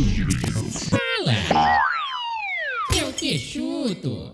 Fala! 0.00 1.78
Eu 2.96 3.12
te 3.12 3.38
chuto! 3.38 4.32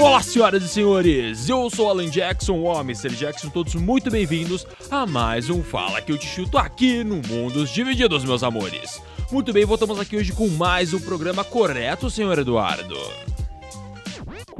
Olá, 0.00 0.22
senhoras 0.22 0.62
e 0.62 0.68
senhores! 0.68 1.48
Eu 1.48 1.68
sou 1.68 1.90
Alan 1.90 2.08
Jackson, 2.08 2.52
o 2.52 2.80
Mr. 2.82 3.08
Jackson, 3.10 3.48
todos 3.48 3.74
muito 3.74 4.12
bem-vindos 4.12 4.64
a 4.88 5.04
mais 5.06 5.50
um 5.50 5.60
Fala 5.60 6.00
que 6.00 6.12
eu 6.12 6.16
te 6.16 6.28
chuto 6.28 6.56
aqui 6.56 7.02
no 7.02 7.16
Mundos 7.16 7.70
Divididos, 7.70 8.24
meus 8.24 8.44
amores. 8.44 9.02
Muito 9.32 9.52
bem, 9.52 9.64
voltamos 9.64 9.98
aqui 9.98 10.16
hoje 10.16 10.32
com 10.32 10.46
mais 10.46 10.94
um 10.94 11.00
programa 11.00 11.42
correto, 11.42 12.08
senhor 12.08 12.38
Eduardo. 12.38 12.96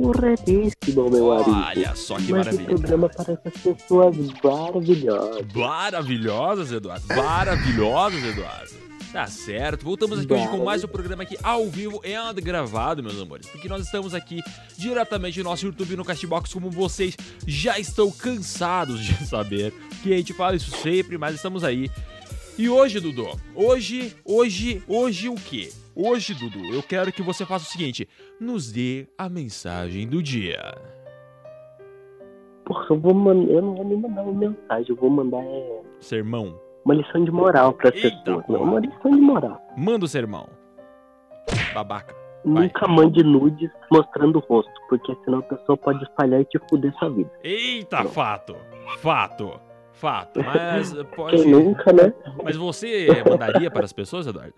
Corretíssimo, 0.00 1.10
meu 1.10 1.32
amigo. 1.32 1.50
Olha 1.50 1.94
só 1.94 2.16
que 2.16 2.32
Mas 2.32 2.46
maravilha. 2.46 2.62
o 2.64 2.66
programa 2.80 3.08
para 3.08 3.32
essas 3.34 3.62
pessoas 3.62 4.16
maravilhosas. 4.42 5.46
Maravilhosas, 5.54 6.72
Eduardo. 6.72 7.06
Maravilhosas, 7.08 8.24
Eduardo. 8.24 8.90
Tá 9.12 9.26
certo. 9.26 9.84
Voltamos 9.84 10.20
aqui 10.20 10.32
hoje 10.32 10.48
com 10.48 10.64
mais 10.64 10.84
um 10.84 10.88
programa 10.88 11.24
aqui 11.24 11.36
ao 11.42 11.68
vivo 11.68 12.00
e 12.04 12.40
gravado, 12.40 13.02
meus 13.02 13.20
amores. 13.20 13.48
Porque 13.48 13.68
nós 13.68 13.84
estamos 13.84 14.14
aqui 14.14 14.40
diretamente 14.78 15.38
no 15.38 15.44
nosso 15.44 15.66
YouTube 15.66 15.96
no 15.96 16.04
Castbox, 16.04 16.52
como 16.52 16.70
vocês 16.70 17.16
já 17.46 17.78
estão 17.78 18.10
cansados 18.10 19.04
de 19.04 19.26
saber. 19.26 19.74
Que 20.02 20.14
a 20.14 20.16
gente 20.16 20.32
fala 20.32 20.54
isso 20.54 20.70
sempre, 20.78 21.18
mas 21.18 21.34
estamos 21.34 21.64
aí. 21.64 21.90
E 22.56 22.68
hoje, 22.68 23.00
Dudu, 23.00 23.28
hoje, 23.54 24.14
hoje, 24.24 24.82
hoje 24.86 25.28
o 25.28 25.34
quê? 25.34 25.72
Hoje, 25.94 26.34
Dudu, 26.34 26.72
eu 26.72 26.82
quero 26.82 27.12
que 27.12 27.22
você 27.22 27.44
faça 27.44 27.64
o 27.64 27.68
seguinte: 27.68 28.08
nos 28.40 28.70
dê 28.70 29.08
a 29.18 29.28
mensagem 29.28 30.08
do 30.08 30.22
dia. 30.22 30.74
Porra, 32.64 32.86
eu, 32.90 33.00
vou 33.00 33.14
man... 33.14 33.44
eu 33.44 33.60
não 33.62 33.74
vou 33.74 33.84
nem 33.84 33.98
mandar 33.98 34.22
uma 34.22 34.32
mensagem, 34.32 34.90
eu 34.90 34.96
vou 34.96 35.10
mandar 35.10 35.42
é, 35.42 35.82
Sermão. 35.98 36.60
uma 36.84 36.94
lição 36.94 37.24
de 37.24 37.30
moral 37.30 37.72
para 37.72 37.88
as 37.88 38.00
pessoas. 38.00 38.44
Não, 38.48 38.62
uma 38.62 38.80
lição 38.80 39.10
de 39.10 39.20
moral. 39.20 39.60
Manda 39.76 40.04
o 40.04 40.08
sermão. 40.08 40.48
Babaca. 41.74 42.14
Vai. 42.44 42.64
Nunca 42.64 42.88
mande 42.88 43.22
nudes 43.22 43.70
mostrando 43.90 44.36
o 44.36 44.40
rosto, 44.40 44.72
porque 44.88 45.14
senão 45.24 45.40
a 45.40 45.42
pessoa 45.42 45.76
pode 45.76 46.02
espalhar 46.04 46.40
e 46.40 46.44
te 46.44 46.58
fuder 46.70 46.94
sua 46.98 47.10
vida. 47.10 47.30
Eita, 47.42 48.04
fato. 48.04 48.56
Fato. 48.98 49.60
Fato. 49.92 50.40
Mas 50.44 50.94
pode. 51.14 51.36
Quem 51.36 51.50
nunca, 51.50 51.92
né? 51.92 52.14
Mas 52.42 52.56
você 52.56 53.08
mandaria 53.28 53.70
para 53.70 53.84
as 53.84 53.92
pessoas, 53.92 54.26
Eduardo? 54.26 54.54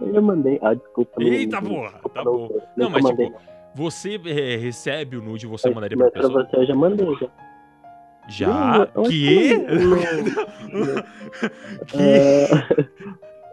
Eu 0.00 0.12
já 0.14 0.20
mandei. 0.20 0.58
Ah, 0.62 0.74
desculpa. 0.74 1.12
não- 1.20 1.26
Eita, 1.28 1.60
porra. 1.62 2.00
Tá 2.14 2.24
não- 2.24 2.32
bom. 2.48 2.60
Não, 2.76 2.90
mas 2.90 3.02
mandei. 3.02 3.26
tipo, 3.26 3.38
você 3.74 4.20
é, 4.26 4.56
recebe 4.56 5.16
o 5.16 5.22
nude 5.22 5.46
e 5.46 5.48
você 5.48 5.70
mandaria 5.70 5.96
para 5.96 6.06
mas 6.06 6.14
a 6.16 6.20
pessoa? 6.28 6.44
você 6.50 6.56
eu 6.56 6.66
já 6.66 6.74
mandei, 6.74 7.14
já. 7.16 7.28
Já? 8.30 8.88
Eu- 8.94 9.02
eu 9.04 9.08
Que? 9.10 9.48
que 9.48 9.56
não- 10.68 11.02
Que? 11.86 11.96
É, 11.98 12.50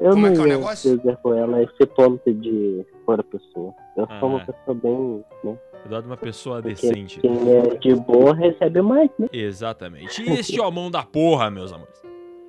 eu 0.01 0.09
Como 0.11 0.21
não 0.21 0.27
é 0.27 0.33
que 0.33 0.39
é 0.39 0.43
o 0.43 0.47
negócio? 0.47 0.97
dizer 0.97 1.17
com 1.17 1.33
ela 1.33 1.63
esse 1.63 1.85
ponto 1.87 2.33
de 2.33 2.85
fora 3.05 3.23
pessoa. 3.23 3.73
Eu 3.95 4.07
sou 4.19 4.29
uma 4.29 4.41
Ah. 4.41 4.45
pessoa 4.45 4.77
bem, 4.83 5.23
né? 5.43 5.57
Eduardo 5.85 6.07
é 6.07 6.11
uma 6.11 6.17
pessoa 6.17 6.55
Porque 6.61 6.69
decente. 6.73 7.19
Quem 7.21 7.31
é 7.57 7.61
de 7.75 7.95
boa 7.95 8.33
recebe 8.35 8.81
mais, 8.81 9.09
né? 9.19 9.27
Exatamente. 9.31 10.21
E 10.23 10.33
este 10.33 10.59
homão 10.59 10.89
da 10.91 11.03
porra, 11.03 11.49
meus 11.51 11.71
amores, 11.71 12.01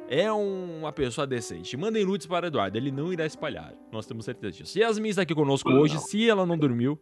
é 0.08 0.32
um- 0.32 0.80
uma 0.80 0.92
pessoa 0.92 1.26
decente. 1.26 1.76
Mandem 1.76 2.04
nudes 2.04 2.26
para 2.26 2.46
Eduardo, 2.48 2.76
ele 2.76 2.90
não 2.90 3.12
irá 3.12 3.26
espalhar. 3.26 3.72
Nós 3.92 4.06
temos 4.06 4.24
certeza 4.24 4.52
disso. 4.58 4.78
Yasmin 4.78 5.08
está 5.10 5.22
aqui 5.22 5.34
conosco 5.34 5.68
hoje. 5.70 5.98
Se 5.98 6.28
ela 6.28 6.44
não 6.46 6.56
dormiu, 6.58 6.98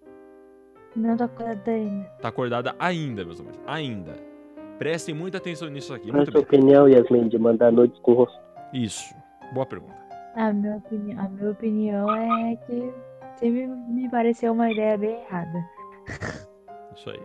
Não 0.96 1.16
tô 1.16 1.24
acordada 1.24 1.70
ainda. 1.70 2.04
tá 2.20 2.28
acordada 2.28 2.74
ainda, 2.78 3.24
meus 3.24 3.40
amores. 3.40 3.58
Ainda. 3.66 4.14
Prestem 4.78 5.14
muita 5.14 5.38
atenção 5.38 5.68
nisso 5.68 5.92
aqui. 5.94 6.10
Qual 6.10 6.20
é 6.20 6.22
a 6.28 6.30
sua 6.30 6.40
opinião, 6.40 6.88
Yasmin, 6.88 7.28
de 7.28 7.38
mandar 7.38 7.70
nudes 7.72 7.98
com 8.00 8.12
o 8.12 8.14
rosto? 8.14 8.38
Isso. 8.72 9.14
Boa 9.52 9.66
pergunta. 9.66 9.94
A 10.36 10.52
minha 10.52 10.76
opinião, 10.76 11.20
a 11.24 11.28
minha 11.28 11.50
opinião 11.50 12.10
é 12.16 12.56
que 12.66 12.92
sempre 13.36 13.66
me 13.66 14.08
pareceu 14.10 14.52
uma 14.52 14.70
ideia 14.70 14.98
bem 14.98 15.20
errada. 15.20 15.64
Isso 16.96 17.10
aí. 17.10 17.20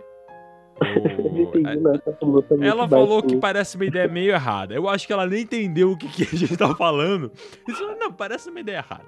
Eu 0.82 1.24
não 1.32 1.40
entendi 1.42 1.78
O- 1.78 1.82
nada, 1.82 2.04
essa 2.06 2.26
luta 2.26 2.54
é 2.54 2.58
muito 2.58 2.70
Ela 2.70 2.88
falou 2.88 3.22
que 3.24 3.36
parece 3.38 3.76
uma 3.76 3.86
ideia 3.86 4.08
meio 4.08 4.32
errada. 4.32 4.74
Eu 4.74 4.88
acho 4.90 5.06
que 5.08 5.14
ela 5.14 5.26
nem 5.26 5.42
entendeu 5.44 5.92
o 5.92 5.98
que, 5.98 6.08
que 6.08 6.24
a 6.24 6.38
gente 6.38 6.56
tá 6.58 6.74
falando. 6.76 7.32
Isso 7.68 7.84
não, 8.00 8.12
parece 8.12 8.50
uma 8.50 8.60
ideia 8.60 8.78
errada. 8.78 9.06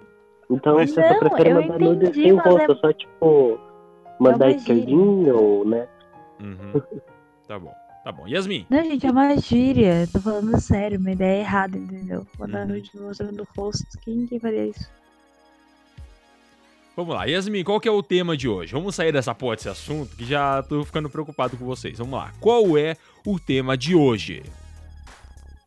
Então 0.50 0.76
Mas- 0.76 0.92
você 0.92 1.02
só 1.02 1.14
Não, 1.14 1.20
prefere 1.20 1.50
eu 1.52 1.62
mandar 1.68 1.82
entendi, 1.82 2.22
sem 2.24 2.32
o 2.34 2.36
mas 2.38 2.46
rosto, 2.46 2.72
é- 2.72 2.76
só 2.76 2.94
tipo 2.94 3.60
mandar 4.20 4.48
gíria. 4.50 4.58
esquerdinho 4.58 5.36
ou, 5.38 5.66
né? 5.68 5.88
Uhum. 6.42 6.82
Tá 7.48 7.58
bom. 7.60 7.72
Tá 8.04 8.12
bom. 8.12 8.28
Yasmin, 8.28 8.66
Não, 8.70 8.84
gente, 8.84 9.06
é 9.06 9.12
uma 9.12 9.38
gíria. 9.38 10.08
Tô 10.12 10.20
falando 10.20 10.60
sério, 10.60 11.00
uma 11.00 11.12
ideia 11.12 11.42
errada, 11.42 11.78
entendeu? 11.78 12.26
Mandar 12.40 12.62
Uhum. 12.62 12.74
nude 12.74 12.90
mostrando 13.00 13.42
o 13.44 13.48
rosto. 13.62 13.86
Quem 14.02 14.26
que 14.26 14.40
faria 14.40 14.66
isso? 14.66 14.90
Vamos 16.96 17.16
lá. 17.16 17.26
Yasmin, 17.26 17.64
qual 17.64 17.80
que 17.80 17.88
é 17.88 17.92
o 17.92 18.04
tema 18.04 18.36
de 18.38 18.48
hoje? 18.48 18.74
Vamos 18.74 18.96
sair 18.96 19.12
dessa 19.12 19.34
porra 19.34 19.56
desse 19.56 19.70
assunto 19.70 20.16
que 20.16 20.26
já 20.26 20.62
tô 20.64 20.84
ficando 20.84 21.10
preocupado 21.10 21.58
com 21.58 21.66
vocês. 21.66 21.98
Vamos 21.98 22.14
lá. 22.20 22.32
Qual 22.40 22.78
é 22.78 22.96
o 23.26 23.40
tema 23.40 23.78
de 23.78 23.96
hoje? 23.96 24.44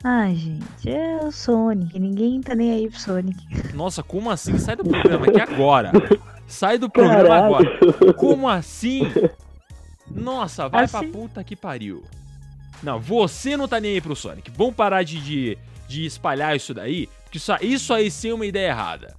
Ah, 0.02 0.28
gente, 0.34 0.88
é 0.88 1.16
o 1.24 1.32
Sonic. 1.32 1.98
Ninguém 1.98 2.40
tá 2.42 2.54
nem 2.54 2.72
aí 2.72 2.90
pro 2.90 3.00
Sonic. 3.00 3.38
Nossa, 3.74 4.02
como 4.02 4.30
assim? 4.30 4.58
Sai 4.58 4.76
do 4.76 4.84
programa 4.84 5.26
aqui 5.26 5.40
agora. 5.40 5.90
Sai 6.46 6.76
do 6.76 6.90
programa 6.90 7.22
Caralho. 7.22 7.54
agora. 7.56 8.14
Como 8.14 8.46
assim? 8.46 9.10
Nossa, 10.10 10.68
vai 10.68 10.86
pra 10.86 10.98
Assim? 11.00 11.10
puta 11.10 11.42
que 11.42 11.56
pariu. 11.56 12.02
Não, 12.82 13.00
você 13.00 13.56
não 13.56 13.66
tá 13.66 13.80
nem 13.80 13.94
aí 13.94 14.00
pro 14.00 14.14
Sonic. 14.14 14.50
Vamos 14.54 14.74
parar 14.74 15.02
de, 15.02 15.18
de, 15.20 15.58
de 15.88 16.04
espalhar 16.04 16.54
isso 16.54 16.74
daí, 16.74 17.08
porque 17.24 17.38
isso, 17.38 17.52
isso 17.62 17.94
aí 17.94 18.10
sim 18.10 18.28
é 18.28 18.34
uma 18.34 18.44
ideia 18.44 18.68
errada. 18.68 19.16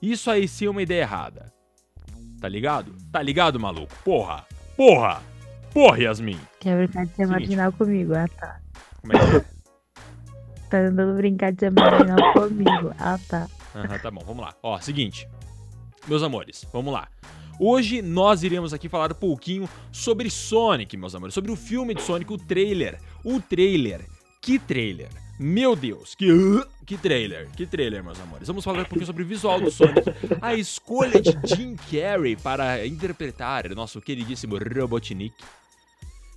Isso 0.00 0.30
aí 0.30 0.46
sim 0.48 0.66
é 0.66 0.70
uma 0.70 0.82
ideia 0.82 1.02
errada. 1.02 1.52
Tá 2.40 2.48
ligado? 2.48 2.94
Tá 3.12 3.20
ligado, 3.22 3.60
maluco? 3.60 3.92
Porra! 4.04 4.46
Porra! 4.76 5.22
Porra, 5.74 5.98
Yasmin! 5.98 6.38
Quer 6.58 6.76
brincar 6.78 7.04
de 7.06 7.10
ser 7.10 7.26
Seguinte. 7.26 7.32
marginal 7.32 7.72
comigo? 7.72 8.14
Ah, 8.14 8.26
tá. 8.28 8.60
Como 9.00 9.12
é 9.12 9.18
que 9.18 9.36
é? 9.36 9.44
Tá 10.70 10.78
tentando 10.86 11.14
brincar 11.16 11.52
de 11.52 11.58
ser 11.60 11.70
marginal 11.72 12.16
comigo. 12.32 12.94
Ah, 12.98 13.18
tá. 13.28 13.48
Aham, 13.74 13.98
tá 13.98 14.10
bom, 14.10 14.22
vamos 14.24 14.44
lá. 14.44 14.54
Ó, 14.62 14.78
seguinte. 14.80 15.28
Meus 16.06 16.22
amores, 16.22 16.64
vamos 16.72 16.92
lá. 16.92 17.08
Hoje 17.58 18.00
nós 18.00 18.42
iremos 18.42 18.72
aqui 18.72 18.88
falar 18.88 19.10
um 19.12 19.16
pouquinho 19.16 19.68
sobre 19.92 20.30
Sonic, 20.30 20.96
meus 20.96 21.14
amores. 21.14 21.34
Sobre 21.34 21.50
o 21.50 21.56
filme 21.56 21.92
de 21.94 22.00
Sonic, 22.02 22.32
o 22.32 22.38
trailer. 22.38 22.98
O 23.24 23.40
trailer. 23.40 24.06
Que 24.40 24.58
trailer? 24.58 25.08
Meu 25.38 25.74
Deus, 25.76 26.14
que, 26.14 26.26
que 26.90 26.98
trailer, 26.98 27.48
que 27.56 27.66
trailer, 27.66 28.02
meus 28.02 28.18
amores. 28.18 28.48
Vamos 28.48 28.64
falar 28.64 28.80
um 28.80 28.84
pouquinho 28.84 29.06
sobre 29.06 29.22
o 29.22 29.26
visual 29.26 29.60
do 29.60 29.70
Sonic, 29.70 30.10
a 30.42 30.54
escolha 30.56 31.22
de 31.22 31.30
Jim 31.44 31.76
Carrey 31.76 32.34
para 32.34 32.84
interpretar 32.84 33.72
nosso 33.76 34.00
queridíssimo 34.00 34.58
Robotnik. 34.58 35.32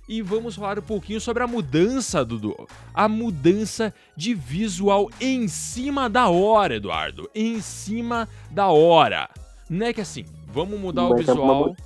E 0.08 0.22
vamos 0.22 0.54
falar 0.54 0.78
um 0.78 0.82
pouquinho 0.82 1.20
sobre 1.20 1.42
a 1.42 1.48
mudança, 1.48 2.24
Dudu. 2.24 2.54
A 2.94 3.08
mudança 3.08 3.92
de 4.16 4.32
visual 4.32 5.10
em 5.20 5.48
cima 5.48 6.08
da 6.08 6.28
hora, 6.28 6.76
Eduardo. 6.76 7.28
Em 7.34 7.60
cima 7.60 8.28
da 8.48 8.68
hora. 8.68 9.28
Não 9.68 9.86
é 9.86 9.92
que 9.92 10.02
assim, 10.02 10.24
vamos 10.46 10.78
mudar 10.78 11.08
o 11.08 11.14
é 11.14 11.18
visual. 11.18 11.76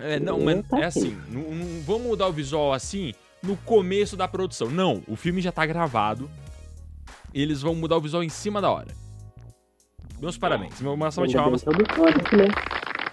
É, 0.00 0.18
não, 0.18 0.40
mas 0.40 0.64
é 0.72 0.86
assim, 0.86 1.16
não, 1.28 1.42
não 1.42 1.82
vamos 1.82 2.08
mudar 2.08 2.26
o 2.26 2.32
visual 2.32 2.72
assim 2.72 3.14
no 3.44 3.56
começo 3.58 4.16
da 4.16 4.26
produção. 4.26 4.68
Não, 4.70 5.04
o 5.06 5.14
filme 5.14 5.40
já 5.40 5.52
tá 5.52 5.64
gravado. 5.64 6.28
Eles 7.34 7.60
vão 7.60 7.74
mudar 7.74 7.96
o 7.96 8.00
visual 8.00 8.22
em 8.22 8.28
cima 8.28 8.60
da 8.62 8.70
hora. 8.70 8.88
Meus 10.20 10.38
parabéns. 10.38 10.80
Uma 10.80 11.10
salva 11.10 11.28
de 11.28 11.34
palmas. 11.36 11.64
né? 11.64 11.72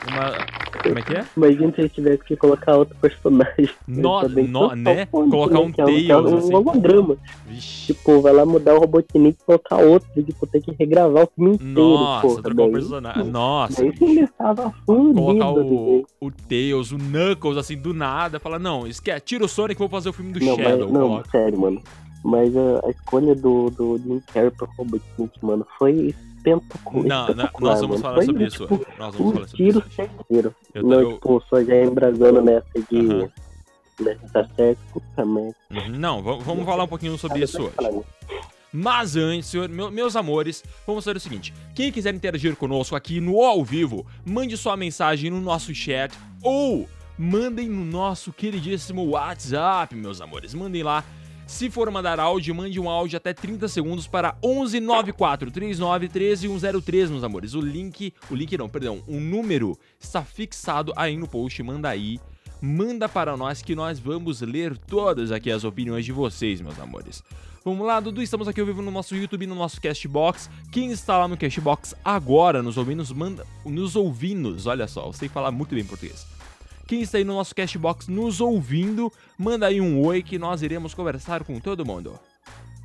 Uma... 0.08 0.62
Como 0.84 0.98
é 0.98 1.02
que 1.02 1.14
é? 1.16 1.26
Imagina 1.38 1.72
se 1.74 1.82
eles 1.82 1.92
tivessem 1.94 2.26
que 2.26 2.36
colocar 2.36 2.76
outro 2.76 2.96
personagem. 3.00 3.70
No- 3.88 4.28
no- 4.30 4.76
né? 4.76 5.06
Colocar 5.08 5.60
um 5.60 5.72
que 5.72 5.82
é 5.82 5.86
que 5.86 5.92
é 5.92 6.08
Tails, 6.16 6.32
um 6.32 6.38
assim. 6.38 6.54
holograma. 6.56 7.18
Vixe. 7.48 7.94
Tipo, 7.94 8.22
vai 8.22 8.34
lá 8.34 8.46
mudar 8.46 8.76
o 8.76 8.80
Robotnik 8.80 9.38
e 9.42 9.46
colocar 9.46 9.78
outro. 9.78 10.08
Tipo, 10.24 10.48
tem 10.48 10.62
que 10.62 10.72
regravar 10.80 11.24
o 11.26 11.30
filme 11.36 11.56
inteiro, 11.56 11.74
Nossa, 11.74 12.28
porra. 12.28 12.42
trocou 12.44 12.68
o 12.68 12.72
personagem. 12.72 13.24
Nossa, 13.26 13.84
Daí 13.84 14.20
estava 14.24 14.72
fudido. 14.86 15.14
colocar 15.14 15.50
o, 15.50 15.56
bebê. 15.56 16.06
o 16.22 16.32
Tails, 16.32 16.92
o 16.92 16.98
Knuckles, 16.98 17.58
assim, 17.58 17.78
do 17.78 17.94
nada. 17.94 18.40
Fala, 18.40 18.58
não, 18.58 18.88
esquece, 18.88 19.22
tira 19.26 19.46
o 19.46 19.50
Sonic, 19.50 19.78
vou 19.78 19.90
fazer 19.90 20.10
o 20.10 20.14
filme 20.14 20.32
do 20.32 20.40
Não, 20.44 20.56
Shadow. 20.56 20.80
mas, 20.86 20.92
não, 20.94 21.10
coloca. 21.10 21.30
sério, 21.32 21.60
mano. 21.60 21.82
Mas 22.24 22.56
a, 22.56 22.86
a 22.86 22.90
escolha 22.92 23.34
do, 23.36 23.70
do 23.72 23.98
Jim 23.98 24.22
Carrey 24.34 24.52
pro 24.52 24.70
Robotnik, 24.78 25.32
mano, 25.44 25.66
foi 25.80 26.14
espetacular. 26.38 27.06
Não, 27.08 27.36
não, 27.36 27.50
nós 27.60 27.82
vamos 27.82 27.88
mano. 27.88 27.98
falar 28.00 28.16
Foi, 28.18 28.26
sobre 28.26 28.50
tipo, 28.50 28.64
isso. 28.76 28.86
Nós 29.00 29.16
vamos 29.16 29.20
Um 29.32 29.34
falar 29.34 29.48
sobre 29.48 29.48
isso. 29.48 29.56
tiro 29.56 29.80
hoje. 29.80 29.96
certeiro. 29.96 30.56
Eu, 30.74 30.84
Não, 30.84 31.00
eu- 31.02 31.14
tipo, 31.14 31.44
só 31.50 31.64
já 31.64 31.84
embrasando 31.84 32.42
nessa 32.42 32.68
de. 32.92 33.00
Aham. 33.00 33.30
Né, 34.00 34.18
tá 34.34 34.48
certo, 34.56 34.80
merda. 35.18 35.56
Uhum, 35.70 35.90
Não, 36.00 36.24
vamos, 36.24 36.44
vamos 36.44 36.66
falar 36.66 36.86
um 36.86 36.88
pouquinho 36.88 37.16
sobre 37.20 37.44
isso 37.44 37.62
hoje. 37.62 37.74
Falar, 37.76 37.92
né? 37.92 38.02
Mas 38.74 39.16
antes, 39.16 39.50
senhor, 39.50 39.68
meu- 39.70 39.92
meus 39.92 40.16
amores, 40.16 40.64
vamos 40.88 41.04
fazer 41.04 41.18
o 41.18 41.20
seguinte: 41.20 41.54
quem 41.76 41.92
quiser 41.92 42.14
interagir 42.16 42.56
conosco 42.56 42.96
aqui 42.96 43.20
no 43.20 43.42
ao 43.44 43.64
vivo, 43.64 44.06
mande 44.26 44.56
sua 44.58 44.76
mensagem 44.78 45.30
no 45.30 45.40
nosso 45.42 45.76
chat 45.76 46.18
ou 46.42 46.88
mandem 47.18 47.68
no 47.70 47.84
nosso 47.86 48.32
queridíssimo 48.34 49.06
WhatsApp, 49.10 49.94
meus 49.96 50.20
amores. 50.22 50.54
Mandem 50.54 50.82
lá. 50.84 51.04
Se 51.52 51.70
for 51.70 51.92
mandar 51.92 52.18
áudio, 52.18 52.56
mande 52.56 52.80
um 52.80 52.90
áudio 52.90 53.18
até 53.18 53.34
30 53.34 53.68
segundos 53.68 54.08
para 54.08 54.36
1194 54.42 55.52
39 55.52 56.08
13 56.08 56.48
103, 56.48 57.12
meus 57.12 57.24
amores. 57.26 57.54
O 57.54 57.60
link, 57.60 58.14
o 58.32 58.36
link 58.36 58.58
não, 58.58 58.70
perdão, 58.70 59.04
o 59.06 59.20
número 59.20 59.78
está 60.00 60.24
fixado 60.24 60.94
aí 60.96 61.18
no 61.18 61.28
post, 61.28 61.62
manda 61.62 61.90
aí. 61.90 62.20
Manda 62.62 63.08
para 63.10 63.36
nós 63.36 63.62
que 63.62 63.76
nós 63.76 64.00
vamos 64.00 64.40
ler 64.42 64.78
todas 64.78 65.30
aqui 65.30 65.52
as 65.52 65.66
opiniões 65.66 66.06
de 66.06 66.14
vocês, 66.14 66.62
meus 66.62 66.80
amores. 66.80 67.22
Vamos 67.66 67.86
lá, 67.86 68.00
Dudu, 68.00 68.24
estamos 68.24 68.48
aqui 68.48 68.62
ao 68.62 68.66
vivo 68.66 68.82
no 68.82 68.90
nosso 68.90 69.14
YouTube, 69.14 69.46
no 69.46 69.54
nosso 69.54 69.80
Castbox. 69.82 70.50
Quem 70.72 70.90
está 70.90 71.18
lá 71.18 71.28
no 71.28 71.38
Castbox 71.38 71.94
agora, 72.04 72.64
nos 72.64 72.78
ouvindo, 72.78 73.04
manda, 73.14 73.46
nos 73.66 73.98
ouvindo, 73.98 74.58
olha 74.66 74.88
só, 74.88 75.06
eu 75.06 75.14
sei 75.14 75.28
falar 75.28 75.52
muito 75.52 75.76
bem 75.76 75.84
português. 75.84 76.26
Quem 76.92 77.00
está 77.00 77.18
aí 77.18 77.24
no 77.24 77.36
nosso 77.36 77.56
Castbox 77.56 78.10
nos 78.10 78.42
ouvindo, 78.42 79.10
manda 79.38 79.66
aí 79.66 79.80
um 79.80 80.06
oi 80.06 80.22
que 80.22 80.38
nós 80.38 80.62
iremos 80.62 80.94
conversar 80.94 81.42
com 81.42 81.58
todo 81.58 81.86
mundo. 81.86 82.20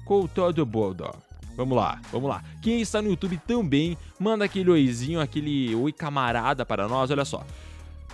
Com 0.04 0.28
todo 0.28 0.64
mundo. 0.64 1.12
Vamos 1.56 1.76
lá, 1.76 2.00
vamos 2.12 2.30
lá. 2.30 2.40
Quem 2.62 2.80
está 2.80 3.02
no 3.02 3.10
YouTube 3.10 3.36
também, 3.48 3.98
manda 4.16 4.44
aquele 4.44 4.70
oizinho, 4.70 5.20
aquele 5.20 5.74
oi 5.74 5.90
camarada 5.90 6.64
para 6.64 6.86
nós, 6.86 7.10
olha 7.10 7.24
só. 7.24 7.44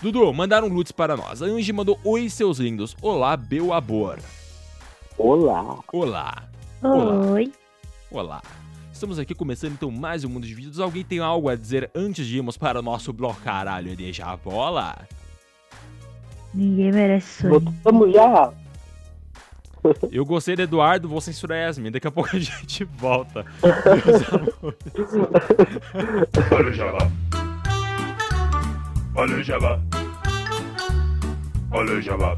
Dudu, 0.01 0.33
mandaram 0.33 0.67
lutes 0.67 0.93
para 0.93 1.15
nós. 1.15 1.43
A 1.43 1.45
Angie 1.45 1.75
mandou 1.75 2.01
oi, 2.03 2.31
seus 2.31 2.59
lindos. 2.59 2.97
Olá, 3.03 3.37
meu 3.37 3.75
amor. 3.75 4.19
Olá. 5.19 5.79
Olá. 5.93 6.49
Olá. 6.83 7.33
Oi. 7.33 7.53
Olá. 8.11 8.41
Estamos 8.91 9.19
aqui 9.19 9.35
começando 9.35 9.73
então 9.73 9.91
mais 9.91 10.25
um 10.25 10.31
Mundo 10.31 10.47
de 10.47 10.55
Vídeos. 10.55 10.81
Alguém 10.81 11.05
tem 11.05 11.19
algo 11.19 11.51
a 11.51 11.55
dizer 11.55 11.91
antes 11.95 12.27
de 12.27 12.39
irmos 12.39 12.57
para 12.57 12.79
o 12.79 12.83
nosso 12.83 13.13
bloco 13.13 13.43
caralho 13.43 13.95
de 13.95 14.23
a 14.23 14.35
bola? 14.39 14.97
Ninguém 16.55 16.93
merece 16.93 17.43
sonho. 17.43 17.61
Voltamos 17.61 18.13
já. 18.13 18.53
Eu 20.13 20.25
gostei 20.25 20.55
do 20.55 20.63
Eduardo, 20.63 21.09
vou 21.09 21.21
censurar 21.21 21.59
Yasmin. 21.59 21.91
Daqui 21.91 22.07
a 22.07 22.11
pouco 22.11 22.31
a 22.35 22.39
gente 22.39 22.85
volta. 22.85 23.45
Meus 23.63 24.33
amores. 24.33 24.79
Olha 26.53 26.69
o 26.69 26.73
Jabá. 26.73 27.11
Olha 29.15 29.37
o 29.37 29.43
Jabá. 29.43 29.81
Olha 31.73 31.95
o 31.95 32.01
Jabá. 32.01 32.37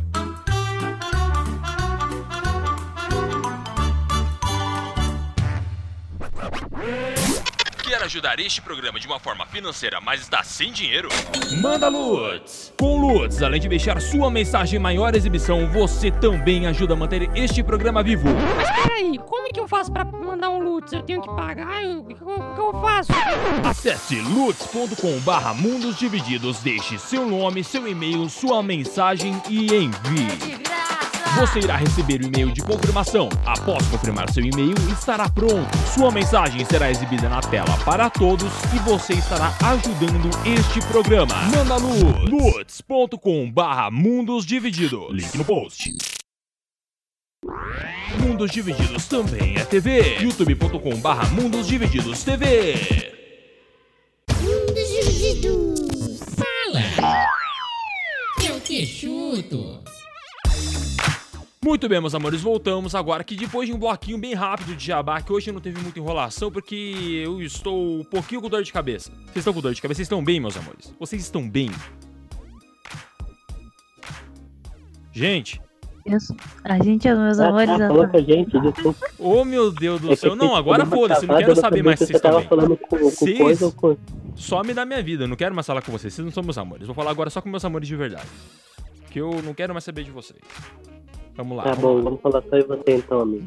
Quer 7.87 8.03
ajudar 8.03 8.41
este 8.41 8.63
programa 8.63 8.99
de 8.99 9.07
uma 9.07 9.21
forma 9.21 9.45
financeira, 9.47 10.01
mas 10.01 10.23
está 10.23 10.43
sem 10.43 10.73
dinheiro? 10.73 11.09
Manda 11.61 11.89
Lutz! 11.89 12.73
Com 12.79 12.99
Lutz, 12.99 13.43
além 13.43 13.61
de 13.61 13.69
deixar 13.69 14.01
sua 14.01 14.31
mensagem 14.31 14.79
em 14.79 14.83
maior 14.83 15.15
exibição, 15.15 15.67
você 15.71 16.11
também 16.11 16.67
ajuda 16.67 16.95
a 16.95 16.97
manter 16.97 17.31
este 17.37 17.63
programa 17.63 18.03
vivo. 18.03 18.29
Mas 18.57 18.71
peraí, 18.83 19.19
como 19.19 19.47
é 19.47 19.51
que 19.51 19.61
eu 19.61 19.69
faço 19.69 19.93
pra 19.93 20.03
mandar 20.05 20.49
um 20.49 20.61
Lutz? 20.61 20.93
Eu 20.95 21.03
tenho 21.03 21.21
que 21.21 21.29
pagar? 21.37 21.83
O 21.85 22.05
que, 22.05 22.15
eu- 22.15 22.55
que 22.55 22.61
eu 22.61 22.81
faço? 22.81 23.13
Acesse 23.69 24.17
lutz.com 24.21 25.21
barra 25.21 25.53
mundos 25.53 25.97
divididos, 25.99 26.61
deixe 26.61 26.99
seu 26.99 27.27
nome, 27.27 27.63
seu 27.63 27.87
e-mail, 27.87 28.29
sua 28.31 28.63
mensagem 28.63 29.41
e 29.51 29.67
envie. 29.75 30.65
Você 31.37 31.59
irá 31.59 31.77
receber 31.77 32.21
o 32.21 32.27
e-mail 32.27 32.53
de 32.53 32.63
confirmação. 32.63 33.29
Após 33.45 33.85
confirmar 33.89 34.31
seu 34.31 34.45
e-mail, 34.45 34.75
estará 34.93 35.29
pronto. 35.29 35.77
Sua 35.93 36.13
mensagem 36.13 36.65
será 36.65 36.91
exibida 36.91 37.29
na 37.29 37.41
tela 37.41 37.77
para 37.85 38.09
todos 38.09 38.53
e 38.73 38.79
você 38.79 39.15
estará 39.15 39.53
ajudando 39.65 40.31
este 40.47 40.81
programa. 40.87 41.35
Manda 41.51 41.77
luz! 41.77 42.31
lutz.com 42.31 43.51
barra 43.51 43.91
mundos 43.91 44.47
divididos. 44.47 45.13
Link 45.13 45.37
no 45.37 45.45
post. 45.45 45.93
Mundos 48.21 48.53
Divididos 48.53 49.07
também 49.07 49.57
é 49.57 49.65
TV. 49.65 50.19
youtube.com 50.21 50.97
barra 50.97 51.29
Mundos 51.31 51.67
Divididos 51.67 52.23
TV. 52.23 52.75
Fala! 56.37 57.27
Eu 58.47 58.61
te 58.61 58.87
chuto! 58.87 59.94
Muito 61.64 61.88
bem, 61.88 61.99
meus 61.99 62.14
amores, 62.14 62.43
voltamos 62.43 62.94
agora 62.94 63.25
que 63.25 63.34
depois 63.34 63.66
de 63.66 63.75
um 63.75 63.78
bloquinho 63.78 64.19
bem 64.19 64.34
rápido 64.34 64.76
de 64.76 64.84
jabá, 64.87 65.22
que 65.22 65.32
hoje 65.32 65.50
não 65.50 65.61
teve 65.62 65.81
muita 65.81 65.99
enrolação 65.99 66.52
porque 66.52 67.22
eu 67.25 67.40
estou 67.40 68.00
um 68.00 68.05
pouquinho 68.05 68.43
com 68.43 68.50
dor 68.50 68.62
de 68.62 68.70
cabeça. 68.70 69.11
Vocês 69.25 69.37
estão 69.37 69.55
com 69.55 69.62
dor 69.62 69.72
de 69.72 69.81
cabeça? 69.81 69.96
Vocês 69.96 70.05
estão 70.05 70.22
bem, 70.22 70.38
meus 70.38 70.58
amores? 70.58 70.93
Vocês 71.00 71.22
estão 71.22 71.49
bem? 71.49 71.70
Gente, 75.11 75.58
A 76.64 76.82
gente, 76.84 77.08
meus 77.08 77.38
Ah, 77.40 77.49
amores, 77.49 77.66
tá, 77.70 77.75
eu 77.76 77.88
falou 77.88 78.05
tô- 78.05 78.11
com 78.11 78.16
a 78.19 78.20
gente, 78.20 78.61
desculpa. 78.61 79.06
ô 79.19 79.43
meu 79.43 79.70
Deus 79.72 80.02
do 80.02 80.12
É 80.12 80.16
céu. 80.16 80.37
Não, 80.37 80.55
agora 80.55 80.84
foda-se, 80.84 81.22
não 81.22 81.28
passado, 81.28 81.46
quero 81.46 81.56
saber 81.58 81.82
mais 81.82 81.99
se 81.99 82.05
vocês 82.06 82.16
estão 82.16 82.40
bem. 82.40 82.46
falando 82.46 82.76
com, 82.76 82.88
com 82.99 82.99
Vocês- 83.11 83.38
coisa 83.38 83.64
ou 83.64 83.72
com... 83.72 83.96
Some 84.37 84.75
da 84.75 84.84
minha 84.84 85.02
vida, 85.02 85.25
eu 85.25 85.28
não 85.28 85.37
quero 85.37 85.55
mais 85.55 85.66
falar 85.66 85.81
com 85.81 85.90
vocês, 85.90 86.12
vocês 86.12 86.22
não 86.26 86.31
são 86.32 86.43
meus 86.43 86.58
amores. 86.58 86.87
Vou 86.87 86.94
falar 86.94 87.11
agora 87.11 87.31
só 87.31 87.40
com 87.40 87.49
meus 87.49 87.64
amores 87.64 87.88
de 87.88 87.96
verdade. 87.96 88.28
Que 89.11 89.19
eu 89.19 89.40
não 89.43 89.55
quero 89.55 89.72
mais 89.72 89.84
saber 89.84 90.05
de 90.05 90.11
vocês. 90.11 90.40
Vamos 91.37 91.57
lá. 91.57 91.65
Tá 91.65 91.75
vamos 91.75 91.83
bom, 91.83 91.97
lá. 91.97 92.03
vamos 92.03 92.21
falar 92.21 92.43
só 92.49 92.57
e 92.57 92.63
você 92.63 92.97
então, 92.97 93.21
amigo. 93.21 93.47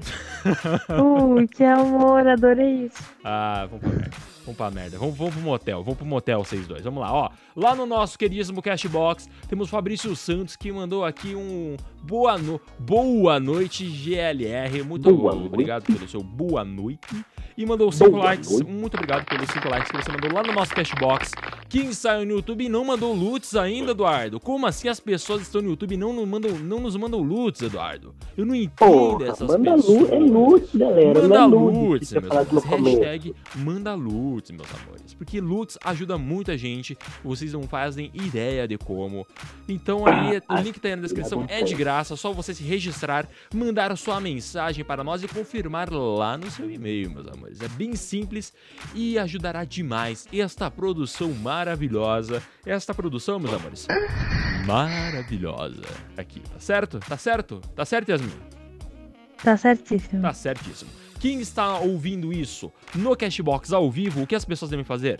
Ui, 1.34 1.48
que 1.48 1.63
amor, 1.63 2.28
adorei 2.28 2.86
isso. 2.86 3.04
Ah, 3.24 3.68
vamos 3.69 3.81
pra 3.81 3.89
merda. 3.92 4.18
Vamos 4.45 4.57
pra 4.57 4.72
merda. 4.72 4.98
Vamos, 4.98 5.18
vamos 5.18 5.34
pro 5.34 5.44
motel. 5.44 5.84
Vamos 5.84 5.98
pro 5.98 6.06
motel, 6.06 6.44
vocês 6.44 6.68
dois. 6.68 6.84
Vamos 6.84 7.01
lá, 7.01 7.13
ó. 7.13 7.30
Lá 7.56 7.75
no 7.75 7.86
nosso 7.86 8.18
queridíssimo 8.18 8.62
Cashbox, 8.62 9.30
temos 9.48 9.68
o 9.68 9.72
Fabrício 9.72 10.16
Santos 10.16 10.56
que 10.56 10.72
mandou 10.72 11.06
aqui 11.06 11.36
um 11.36 11.75
boa, 12.03 12.38
no... 12.38 12.59
boa 12.79 13.39
noite, 13.39 13.85
GLR. 13.85 14.83
Muito 14.83 15.13
Boa 15.13 15.33
noite. 15.33 15.47
obrigado 15.47 15.83
pelo 15.83 16.07
seu 16.07 16.21
boa 16.21 16.63
noite. 16.63 16.99
E 17.57 17.65
mandou 17.65 17.91
5 17.91 18.11
Boa 18.11 18.23
likes. 18.25 18.51
noite. 18.51 18.69
Muito 18.71 18.94
obrigado 18.94 19.25
pelos 19.25 19.49
5 19.49 19.67
likes 19.67 19.89
que 19.91 19.97
você 19.97 20.11
mandou 20.11 20.31
lá 20.31 20.44
no 20.44 20.53
nosso 20.53 20.75
Cashbox. 20.75 21.31
Quem 21.67 21.91
saiu 21.91 22.23
no 22.23 22.33
YouTube 22.33 22.63
e 22.63 22.69
não 22.69 22.85
mandou 22.85 23.15
loots 23.15 23.55
ainda, 23.55 23.91
Eduardo? 23.91 24.39
Como 24.39 24.67
assim 24.67 24.88
as 24.88 24.99
pessoas 24.99 25.41
estão 25.41 25.59
no 25.63 25.69
YouTube 25.69 25.95
e 25.95 25.97
não, 25.97 26.13
nos 26.13 26.27
mandam, 26.27 26.51
não 26.51 26.79
nos 26.79 26.95
mandam 26.95 27.19
loots, 27.19 27.63
Eduardo? 27.63 28.13
Eu 28.38 28.45
não 28.45 28.53
entendo 28.53 28.75
Porra, 28.75 29.29
essas 29.29 29.47
manda 29.50 29.73
pessoas. 29.73 30.00
luz, 30.01 30.11
é 30.11 30.19
luz, 30.19 30.75
galera. 30.75 31.21
Manda 31.23 31.47
não 31.47 31.95
é 31.95 32.00
que 32.00 32.13
meus 32.13 32.13
amores. 32.13 32.13
Hashtag 32.13 33.35
manda 33.55 33.95
lutz, 33.95 34.51
meus 34.51 34.67
amores. 34.75 35.13
Porque 35.15 35.41
lutz 35.41 35.79
ajuda 35.83 36.15
muita 36.15 36.55
gente. 36.55 36.95
Vocês 37.23 37.53
não 37.53 37.63
fazem 37.63 38.11
ideia 38.13 38.67
de 38.67 38.77
como. 38.77 39.25
Então 39.67 40.05
aí, 40.05 40.39
o 40.48 40.62
link 40.62 40.79
tá 40.79 40.89
aí 40.89 40.95
na 40.95 41.01
descrição. 41.01 41.43
É 41.48 41.63
de 41.63 41.74
graça. 41.74 41.97
Só 42.04 42.34
você 42.34 42.54
se 42.54 42.63
registrar, 42.63 43.27
mandar 43.54 43.96
sua 43.98 44.20
mensagem 44.20 44.84
para 44.84 45.04
nós 45.04 45.24
e 45.24 45.27
confirmar 45.27 45.92
lá 45.92 46.38
no 46.38 46.50
seu 46.51 46.70
e-mail, 46.70 47.12
meus 47.12 47.27
amores. 47.27 47.62
É 47.62 47.68
bem 47.68 47.96
simples 47.96 48.54
e 48.94 49.18
ajudará 49.18 49.63
demais 49.63 50.27
esta 50.34 50.70
produção 50.70 51.34
maravilhosa. 51.34 52.42
Esta 52.66 52.94
produção, 52.94 53.39
meus 53.39 53.54
amores, 53.54 53.88
maravilhosa. 54.66 55.82
Aqui, 56.18 56.39
tá 56.42 56.60
certo? 56.60 57.00
Tá 57.00 57.18
certo? 57.18 57.62
Tá 57.75 57.86
certo, 57.86 58.10
Yasmin? 58.10 58.32
Tá 59.44 59.56
certíssimo. 59.56 60.22
Tá 60.22 60.34
certíssimo. 60.34 60.92
Quem 61.20 61.39
está 61.39 61.80
ouvindo 61.80 62.32
isso 62.32 62.72
no 62.94 63.16
Cashbox 63.16 63.74
ao 63.74 63.89
vivo, 63.89 64.22
o 64.22 64.27
que 64.27 64.36
as 64.36 64.46
pessoas 64.46 64.70
devem 64.70 64.86
fazer? 64.86 65.20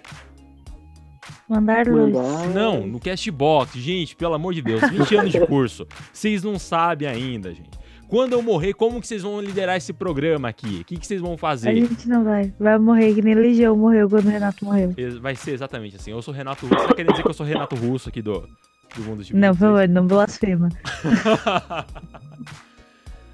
Mandar 1.48 1.88
luz. 1.88 2.14
Não, 2.54 2.86
no 2.86 3.00
Cashbox, 3.00 3.78
gente, 3.80 4.16
pelo 4.16 4.34
amor 4.34 4.54
de 4.54 4.62
Deus, 4.62 4.82
20 4.90 5.16
anos 5.16 5.32
de 5.32 5.46
curso. 5.46 5.88
Vocês 6.12 6.44
não 6.44 6.60
sabem 6.60 7.08
ainda, 7.08 7.54
gente. 7.54 7.78
Quando 8.08 8.34
eu 8.34 8.42
morrer, 8.42 8.74
como 8.74 9.02
que 9.02 9.08
vocês 9.08 9.22
vão 9.22 9.42
liderar 9.42 9.76
esse 9.76 9.92
programa 9.92 10.48
aqui? 10.48 10.80
O 10.82 10.86
que, 10.86 10.98
que 10.98 11.06
vocês 11.06 11.20
vão 11.20 11.34
A 11.34 11.38
fazer? 11.38 11.76
gente 11.76 12.08
não 12.08 12.24
vai. 12.24 12.54
Vai 12.58 12.80
morrer 12.80 13.14
que 13.14 13.22
nem 13.22 13.36
Legião 13.36 13.76
morreu 13.76 14.10
quando 14.10 14.28
o 14.28 14.30
Renato 14.30 14.64
morreu. 14.64 14.94
Vai 15.22 15.36
ser 15.36 15.52
exatamente 15.52 15.98
assim. 15.98 16.12
Eu 16.12 16.22
sou 16.22 16.34
Renato 16.34 16.66
Russo. 16.66 16.82
Você 16.82 16.88
tá 16.88 16.96
querendo 16.96 17.12
dizer 17.12 17.24
que 17.24 17.30
eu 17.30 17.34
sou 17.34 17.46
Renato 17.46 17.76
Russo 17.76 18.08
aqui 18.08 18.22
do, 18.22 18.48
do 18.96 19.04
mundo 19.04 19.26
de 19.26 19.36
Não, 19.36 19.50
por 19.50 19.60
favor, 19.60 19.90
não 19.90 20.08
blasfema. 20.08 20.70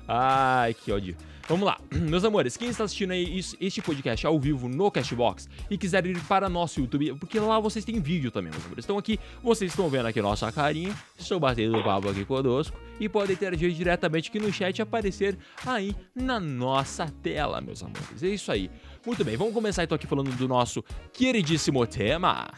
Ai, 0.07 0.73
que 0.73 0.91
ódio. 0.91 1.15
Vamos 1.47 1.65
lá, 1.65 1.77
meus 1.91 2.23
amores, 2.23 2.55
quem 2.55 2.69
está 2.69 2.85
assistindo 2.85 3.11
aí 3.11 3.37
isso- 3.37 3.57
este 3.59 3.81
podcast 3.81 4.25
ao 4.25 4.39
vivo 4.39 4.69
no 4.69 4.89
Cashbox 4.89 5.49
e 5.69 5.77
quiser 5.77 6.05
ir 6.05 6.17
para 6.21 6.47
nosso 6.47 6.79
YouTube, 6.79 7.15
porque 7.15 7.37
lá 7.39 7.59
vocês 7.59 7.83
têm 7.83 7.99
vídeo 7.99 8.31
também, 8.31 8.49
meus 8.51 8.65
amores. 8.65 8.85
Então 8.85 8.97
aqui, 8.97 9.19
vocês 9.43 9.71
estão 9.71 9.89
vendo 9.89 10.05
aqui 10.07 10.21
nossa 10.21 10.49
carinha, 10.53 10.95
estou 11.19 11.39
batendo 11.41 11.83
papo 11.83 12.09
aqui 12.09 12.23
conosco 12.23 12.77
e 12.99 13.09
podem 13.09 13.33
interagir 13.33 13.71
diretamente 13.73 14.29
aqui 14.29 14.39
no 14.39 14.53
chat 14.53 14.77
e 14.77 14.81
aparecer 14.81 15.37
aí 15.65 15.93
na 16.15 16.39
nossa 16.39 17.11
tela, 17.21 17.59
meus 17.59 17.83
amores. 17.83 18.23
É 18.23 18.27
isso 18.29 18.49
aí. 18.51 18.71
Muito 19.05 19.25
bem, 19.25 19.35
vamos 19.35 19.53
começar 19.53 19.83
então 19.83 19.95
aqui 19.97 20.07
falando 20.07 20.31
do 20.37 20.47
nosso 20.47 20.81
queridíssimo 21.11 21.85
tema. 21.85 22.49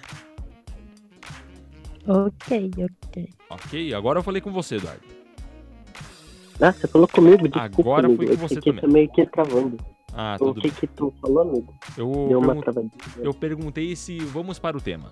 Ok, 2.08 2.72
ok. 3.08 3.30
Ok, 3.50 3.94
agora 3.96 4.20
eu 4.20 4.24
falei 4.24 4.40
com 4.42 4.52
você, 4.52 4.76
Eduardo. 4.76 5.15
Ah, 6.62 6.72
você 6.72 6.88
falou 6.88 7.08
comigo, 7.08 7.48
desculpa, 7.48 7.82
Agora 7.82 8.08
amigo. 8.08 8.18
foi 8.26 8.28
com 8.28 8.42
Eu 8.44 8.48
você 8.48 8.56
fiquei 8.56 8.74
também. 8.74 8.92
meio 8.94 9.10
que 9.12 9.26
travando. 9.26 9.78
Ah, 10.14 10.36
O 10.40 10.46
tudo 10.46 10.62
que 10.62 10.70
bem. 10.70 10.78
que 10.80 10.88
tu 10.88 11.14
falou, 11.22 11.42
amigo? 11.42 11.74
Eu, 11.98 12.26
Deu 12.30 12.40
uma 12.40 12.56
travadinha. 12.56 12.92
eu 13.18 13.34
perguntei 13.34 13.96
se 13.96 14.18
vamos 14.20 14.58
para 14.58 14.78
o 14.78 14.82
tema. 14.82 15.12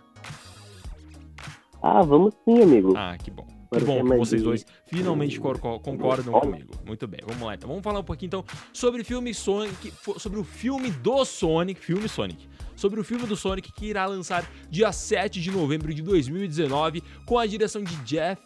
Ah, 1.81 2.01
vamos 2.01 2.33
sim, 2.45 2.61
amigo. 2.61 2.93
Ah, 2.95 3.17
que 3.21 3.29
bom. 3.29 3.45
Que 3.73 3.83
bom 3.83 4.03
que 4.05 4.17
vocês 4.17 4.41
dois 4.43 4.65
finalmente 4.85 5.39
co- 5.39 5.57
concordam 5.79 6.31
comigo. 6.39 6.75
Muito 6.85 7.07
bem, 7.07 7.19
vamos 7.27 7.41
lá 7.41 7.55
então. 7.55 7.67
Vamos 7.67 7.83
falar 7.83 7.99
um 7.99 8.03
pouquinho 8.03 8.27
então 8.27 8.45
sobre 8.71 9.01
o 9.01 9.05
filme 9.05 9.33
Sonic, 9.33 9.91
sobre 10.19 10.39
o 10.39 10.43
filme 10.43 10.91
do 10.91 11.25
Sonic, 11.25 11.81
filme 11.83 12.07
Sonic. 12.07 12.47
Sobre 12.75 12.99
o 12.99 13.03
filme 13.03 13.25
do 13.25 13.35
Sonic 13.35 13.71
que 13.73 13.87
irá 13.87 14.05
lançar 14.05 14.45
dia 14.69 14.91
7 14.91 15.41
de 15.41 15.49
novembro 15.51 15.91
de 15.93 16.01
2019 16.03 17.03
com 17.25 17.37
a 17.39 17.45
direção 17.47 17.83
de 17.83 17.95
Jeff 18.03 18.41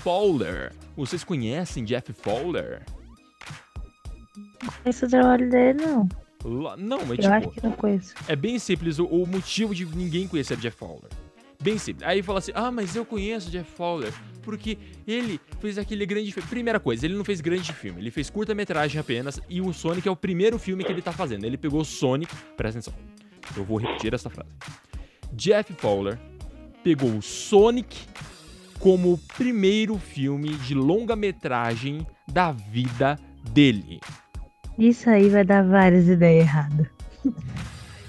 Fowler. 0.00 0.72
Vocês 0.96 1.22
conhecem 1.24 1.84
Jeff 1.84 2.12
Fowler? 2.12 2.82
Esse 4.84 5.04
o 5.04 5.08
trabalho 5.08 5.48
dele, 5.50 5.84
não. 5.84 6.08
Lá- 6.44 6.76
Não, 6.76 7.04
mas 7.06 7.18
Eu 7.24 7.32
acho 7.32 7.48
tipo, 7.48 7.60
que 7.60 7.66
não 7.66 7.72
conheço. 7.72 8.14
é 8.26 8.34
bem 8.34 8.58
simples 8.58 8.98
o, 8.98 9.06
o 9.06 9.26
motivo 9.26 9.74
de 9.74 9.84
ninguém 9.86 10.26
conhecer 10.26 10.56
Jeff 10.56 10.76
Fowler. 10.76 11.08
Bem 11.62 11.78
simples. 11.78 12.06
Aí 12.06 12.22
fala 12.22 12.40
assim: 12.40 12.50
ah, 12.54 12.70
mas 12.72 12.96
eu 12.96 13.04
conheço 13.04 13.48
Jeff 13.50 13.70
Fowler 13.72 14.12
porque 14.42 14.76
ele 15.06 15.40
fez 15.60 15.78
aquele 15.78 16.04
grande 16.04 16.32
filme. 16.32 16.48
Primeira 16.48 16.80
coisa, 16.80 17.06
ele 17.06 17.14
não 17.14 17.24
fez 17.24 17.40
grande 17.40 17.72
filme, 17.72 18.00
ele 18.00 18.10
fez 18.10 18.28
curta-metragem 18.28 19.00
apenas 19.00 19.40
e 19.48 19.60
o 19.60 19.72
Sonic 19.72 20.08
é 20.08 20.10
o 20.10 20.16
primeiro 20.16 20.58
filme 20.58 20.82
que 20.82 20.90
ele 20.90 21.00
tá 21.02 21.12
fazendo. 21.12 21.44
Ele 21.44 21.56
pegou 21.56 21.84
Sonic, 21.84 22.34
presta 22.56 22.80
atenção, 22.80 22.94
eu 23.56 23.62
vou 23.64 23.78
repetir 23.78 24.12
essa 24.12 24.28
frase. 24.28 24.50
Jeff 25.34 25.72
Fowler 25.74 26.18
pegou 26.82 27.10
o 27.16 27.22
Sonic 27.22 27.96
como 28.82 29.12
o 29.12 29.18
primeiro 29.18 29.96
filme 29.96 30.56
de 30.56 30.74
longa-metragem 30.74 32.04
da 32.26 32.50
vida 32.50 33.16
dele. 33.50 34.00
Isso 34.76 35.08
aí 35.08 35.28
vai 35.28 35.44
dar 35.44 35.62
várias 35.62 36.08
ideias 36.08 36.46
erradas. 36.46 36.88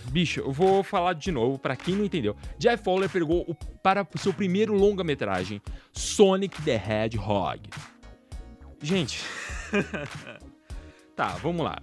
Bicho, 0.10 0.40
eu 0.40 0.52
vou 0.52 0.84
falar 0.84 1.14
de 1.14 1.32
novo 1.32 1.60
pra 1.60 1.76
quem 1.76 1.96
não 1.96 2.04
entendeu. 2.04 2.36
Jeff 2.58 2.84
Fowler 2.84 3.08
pegou 3.08 3.46
o, 3.48 3.54
para 3.84 4.02
o 4.16 4.18
seu 4.18 4.34
primeiro 4.34 4.74
longa-metragem, 4.74 5.62
Sonic 5.92 6.60
the 6.64 6.76
Hedgehog. 6.76 7.70
Gente, 8.82 9.24
tá, 11.16 11.28
vamos 11.42 11.64
lá. 11.64 11.78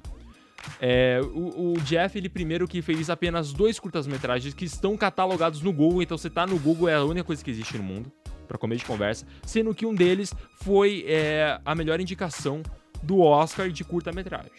É, 0.81 1.21
o, 1.23 1.75
o 1.75 1.81
Jeff, 1.83 2.19
ele 2.19 2.29
primeiro 2.29 2.67
que 2.67 2.83
fez 2.83 3.09
apenas 3.09 3.53
dois 3.53 3.79
curtas-metragens 3.79 4.53
que 4.53 4.65
estão 4.65 4.97
catalogados 4.97 5.63
no 5.63 5.73
Google, 5.73 6.03
então 6.03 6.19
você 6.19 6.29
tá 6.29 6.45
no 6.45 6.59
Google, 6.59 6.89
é 6.89 6.95
a 6.95 7.05
única 7.05 7.25
coisa 7.25 7.43
que 7.43 7.51
existe 7.51 7.79
no 7.79 7.85
mundo, 7.85 8.13
pra 8.51 8.59
começo 8.59 8.81
de 8.81 8.87
conversa, 8.87 9.25
sendo 9.47 9.73
que 9.73 9.87
um 9.87 9.95
deles 9.95 10.35
foi 10.57 11.05
é, 11.07 11.61
a 11.65 11.73
melhor 11.73 12.01
indicação 12.01 12.65
do 13.01 13.21
Oscar 13.21 13.71
de 13.71 13.85
curta-metragem. 13.85 14.51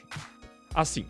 Assim, 0.73 1.05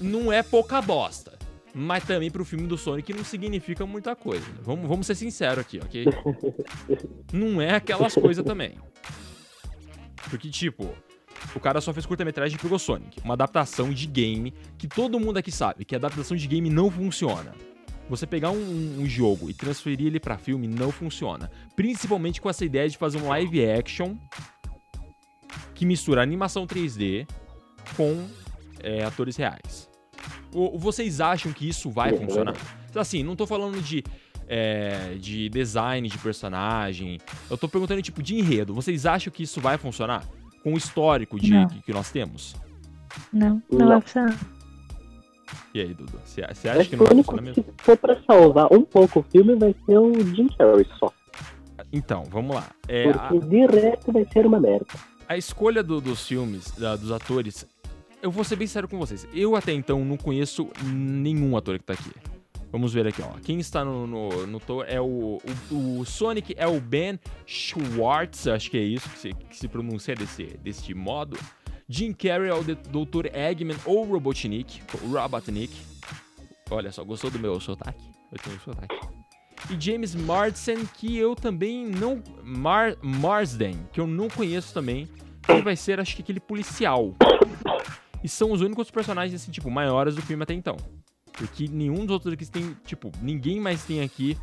não 0.00 0.32
é 0.32 0.42
pouca 0.42 0.80
bosta. 0.80 1.38
Mas 1.74 2.04
também 2.04 2.30
pro 2.30 2.44
filme 2.44 2.66
do 2.66 2.78
Sonic 2.78 3.12
não 3.12 3.24
significa 3.24 3.84
muita 3.84 4.16
coisa. 4.16 4.46
Vamos, 4.62 4.88
vamos 4.88 5.06
ser 5.06 5.16
sinceros 5.16 5.58
aqui, 5.58 5.80
ok? 5.80 6.06
não 7.32 7.60
é 7.60 7.74
aquelas 7.74 8.14
coisas 8.14 8.44
também. 8.44 8.78
Porque, 10.30 10.48
tipo, 10.48 10.94
o 11.54 11.60
cara 11.60 11.80
só 11.80 11.92
fez 11.92 12.06
curta-metragem 12.06 12.56
e 12.56 12.62
pegou 12.62 12.78
Sonic. 12.78 13.20
Uma 13.22 13.34
adaptação 13.34 13.92
de 13.92 14.06
game 14.06 14.54
que 14.78 14.88
todo 14.88 15.20
mundo 15.20 15.36
aqui 15.36 15.50
sabe 15.50 15.84
que 15.84 15.94
a 15.94 15.98
adaptação 15.98 16.36
de 16.36 16.46
game 16.46 16.70
não 16.70 16.90
funciona. 16.90 17.52
Você 18.08 18.26
pegar 18.26 18.50
um, 18.50 19.00
um 19.00 19.06
jogo 19.06 19.48
e 19.48 19.54
transferir 19.54 20.06
ele 20.06 20.20
pra 20.20 20.36
filme 20.36 20.66
não 20.68 20.90
funciona. 20.92 21.50
Principalmente 21.74 22.40
com 22.40 22.50
essa 22.50 22.64
ideia 22.64 22.88
de 22.88 22.98
fazer 22.98 23.18
um 23.18 23.28
live 23.28 23.64
action 23.66 24.16
que 25.74 25.86
mistura 25.86 26.22
animação 26.22 26.66
3D 26.66 27.26
com 27.96 28.26
é, 28.80 29.04
atores 29.04 29.36
reais. 29.36 29.88
O- 30.52 30.78
vocês 30.78 31.20
acham 31.20 31.52
que 31.52 31.68
isso 31.68 31.90
vai 31.90 32.10
É, 32.14 32.16
funcionar? 32.16 32.54
Assim, 32.94 33.22
não 33.22 33.34
tô 33.34 33.46
falando 33.46 33.80
de, 33.82 34.04
é, 34.46 35.14
de 35.18 35.48
design 35.48 36.06
de 36.08 36.18
personagem. 36.18 37.18
Eu 37.50 37.56
tô 37.58 37.68
perguntando, 37.68 38.00
tipo, 38.02 38.22
de 38.22 38.36
enredo. 38.36 38.72
Vocês 38.74 39.04
acham 39.06 39.32
que 39.32 39.42
isso 39.42 39.60
vai 39.60 39.78
funcionar? 39.78 40.24
Com 40.62 40.74
o 40.74 40.76
histórico 40.76 41.38
de, 41.40 41.50
que, 41.68 41.82
que 41.82 41.92
nós 41.92 42.10
temos? 42.10 42.54
Não, 43.32 43.62
não, 43.70 43.78
Não. 43.78 43.88
vai 43.88 44.00
funcionar. 44.00 44.38
E 45.74 45.80
aí, 45.80 45.92
Dudu? 45.94 46.18
Você 46.24 46.42
Acho 46.42 46.68
acha 46.68 46.84
que 46.84 46.90
que 46.90 46.96
não 46.96 47.04
o 47.04 47.08
vai 47.08 47.16
funcionar 47.16 47.42
mesmo? 47.42 47.64
se 47.64 47.84
for 47.84 47.96
pra 47.96 48.20
salvar 48.22 48.72
um 48.72 48.82
pouco 48.82 49.20
o 49.20 49.22
filme 49.24 49.54
vai 49.56 49.74
ser 49.86 49.98
o 49.98 50.12
Jim 50.34 50.48
Carrey 50.56 50.86
só. 50.98 51.12
Então, 51.92 52.24
vamos 52.30 52.56
lá. 52.56 52.70
É, 52.88 53.10
a, 53.10 53.18
Porque 53.28 53.46
de 53.46 53.66
resto 53.66 54.12
vai 54.12 54.24
ser 54.32 54.46
uma 54.46 54.60
merda. 54.60 54.86
a 55.28 55.36
escolha 55.36 55.82
do- 55.82 56.00
dos 56.00 56.26
filmes, 56.26 56.70
da- 56.72 56.96
dos 56.96 57.10
atores, 57.12 57.66
eu 58.22 58.30
vou 58.30 58.42
ser 58.44 58.56
bem 58.56 58.66
sério 58.66 58.88
com 58.88 58.98
vocês. 58.98 59.26
Eu 59.32 59.54
até 59.56 59.72
então 59.72 60.04
não 60.04 60.16
conheço 60.16 60.68
nenhum 60.84 61.56
ator 61.56 61.78
que 61.78 61.84
tá 61.84 61.92
aqui. 61.92 62.10
Vamos 62.72 62.92
ver 62.92 63.06
aqui, 63.06 63.22
ó. 63.22 63.38
Quem 63.40 63.60
está 63.60 63.84
no, 63.84 64.04
no, 64.06 64.46
no 64.48 64.60
é 64.88 65.00
o, 65.00 65.38
o, 65.70 65.98
o 66.00 66.04
Sonic 66.04 66.54
é 66.56 66.66
o 66.66 66.80
Ben 66.80 67.20
Schwartz, 67.46 68.48
acho 68.48 68.68
que 68.70 68.76
é 68.76 68.82
isso 68.82 69.08
que 69.10 69.18
se, 69.18 69.32
que 69.32 69.56
se 69.56 69.68
pronuncia 69.68 70.14
desse, 70.16 70.44
desse 70.62 70.92
modo. 70.94 71.38
Jim 71.88 72.12
Carrey 72.12 72.48
é 72.48 72.54
o 72.54 72.62
Dr. 72.62 73.26
Eggman 73.32 73.76
ou 73.84 74.04
Robotnik, 74.04 74.82
Robotnik. 75.10 75.72
Olha 76.70 76.90
só, 76.90 77.04
gostou 77.04 77.30
do 77.30 77.38
meu 77.38 77.60
sotaque? 77.60 78.04
Eu 78.32 78.38
tenho 78.38 78.58
sotaque. 78.60 78.96
E 79.70 79.80
James 79.80 80.14
Marsden, 80.14 80.84
que 80.86 81.16
eu 81.16 81.34
também 81.34 81.86
não. 81.86 82.22
Mar, 82.42 82.96
Marsden, 83.02 83.86
que 83.92 84.00
eu 84.00 84.06
não 84.06 84.28
conheço 84.28 84.72
também. 84.72 85.08
Que 85.42 85.60
vai 85.62 85.76
ser, 85.76 86.00
acho 86.00 86.16
que 86.16 86.22
aquele 86.22 86.40
policial. 86.40 87.14
E 88.22 88.28
são 88.28 88.50
os 88.50 88.62
únicos 88.62 88.90
personagens, 88.90 89.40
assim, 89.40 89.52
tipo, 89.52 89.70
maiores 89.70 90.14
do 90.14 90.22
filme 90.22 90.42
até 90.42 90.54
então. 90.54 90.76
Porque 91.32 91.68
nenhum 91.68 92.06
dos 92.06 92.12
outros 92.12 92.32
aqui 92.32 92.46
tem, 92.46 92.74
tipo, 92.86 93.12
ninguém 93.20 93.60
mais 93.60 93.84
tem 93.84 94.00
aqui 94.00 94.38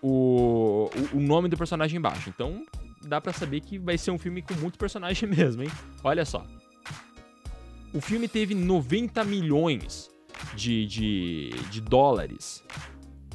o, 0.00 0.88
o, 1.12 1.16
o 1.16 1.20
nome 1.20 1.48
do 1.48 1.56
personagem 1.56 1.98
embaixo. 1.98 2.28
Então, 2.28 2.64
dá 3.02 3.20
pra 3.20 3.32
saber 3.32 3.60
que 3.60 3.78
vai 3.78 3.98
ser 3.98 4.10
um 4.10 4.18
filme 4.18 4.42
com 4.42 4.54
muito 4.54 4.78
personagem 4.78 5.28
mesmo, 5.30 5.62
hein? 5.62 5.70
Olha 6.04 6.24
só. 6.24 6.44
O 7.92 8.00
filme 8.00 8.28
teve 8.28 8.54
90 8.54 9.24
milhões 9.24 10.10
de, 10.54 10.86
de, 10.86 11.50
de 11.70 11.80
dólares 11.80 12.62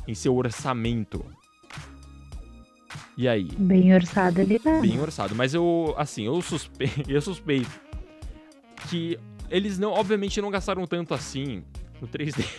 em 0.07 0.13
seu 0.13 0.35
orçamento. 0.35 1.25
E 3.17 3.27
aí? 3.27 3.47
Bem 3.57 3.93
orçado 3.93 4.41
ele 4.41 4.59
tá. 4.59 4.79
Bem 4.81 4.99
orçado. 4.99 5.35
Mas 5.35 5.53
eu, 5.53 5.93
assim, 5.97 6.25
eu 6.25 6.41
suspeito, 6.41 7.03
eu 7.09 7.21
suspeito 7.21 7.69
que 8.89 9.17
eles 9.49 9.77
não, 9.79 9.91
obviamente, 9.91 10.41
não 10.41 10.49
gastaram 10.51 10.85
tanto 10.85 11.13
assim 11.13 11.63
no 12.01 12.07
3D. 12.07 12.45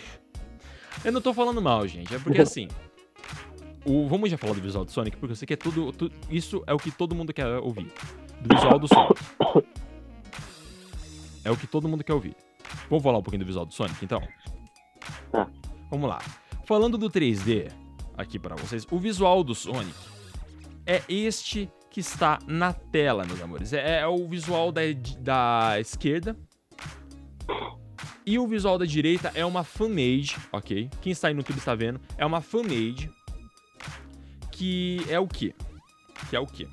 Eu 1.05 1.11
não 1.11 1.21
tô 1.21 1.31
falando 1.31 1.61
mal, 1.61 1.87
gente. 1.87 2.13
É 2.13 2.17
porque 2.17 2.41
assim. 2.41 2.67
O, 3.85 4.07
vamos 4.07 4.31
já 4.31 4.37
falar 4.37 4.53
do 4.55 4.61
visual 4.61 4.83
do 4.83 4.91
Sonic, 4.91 5.15
porque 5.15 5.31
eu 5.31 5.35
sei 5.35 5.45
que 5.45 5.53
é 5.53 5.55
tudo, 5.55 5.91
tu- 5.93 6.11
Isso 6.29 6.63
é 6.65 6.73
o 6.73 6.77
que 6.77 6.89
todo 6.89 7.13
mundo 7.13 7.31
quer 7.31 7.45
ouvir. 7.59 7.87
Do 8.41 8.55
visual 8.55 8.79
do 8.79 8.87
Sonic. 8.87 9.21
É 11.47 11.51
o 11.51 11.55
que 11.55 11.65
todo 11.65 11.87
mundo 11.87 12.03
quer 12.03 12.13
ouvir. 12.13 12.35
Vamos 12.89 13.01
falar 13.01 13.19
um 13.19 13.23
pouquinho 13.23 13.45
do 13.45 13.47
visual 13.47 13.65
do 13.65 13.73
Sonic, 13.73 14.03
então? 14.03 14.21
Tá. 15.31 15.49
Vamos 15.89 16.09
lá. 16.09 16.19
Falando 16.65 16.97
do 16.97 17.09
3D, 17.09 17.71
aqui 18.17 18.37
pra 18.37 18.53
vocês, 18.57 18.85
o 18.91 18.99
visual 18.99 19.45
do 19.45 19.55
Sonic 19.55 19.97
é 20.85 21.01
este 21.07 21.71
que 21.89 22.01
está 22.01 22.37
na 22.45 22.73
tela, 22.73 23.23
meus 23.23 23.41
amores. 23.41 23.71
É, 23.71 24.01
é 24.01 24.07
o 24.07 24.27
visual 24.27 24.73
da, 24.73 24.81
da 25.19 25.79
esquerda. 25.79 26.35
E 28.25 28.37
o 28.37 28.45
visual 28.45 28.77
da 28.77 28.83
direita 28.83 29.31
é 29.33 29.45
uma 29.45 29.63
fanmade, 29.63 30.35
ok? 30.51 30.89
Quem 31.01 31.13
está 31.13 31.29
aí 31.29 31.33
no 31.33 31.39
YouTube 31.39 31.59
está 31.59 31.73
vendo. 31.73 32.01
É 32.17 32.25
uma 32.25 32.41
fanmade. 32.41 33.09
Que 34.51 35.01
é 35.07 35.17
o 35.17 35.29
quê? 35.29 35.55
Que 36.29 36.35
é 36.35 36.39
o 36.41 36.45
quê? 36.45 36.67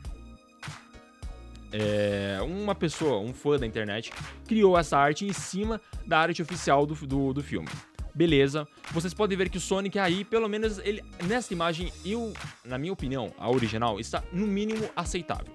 É, 1.77 2.39
uma 2.41 2.73
pessoa, 2.73 3.19
um 3.19 3.35
fã 3.35 3.59
da 3.59 3.67
internet, 3.67 4.13
criou 4.47 4.79
essa 4.79 4.97
arte 4.97 5.27
em 5.27 5.33
cima 5.33 5.81
da 6.07 6.21
arte 6.21 6.41
oficial 6.41 6.87
do, 6.87 6.95
do, 7.05 7.33
do 7.33 7.43
filme. 7.43 7.69
Beleza. 8.15 8.69
Vocês 8.93 9.13
podem 9.13 9.37
ver 9.37 9.49
que 9.49 9.59
o 9.59 9.61
Sonic 9.61 9.99
aí, 9.99 10.25
pelo 10.25 10.49
menos, 10.49 10.79
ele 10.79 11.03
nessa 11.25 11.53
imagem, 11.53 11.93
eu, 12.07 12.33
na 12.65 12.79
minha 12.79 12.93
opinião, 12.93 13.35
a 13.37 13.51
original, 13.51 13.99
está 13.99 14.23
no 14.33 14.47
mínimo 14.47 14.89
aceitável. 14.95 15.53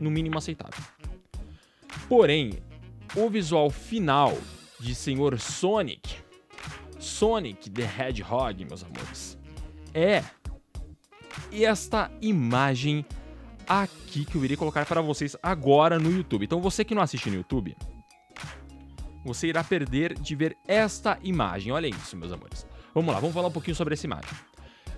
No 0.00 0.10
mínimo 0.10 0.36
aceitável. 0.36 0.82
Porém, 2.08 2.54
o 3.14 3.30
visual 3.30 3.70
final 3.70 4.36
de 4.80 4.92
Senhor 4.92 5.38
Sonic, 5.38 6.16
Sonic 6.98 7.70
the 7.70 7.84
Hedgehog, 7.84 8.64
meus 8.64 8.82
amores, 8.82 9.38
é 9.94 10.24
esta 11.52 12.10
imagem 12.20 13.06
aqui 13.68 14.24
que 14.24 14.36
eu 14.36 14.44
irei 14.44 14.56
colocar 14.56 14.86
para 14.86 15.00
vocês 15.00 15.36
agora 15.42 15.98
no 15.98 16.10
YouTube. 16.10 16.44
Então 16.44 16.60
você 16.60 16.84
que 16.84 16.94
não 16.94 17.02
assiste 17.02 17.28
no 17.28 17.36
YouTube, 17.36 17.76
você 19.24 19.48
irá 19.48 19.62
perder 19.62 20.14
de 20.14 20.34
ver 20.34 20.56
esta 20.66 21.18
imagem. 21.22 21.72
Olha 21.72 21.86
isso, 21.86 22.16
meus 22.16 22.32
amores. 22.32 22.66
Vamos 22.94 23.12
lá, 23.12 23.20
vamos 23.20 23.34
falar 23.34 23.48
um 23.48 23.52
pouquinho 23.52 23.76
sobre 23.76 23.94
essa 23.94 24.06
imagem. 24.06 24.30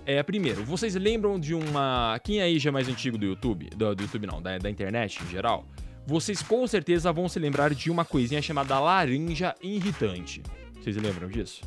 É, 0.05 0.23
primeiro, 0.23 0.63
vocês 0.63 0.95
lembram 0.95 1.39
de 1.39 1.53
uma. 1.53 2.19
Quem 2.23 2.41
aí 2.41 2.57
já 2.57 2.69
é 2.69 2.73
mais 2.73 2.87
antigo 2.87 3.17
do 3.17 3.25
YouTube? 3.25 3.69
Do, 3.75 3.93
do 3.93 4.03
YouTube 4.03 4.25
não, 4.25 4.41
da, 4.41 4.57
da 4.57 4.69
internet 4.69 5.21
em 5.23 5.27
geral? 5.27 5.65
vocês 6.05 6.41
com 6.41 6.65
certeza 6.67 7.11
vão 7.11 7.27
se 7.29 7.39
lembrar 7.39 7.73
de 7.73 7.91
uma 7.91 8.03
coisinha 8.03 8.41
chamada 8.41 8.79
laranja 8.79 9.55
irritante. 9.61 10.41
Vocês 10.79 10.95
lembram 10.97 11.27
disso? 11.27 11.61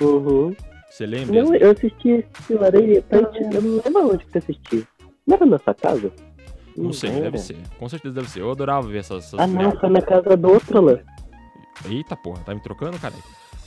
Uhum. 0.00 0.54
Você 0.88 1.06
lembra? 1.06 1.42
Não, 1.42 1.54
eu 1.54 1.70
assisti 1.70 2.08
esse 2.08 2.54
Laranja 2.54 2.84
Irritante, 2.84 3.42
eu 3.42 3.62
não 3.62 3.82
lembro 3.84 4.12
onde 4.12 4.26
que 4.26 4.36
eu 4.36 4.42
assisti. 4.42 4.86
Não 5.26 5.36
era 5.36 5.46
na 5.46 5.58
sua 5.58 5.74
casa? 5.74 6.12
Não 6.76 6.92
sei, 6.92 7.10
era. 7.10 7.20
deve 7.22 7.38
ser. 7.38 7.58
Com 7.78 7.88
certeza 7.88 8.14
deve 8.14 8.30
ser. 8.30 8.40
Eu 8.40 8.50
adorava 8.50 8.86
ver 8.88 8.98
essas. 8.98 9.26
essas 9.26 9.40
Ah 9.40 9.46
não, 9.46 9.78
foi 9.78 9.88
na 9.90 10.02
casa 10.02 10.36
do 10.36 10.48
outro 10.50 10.80
lá. 10.80 10.98
Eita 11.88 12.16
porra, 12.16 12.42
tá 12.44 12.54
me 12.54 12.60
trocando, 12.62 12.98
cara? 12.98 13.14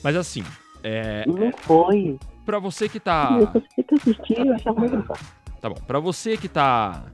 Mas 0.03 0.15
assim, 0.15 0.43
é, 0.83 1.25
Não 1.27 1.51
foi. 1.57 2.19
pra 2.45 2.59
você 2.59 2.87
que 2.87 2.99
tá. 2.99 3.29
eu 3.77 3.95
assisti 3.95 4.33
e 4.33 4.47
eu 4.47 4.53
achava 4.53 4.79
muito 4.79 4.95
engraçado. 4.95 5.25
Tá 5.59 5.69
bom, 5.69 5.75
pra 5.87 5.99
você 5.99 6.37
que 6.37 6.47
tá. 6.47 7.05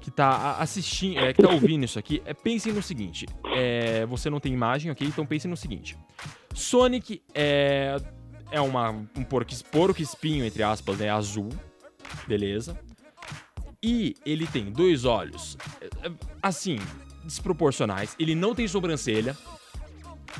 Que 0.00 0.10
tá 0.10 0.56
assistindo, 0.58 1.18
é, 1.18 1.34
que 1.34 1.42
tá 1.42 1.50
ouvindo 1.50 1.84
isso 1.84 1.98
aqui, 1.98 2.22
é, 2.24 2.32
pensem 2.32 2.72
no 2.72 2.82
seguinte. 2.82 3.26
É, 3.54 4.06
você 4.06 4.30
não 4.30 4.40
tem 4.40 4.52
imagem, 4.52 4.90
ok? 4.90 5.06
Então 5.06 5.26
pensem 5.26 5.50
no 5.50 5.56
seguinte. 5.56 5.98
Sonic 6.54 7.22
é, 7.34 7.96
é 8.50 8.60
uma, 8.60 8.90
um 8.90 9.22
porco, 9.22 9.52
porco 9.70 10.00
espinho, 10.00 10.44
entre 10.46 10.62
aspas, 10.62 10.96
né? 10.98 11.10
Azul. 11.10 11.50
Beleza. 12.26 12.80
E 13.82 14.16
ele 14.26 14.46
tem 14.46 14.72
dois 14.72 15.04
olhos, 15.04 15.56
é, 15.80 16.10
assim, 16.42 16.78
desproporcionais. 17.24 18.16
Ele 18.18 18.34
não 18.34 18.54
tem 18.54 18.66
sobrancelha. 18.66 19.36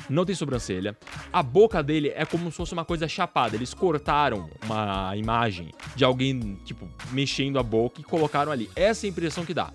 Não 0.09 0.25
tem 0.25 0.35
sobrancelha. 0.35 0.97
A 1.31 1.41
boca 1.41 1.81
dele 1.81 2.09
é 2.15 2.25
como 2.25 2.51
se 2.51 2.57
fosse 2.57 2.73
uma 2.73 2.83
coisa 2.83 3.07
chapada. 3.07 3.55
Eles 3.55 3.73
cortaram 3.73 4.49
uma 4.63 5.15
imagem 5.15 5.71
de 5.95 6.03
alguém, 6.03 6.55
tipo, 6.65 6.89
mexendo 7.11 7.59
a 7.59 7.63
boca 7.63 8.01
e 8.01 8.03
colocaram 8.03 8.51
ali. 8.51 8.69
Essa 8.75 9.05
é 9.05 9.07
a 9.07 9.11
impressão 9.11 9.45
que 9.45 9.53
dá. 9.53 9.71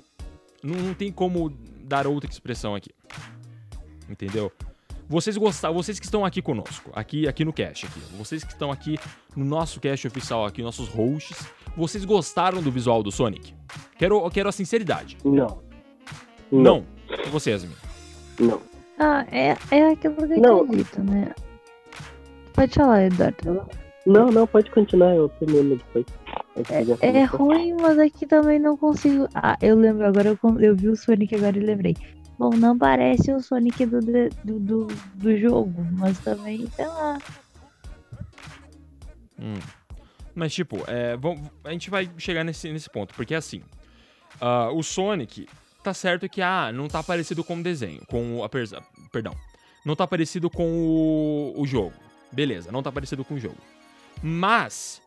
Não, 0.62 0.76
não 0.76 0.94
tem 0.94 1.10
como 1.10 1.50
dar 1.82 2.06
outra 2.06 2.30
expressão 2.30 2.74
aqui. 2.74 2.90
Entendeu? 4.08 4.52
Vocês 5.08 5.36
gostaram, 5.36 5.74
vocês 5.74 5.98
que 5.98 6.06
estão 6.06 6.24
aqui 6.24 6.40
conosco, 6.40 6.90
aqui, 6.94 7.28
aqui 7.28 7.44
no 7.44 7.52
cast, 7.52 7.86
aqui, 7.86 8.00
vocês 8.16 8.42
que 8.42 8.52
estão 8.52 8.72
aqui 8.72 8.98
no 9.36 9.44
nosso 9.44 9.78
cast 9.78 10.06
oficial, 10.06 10.46
aqui, 10.46 10.62
nossos 10.62 10.88
hosts, 10.88 11.46
vocês 11.76 12.04
gostaram 12.04 12.62
do 12.62 12.70
visual 12.70 13.02
do 13.02 13.10
Sonic? 13.10 13.54
Quero, 13.98 14.28
quero 14.30 14.48
a 14.48 14.52
sinceridade. 14.52 15.16
Não. 15.24 15.62
Não. 16.50 16.84
Você, 17.30 17.50
Yasmin. 17.50 17.74
Não. 18.38 18.60
Ah, 18.98 19.26
é, 19.30 19.56
é 19.70 19.90
aquilo 19.90 20.14
que 20.14 20.34
eu 20.34 20.40
Não. 20.40 20.62
acredito, 20.62 21.02
né? 21.02 21.34
Pode 22.52 22.74
falar, 22.74 23.04
Eduardo. 23.04 23.66
Não, 24.06 24.30
não, 24.30 24.46
pode 24.46 24.70
continuar, 24.70 25.14
eu 25.14 25.28
termino 25.30 25.76
depois. 25.76 26.06
É 26.70 26.84
começou. 26.84 27.38
ruim, 27.38 27.74
mas 27.80 27.98
aqui 27.98 28.26
também 28.26 28.58
não 28.60 28.76
consigo. 28.76 29.26
Ah, 29.34 29.56
eu 29.60 29.76
lembro, 29.76 30.06
agora 30.06 30.28
eu, 30.28 30.60
eu 30.60 30.76
vi 30.76 30.88
o 30.88 30.96
Sonic 30.96 31.34
agora 31.34 31.56
e 31.56 31.60
lembrei. 31.60 31.96
Bom, 32.38 32.50
não 32.50 32.76
parece 32.76 33.32
o 33.32 33.40
Sonic 33.40 33.86
do, 33.86 34.00
do, 34.00 34.60
do, 34.60 34.86
do 35.14 35.38
jogo, 35.38 35.74
mas 35.92 36.18
também, 36.18 36.66
sei 36.76 36.86
lá. 36.86 37.18
Hum. 39.40 39.54
Mas, 40.34 40.52
tipo, 40.52 40.82
é, 40.88 41.16
vamos, 41.16 41.48
a 41.62 41.70
gente 41.70 41.88
vai 41.88 42.10
chegar 42.18 42.42
nesse, 42.42 42.70
nesse 42.72 42.90
ponto, 42.90 43.14
porque 43.14 43.34
assim, 43.34 43.62
ah, 44.40 44.70
o 44.72 44.82
Sonic, 44.82 45.48
tá 45.82 45.94
certo 45.94 46.28
que, 46.28 46.42
ah, 46.42 46.72
não 46.72 46.88
tá 46.88 47.02
parecido 47.02 47.44
com 47.44 47.56
o 47.56 47.62
desenho, 47.62 48.04
com 48.06 48.40
o, 48.40 48.48
perdão, 49.12 49.34
não 49.84 49.94
tá 49.94 50.06
parecido 50.06 50.50
com 50.50 50.66
o, 50.66 51.54
o 51.56 51.66
jogo, 51.66 51.94
beleza, 52.32 52.72
não 52.72 52.82
tá 52.82 52.90
parecido 52.90 53.24
com 53.24 53.34
o 53.34 53.38
jogo, 53.38 53.58
mas, 54.20 55.00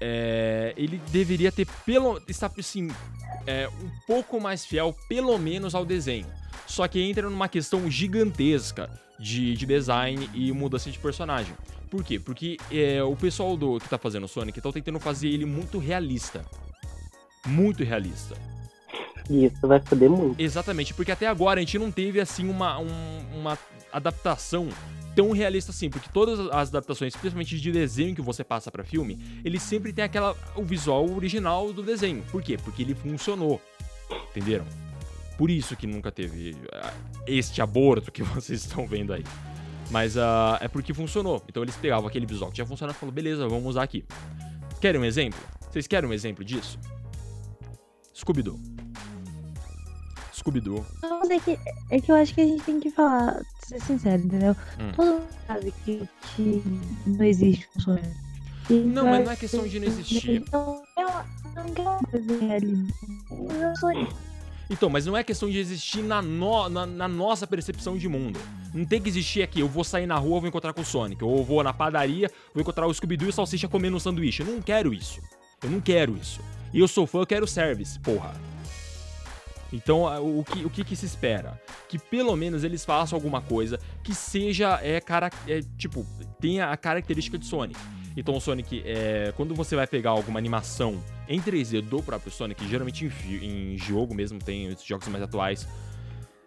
é, 0.00 0.74
ele 0.76 1.00
deveria 1.12 1.52
ter, 1.52 1.68
pelo, 1.86 2.20
estar, 2.26 2.50
assim, 2.58 2.88
é, 3.46 3.68
um 3.68 3.90
pouco 4.04 4.40
mais 4.40 4.66
fiel, 4.66 4.96
pelo 5.08 5.38
menos, 5.38 5.76
ao 5.76 5.84
desenho, 5.84 6.26
só 6.66 6.88
que 6.88 7.00
entra 7.00 7.30
numa 7.30 7.48
questão 7.48 7.88
gigantesca 7.88 8.90
de, 9.20 9.54
de 9.54 9.64
design 9.64 10.28
e 10.34 10.50
mudança 10.50 10.90
de 10.90 10.98
personagem. 10.98 11.54
Por 11.92 12.02
quê? 12.02 12.18
Porque 12.18 12.56
é, 12.70 13.02
o 13.02 13.14
pessoal 13.14 13.54
do 13.54 13.78
que 13.78 13.86
tá 13.86 13.98
fazendo 13.98 14.24
o 14.24 14.28
Sonic 14.28 14.58
estão 14.58 14.72
tentando 14.72 14.98
fazer 14.98 15.28
ele 15.28 15.44
muito 15.44 15.78
realista. 15.78 16.42
Muito 17.46 17.84
realista. 17.84 18.34
E 19.28 19.44
isso 19.44 19.68
vai 19.68 19.78
foder 19.78 20.08
muito. 20.08 20.40
Exatamente, 20.40 20.94
porque 20.94 21.12
até 21.12 21.26
agora 21.26 21.60
a 21.60 21.62
gente 21.62 21.78
não 21.78 21.90
teve 21.92 22.18
assim 22.18 22.48
uma, 22.48 22.78
um- 22.78 23.38
uma 23.38 23.58
adaptação 23.92 24.70
tão 25.14 25.32
realista 25.32 25.70
assim, 25.70 25.90
porque 25.90 26.08
todas 26.10 26.40
as 26.50 26.70
adaptações, 26.70 27.14
principalmente 27.14 27.60
de 27.60 27.70
desenho 27.70 28.14
que 28.14 28.22
você 28.22 28.42
passa 28.42 28.70
pra 28.70 28.82
filme, 28.82 29.22
ele 29.44 29.60
sempre 29.60 29.92
tem 29.92 30.02
aquela 30.02 30.34
o 30.56 30.64
visual 30.64 31.06
original 31.10 31.74
do 31.74 31.82
desenho. 31.82 32.22
Por 32.32 32.42
quê? 32.42 32.56
Porque 32.56 32.80
ele 32.82 32.94
funcionou. 32.94 33.60
Entenderam? 34.30 34.64
Por 35.36 35.50
isso 35.50 35.76
que 35.76 35.86
nunca 35.86 36.10
teve 36.10 36.56
ah, 36.72 36.94
este 37.26 37.60
aborto 37.60 38.10
que 38.10 38.22
vocês 38.24 38.60
estão 38.64 38.86
vendo 38.86 39.12
aí. 39.12 39.24
Mas 39.92 40.16
ah, 40.16 40.58
é 40.62 40.68
porque 40.68 40.94
funcionou. 40.94 41.42
Então 41.46 41.62
eles 41.62 41.76
pegavam 41.76 42.08
aquele 42.08 42.24
visual 42.24 42.50
que 42.50 42.56
já 42.56 42.64
funcionava 42.64 42.96
e 42.96 42.98
falaram, 42.98 43.14
beleza, 43.14 43.46
vamos 43.46 43.66
usar 43.66 43.82
aqui. 43.82 44.04
Querem 44.80 44.98
um 44.98 45.04
exemplo? 45.04 45.38
Vocês 45.70 45.86
querem 45.86 46.08
um 46.08 46.14
exemplo 46.14 46.42
disso? 46.42 46.78
Scooby-Doo. 48.14 48.58
Scooby-Doo. 50.34 50.84
É 51.30 51.38
que, 51.38 51.58
é 51.90 52.00
que 52.00 52.10
eu 52.10 52.16
acho 52.16 52.34
que 52.34 52.40
a 52.40 52.46
gente 52.46 52.64
tem 52.64 52.80
que 52.80 52.90
falar, 52.90 53.42
ser 53.60 53.80
sincero, 53.82 54.22
entendeu? 54.22 54.56
Hum. 54.80 54.92
Todo 54.96 55.12
mundo 55.12 55.28
sabe 55.46 55.74
que, 55.84 56.08
que 56.34 56.62
não 57.06 57.24
existe 57.24 57.68
um 57.76 57.80
sonho. 57.80 58.16
E 58.70 58.74
Não, 58.74 59.04
mas 59.04 59.24
não 59.24 59.32
é 59.32 59.36
questão 59.36 59.68
de 59.68 59.78
não 59.78 59.86
existir. 59.88 60.42
Então, 60.42 60.82
eu 60.96 61.08
não 61.54 61.74
quero 61.74 62.26
desenhar 62.26 62.56
ali. 62.56 62.88
Eu 63.30 63.76
sou 63.76 63.90
Então, 64.72 64.88
mas 64.88 65.04
não 65.04 65.14
é 65.14 65.22
questão 65.22 65.50
de 65.50 65.58
existir 65.58 66.02
na, 66.02 66.22
no- 66.22 66.68
na- 66.70 66.86
na 66.86 67.06
nossa 67.06 67.46
percepção 67.46 67.98
de 67.98 68.08
mundo. 68.08 68.40
Não 68.72 68.86
tem 68.86 69.00
que 69.02 69.08
existir 69.10 69.42
aqui, 69.42 69.60
eu 69.60 69.68
vou 69.68 69.84
sair 69.84 70.06
na 70.06 70.16
rua, 70.16 70.40
vou 70.40 70.48
encontrar 70.48 70.72
com 70.72 70.80
o 70.80 70.84
Sonic. 70.84 71.22
Ou 71.22 71.38
eu 71.38 71.44
vou 71.44 71.62
na 71.62 71.74
padaria, 71.74 72.30
vou 72.54 72.62
encontrar 72.62 72.86
o 72.86 72.94
Scooby-Doo 72.94 73.28
e 73.28 73.30
o 73.30 73.32
Salsicha 73.32 73.68
comendo 73.68 73.96
um 73.96 74.00
sanduíche. 74.00 74.40
Eu 74.42 74.46
não 74.46 74.62
quero 74.62 74.94
isso. 74.94 75.20
Eu 75.62 75.68
não 75.70 75.78
quero 75.80 76.16
isso. 76.16 76.40
E 76.72 76.78
eu 76.80 76.88
sou 76.88 77.06
fã, 77.06 77.18
eu 77.18 77.26
quero 77.26 77.46
service, 77.46 78.00
porra. 78.00 78.32
Então, 79.70 80.02
o 80.38 80.44
que, 80.44 80.64
o 80.64 80.70
que 80.70 80.84
que 80.84 80.96
se 80.96 81.06
espera? 81.06 81.60
Que 81.88 81.98
pelo 81.98 82.34
menos 82.36 82.64
eles 82.64 82.84
façam 82.84 83.16
alguma 83.16 83.40
coisa 83.42 83.78
que 84.02 84.14
seja, 84.14 84.78
é, 84.82 85.00
cara, 85.00 85.30
é, 85.46 85.60
tipo, 85.78 86.06
tenha 86.40 86.70
a 86.70 86.76
característica 86.76 87.38
de 87.38 87.44
Sonic. 87.46 87.78
Então, 88.16 88.36
o 88.36 88.40
Sonic, 88.40 88.82
é, 88.84 89.32
quando 89.36 89.54
você 89.54 89.74
vai 89.74 89.86
pegar 89.86 90.10
alguma 90.10 90.38
animação 90.38 91.02
em 91.28 91.40
3D 91.40 91.80
do 91.80 92.02
próprio 92.02 92.30
Sonic, 92.30 92.66
geralmente 92.68 93.10
em, 93.26 93.74
em 93.74 93.78
jogo 93.78 94.14
mesmo, 94.14 94.38
tem 94.38 94.68
os 94.68 94.82
jogos 94.82 95.08
mais 95.08 95.22
atuais, 95.22 95.66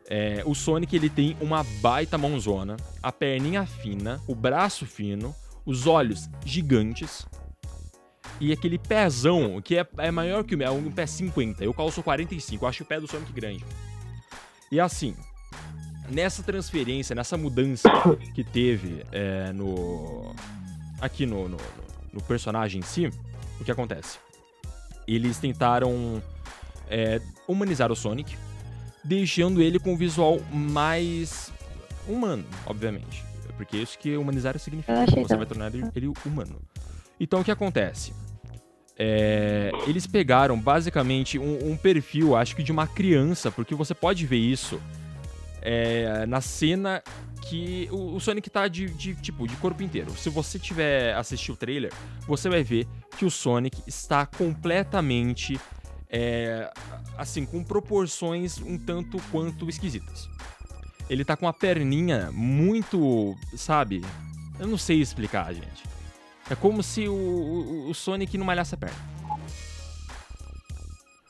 é, 0.08 0.44
o 0.46 0.54
Sonic 0.54 0.96
ele 0.96 1.10
tem 1.10 1.36
uma 1.42 1.64
baita 1.82 2.18
mãozona, 2.18 2.78
a 3.02 3.12
perninha 3.12 3.66
fina, 3.66 4.22
o 4.28 4.36
braço 4.36 4.86
fino, 4.86 5.34
os 5.66 5.88
olhos 5.88 6.30
gigantes 6.46 7.26
e 8.40 8.52
aquele 8.52 8.78
pezão 8.78 9.60
que 9.62 9.78
é, 9.78 9.88
é 9.98 10.12
maior 10.12 10.44
que 10.44 10.54
o 10.54 10.58
meu, 10.58 10.68
é 10.68 10.72
um 10.72 10.92
pé 10.92 11.08
50. 11.08 11.64
Eu 11.64 11.74
calço 11.74 12.04
45, 12.04 12.64
eu 12.64 12.70
acho 12.70 12.84
o 12.84 12.86
pé 12.86 13.00
do 13.00 13.08
Sonic 13.08 13.32
grande. 13.34 13.66
E 14.72 14.80
assim, 14.80 15.16
nessa 16.10 16.44
transferência, 16.44 17.16
nessa 17.16 17.38
mudança 17.38 17.90
que 18.36 18.44
teve 18.44 19.04
é, 19.12 19.52
no 19.54 20.36
aqui 21.00 21.26
no, 21.26 21.48
no, 21.48 21.58
no 22.14 22.22
personagem 22.24 22.80
em 22.80 22.84
si, 22.84 23.10
o 23.60 23.64
que 23.64 23.72
acontece? 23.72 24.18
Eles 25.08 25.38
tentaram 25.38 26.22
é, 26.90 27.22
humanizar 27.48 27.92
o 27.92 27.96
Sonic, 27.96 28.36
deixando 29.04 29.62
ele 29.62 29.80
com 29.80 29.94
um 29.94 29.98
visual 29.98 30.40
mais 30.52 31.52
humano, 32.08 32.46
obviamente. 32.66 33.24
Porque 33.58 33.78
isso 33.78 33.98
que 33.98 34.18
humanizar 34.18 34.58
significa. 34.60 35.06
Você 35.06 35.38
vai 35.38 35.46
tornar 35.46 35.74
ele, 35.74 35.90
ele 35.96 36.12
humano. 36.26 36.62
Então 37.20 37.40
o 37.40 37.44
que 37.44 37.52
acontece? 37.52 38.14
É, 38.98 39.72
eles 39.88 40.08
pegaram 40.08 40.60
basicamente 40.60 41.38
um, 41.38 41.72
um 41.72 41.78
perfil, 41.78 42.36
acho 42.36 42.56
que 42.56 42.64
de 42.64 42.72
uma 42.72 42.88
criança, 42.88 43.52
porque 43.52 43.76
você 43.76 43.94
pode 43.94 44.26
ver 44.26 44.38
isso 44.38 44.82
é, 45.66 46.28
na 46.28 46.42
cena 46.42 47.02
que 47.42 47.90
o, 47.92 48.16
o 48.16 48.20
Sonic 48.20 48.50
tá 48.52 48.68
de, 48.68 48.88
de, 48.88 49.16
tipo 49.16 49.48
de 49.48 49.56
corpo 49.58 49.82
inteiro. 49.82 50.12
Se 50.16 50.30
você 50.30 50.60
tiver 50.60 51.16
assistir 51.16 51.52
o 51.52 51.58
trailer, 51.58 51.92
você 52.28 52.48
vai 52.48 52.64
ver 52.64 52.88
que 53.18 53.26
o 53.26 53.32
Sonic 53.32 53.82
está 53.88 54.28
completamente 54.28 55.60
é, 56.08 56.72
assim 57.18 57.46
com 57.46 57.64
proporções 57.64 58.60
um 58.60 58.78
tanto 58.78 59.18
quanto 59.32 59.68
esquisitas. 59.68 60.30
Ele 61.10 61.26
tá 61.26 61.36
com 61.36 61.48
a 61.48 61.54
perninha 61.54 62.30
muito, 62.32 63.36
sabe? 63.58 64.04
Eu 64.60 64.68
não 64.68 64.78
sei 64.78 65.02
explicar, 65.02 65.52
gente. 65.52 65.84
É 66.50 66.54
como 66.54 66.84
se 66.84 67.08
o, 67.08 67.14
o, 67.14 67.90
o 67.90 67.94
Sonic 67.96 68.38
não 68.38 68.46
malhasse 68.46 68.76
a 68.76 68.78
perna. 68.78 69.15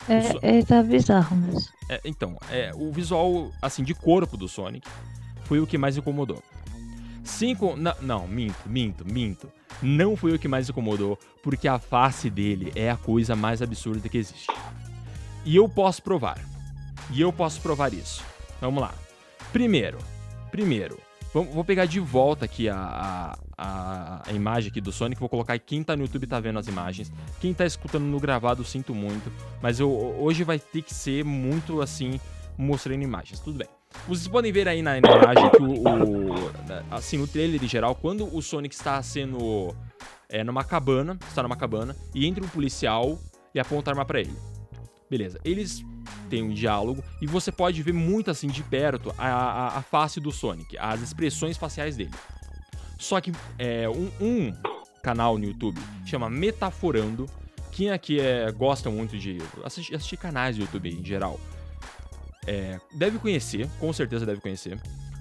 É, 0.07 0.59
é, 0.59 0.63
tá 0.63 0.81
bizarro 0.83 1.35
mesmo. 1.35 1.61
É, 1.89 1.99
então, 2.05 2.37
é, 2.49 2.71
o 2.75 2.91
visual, 2.91 3.51
assim, 3.61 3.83
de 3.83 3.93
corpo 3.93 4.37
do 4.37 4.47
Sonic 4.47 4.87
foi 5.45 5.59
o 5.59 5.67
que 5.67 5.77
mais 5.77 5.97
incomodou. 5.97 6.41
Cinco. 7.23 7.75
na- 7.75 7.95
não, 8.01 8.27
minto, 8.27 8.55
minto, 8.67 9.05
minto. 9.05 9.51
Não 9.81 10.15
foi 10.15 10.33
o 10.33 10.39
que 10.39 10.47
mais 10.47 10.69
incomodou, 10.69 11.17
porque 11.43 11.67
a 11.67 11.79
face 11.79 12.29
dele 12.29 12.71
é 12.75 12.89
a 12.89 12.95
coisa 12.97 13.35
mais 13.35 13.61
absurda 13.61 14.07
que 14.07 14.17
existe. 14.17 14.47
E 15.43 15.55
eu 15.55 15.67
posso 15.67 16.01
provar. 16.01 16.39
E 17.11 17.21
eu 17.21 17.33
posso 17.33 17.59
provar 17.61 17.93
isso. 17.93 18.23
Vamos 18.61 18.81
lá. 18.81 18.93
Primeiro, 19.51 19.97
primeiro, 20.51 20.97
vou 21.33 21.63
pegar 21.63 21.85
de 21.85 21.99
volta 21.99 22.45
aqui 22.45 22.69
a, 22.69 22.75
a, 22.77 23.37
a, 23.57 24.21
a 24.27 24.33
imagem 24.33 24.69
aqui 24.69 24.81
do 24.81 24.91
Sonic, 24.91 25.19
vou 25.19 25.29
colocar 25.29 25.57
quem 25.59 25.83
tá 25.83 25.95
no 25.95 26.03
YouTube 26.03 26.27
tá 26.27 26.39
vendo 26.39 26.59
as 26.59 26.67
imagens. 26.67 27.11
Quem 27.39 27.53
tá 27.53 27.65
escutando 27.65 28.03
no 28.03 28.19
gravado, 28.19 28.63
sinto 28.63 28.93
muito, 28.93 29.31
mas 29.61 29.79
eu, 29.79 29.91
hoje 30.19 30.43
vai 30.43 30.59
ter 30.59 30.81
que 30.81 30.93
ser 30.93 31.23
muito 31.23 31.81
assim, 31.81 32.19
mostrando 32.57 33.01
imagens, 33.03 33.39
tudo 33.39 33.57
bem. 33.57 33.67
Vocês 34.07 34.27
podem 34.27 34.51
ver 34.51 34.67
aí 34.67 34.81
na, 34.81 34.91
na 34.91 34.97
imagem 34.97 35.49
que 35.51 35.61
o, 35.61 35.83
o- 35.83 36.51
assim, 36.91 37.17
no 37.17 37.27
trailer 37.27 37.63
em 37.63 37.67
geral, 37.67 37.95
quando 37.95 38.25
o 38.35 38.41
Sonic 38.41 38.75
está 38.75 39.01
sendo 39.01 39.73
é, 40.27 40.43
numa 40.43 40.63
cabana, 40.63 41.17
está 41.27 41.41
numa 41.41 41.55
cabana, 41.55 41.95
e 42.13 42.25
entra 42.25 42.43
um 42.43 42.47
policial 42.47 43.17
e 43.53 43.59
aponta 43.59 43.89
a 43.89 43.93
arma 43.93 44.03
pra 44.05 44.19
ele. 44.19 44.35
Beleza, 45.09 45.39
eles 45.45 45.81
têm 46.29 46.41
um 46.43 46.53
diálogo 46.53 47.03
e 47.21 47.27
você 47.27 47.51
pode 47.51 47.81
ver 47.83 47.93
muito 47.93 48.29
assim 48.31 48.47
de 48.47 48.63
perto 48.63 49.13
a, 49.17 49.27
a, 49.27 49.67
a 49.77 49.81
face 49.81 50.19
do 50.19 50.31
Sonic, 50.31 50.77
as 50.77 51.01
expressões 51.01 51.55
faciais 51.55 51.95
dele. 51.95 52.11
Só 52.97 53.19
que 53.19 53.31
é, 53.57 53.87
um, 53.89 54.09
um 54.19 54.53
canal 55.01 55.37
no 55.37 55.45
YouTube 55.45 55.79
chama 56.05 56.29
Metaforando. 56.29 57.27
Quem 57.71 57.91
aqui 57.91 58.19
é, 58.19 58.51
gosta 58.51 58.89
muito 58.89 59.17
de 59.17 59.37
assistir, 59.63 59.95
assistir 59.95 60.17
canais 60.17 60.55
do 60.55 60.61
YouTube 60.61 60.89
em 60.89 61.03
geral, 61.03 61.39
é, 62.47 62.79
deve 62.93 63.19
conhecer, 63.19 63.67
com 63.79 63.91
certeza 63.91 64.25
deve 64.25 64.39
conhecer, 64.39 64.79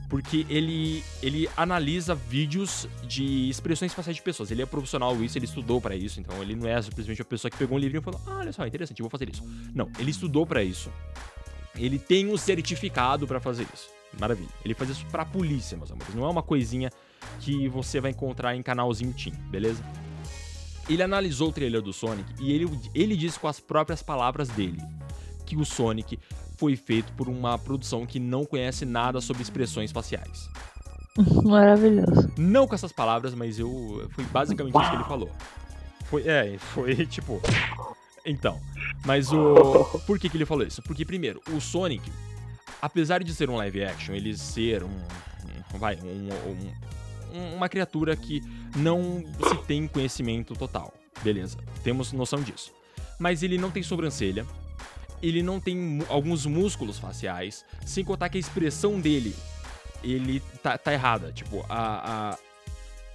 porque 0.09 0.47
ele, 0.49 1.03
ele 1.23 1.49
analisa 1.57 2.15
vídeos 2.15 2.87
de 3.03 3.49
expressões 3.49 3.93
faciais 3.93 4.17
de 4.17 4.23
pessoas. 4.23 4.51
Ele 4.51 4.63
é 4.63 4.67
profissional 4.67 5.21
isso, 5.23 5.37
ele 5.37 5.47
estudou 5.47 5.81
pra 5.81 5.97
isso, 5.97 6.21
então 6.21 6.41
ele 6.41 6.55
não 6.55 6.69
é 6.69 6.81
simplesmente 6.81 7.21
uma 7.21 7.29
pessoa 7.29 7.51
que 7.51 7.57
pegou 7.57 7.77
um 7.77 7.81
livrinho 7.81 8.01
e 8.01 8.05
falou: 8.05 8.21
ah, 8.27 8.39
olha 8.39 8.53
só, 8.53 8.65
interessante, 8.67 9.03
vou 9.03 9.11
fazer 9.11 9.29
isso. 9.29 9.43
Não, 9.75 9.91
ele 9.99 10.11
estudou 10.11 10.47
pra 10.47 10.63
isso. 10.63 10.91
Ele 11.77 11.99
tem 11.99 12.33
um 12.33 12.37
certificado 12.37 13.27
pra 13.27 13.41
fazer 13.41 13.67
isso. 13.75 13.89
Maravilha. 14.21 14.49
Ele 14.65 14.75
faz 14.75 14.91
isso 14.91 15.05
pra 15.07 15.25
polícia, 15.25 15.77
meus 15.77 15.91
amores. 15.91 16.15
Não 16.15 16.25
é 16.25 16.29
uma 16.29 16.43
coisinha 16.43 16.91
que 17.41 17.69
você 17.69 18.01
vai 18.01 18.11
encontrar 18.11 18.55
em 18.57 18.63
canalzinho 18.63 19.13
Team, 19.13 19.35
beleza? 19.51 19.83
Ele 20.89 21.03
analisou 21.03 21.49
o 21.49 21.53
trailer 21.53 21.81
do 21.81 21.93
Sonic 21.93 22.31
e 22.41 22.53
ele, 22.53 22.69
ele 22.95 23.17
disse 23.17 23.39
com 23.39 23.49
as 23.49 23.59
próprias 23.59 24.03
palavras 24.03 24.49
dele 24.49 24.83
que 25.47 25.57
o 25.57 25.65
Sonic 25.65 26.19
foi 26.57 26.77
feito 26.77 27.13
por 27.15 27.29
uma 27.29 27.59
produção 27.59 28.07
que 28.07 28.19
não 28.21 28.45
conhece 28.45 28.85
nada 28.85 29.21
sobre 29.21 29.43
expressões 29.43 29.91
faciais. 29.93 30.49
Maravilhoso. 31.45 32.31
Não 32.37 32.67
com 32.67 32.75
essas 32.75 32.93
palavras, 32.93 33.35
mas 33.35 33.59
eu 33.59 34.09
foi 34.15 34.25
basicamente 34.25 34.75
isso 34.79 34.91
que 34.91 34.97
ele 34.97 35.05
falou. 35.05 35.31
Foi, 36.07 36.23
é, 36.27 36.59
foi 36.59 36.95
tipo. 37.07 37.41
Então, 38.27 38.59
mas 39.05 39.33
o 39.33 39.85
por 40.07 40.19
que 40.19 40.29
que 40.29 40.37
ele 40.37 40.47
falou 40.47 40.67
isso? 40.67 40.83
Porque 40.83 41.05
primeiro, 41.05 41.41
o 41.53 41.61
Sonic, 41.61 42.11
apesar 42.81 43.23
de 43.23 43.35
ser 43.35 43.49
um 43.51 43.57
live 43.57 43.85
action, 43.85 44.15
ele 44.15 44.37
ser 44.37 44.83
um, 44.83 44.89
um- 45.75 45.79
vai, 45.79 45.97
um, 45.97 46.29
um- 46.51 46.73
uma 47.57 47.69
criatura 47.69 48.17
que 48.17 48.41
não 48.77 49.25
se 49.49 49.57
tem 49.67 49.87
conhecimento 49.89 50.55
total. 50.55 50.93
Beleza, 51.23 51.59
temos 51.83 52.13
noção 52.13 52.41
disso. 52.43 52.73
Mas 53.19 53.43
ele 53.43 53.59
não 53.59 53.71
tem 53.71 53.83
sobrancelha, 53.83 54.47
ele 55.23 55.43
não 55.43 55.61
tem 55.61 56.01
alguns 56.09 56.45
músculos 56.47 56.99
faciais, 56.99 57.65
sem 57.85 58.05
contar 58.05 58.29
que 58.29 58.37
a 58.37 58.41
expressão 58.41 59.01
dele, 59.01 59.35
ele 60.03 60.41
tá, 60.63 60.77
tá 60.77 60.93
errada. 60.93 61.33
Tipo, 61.33 61.65
a, 61.69 62.31
a- 62.33 62.39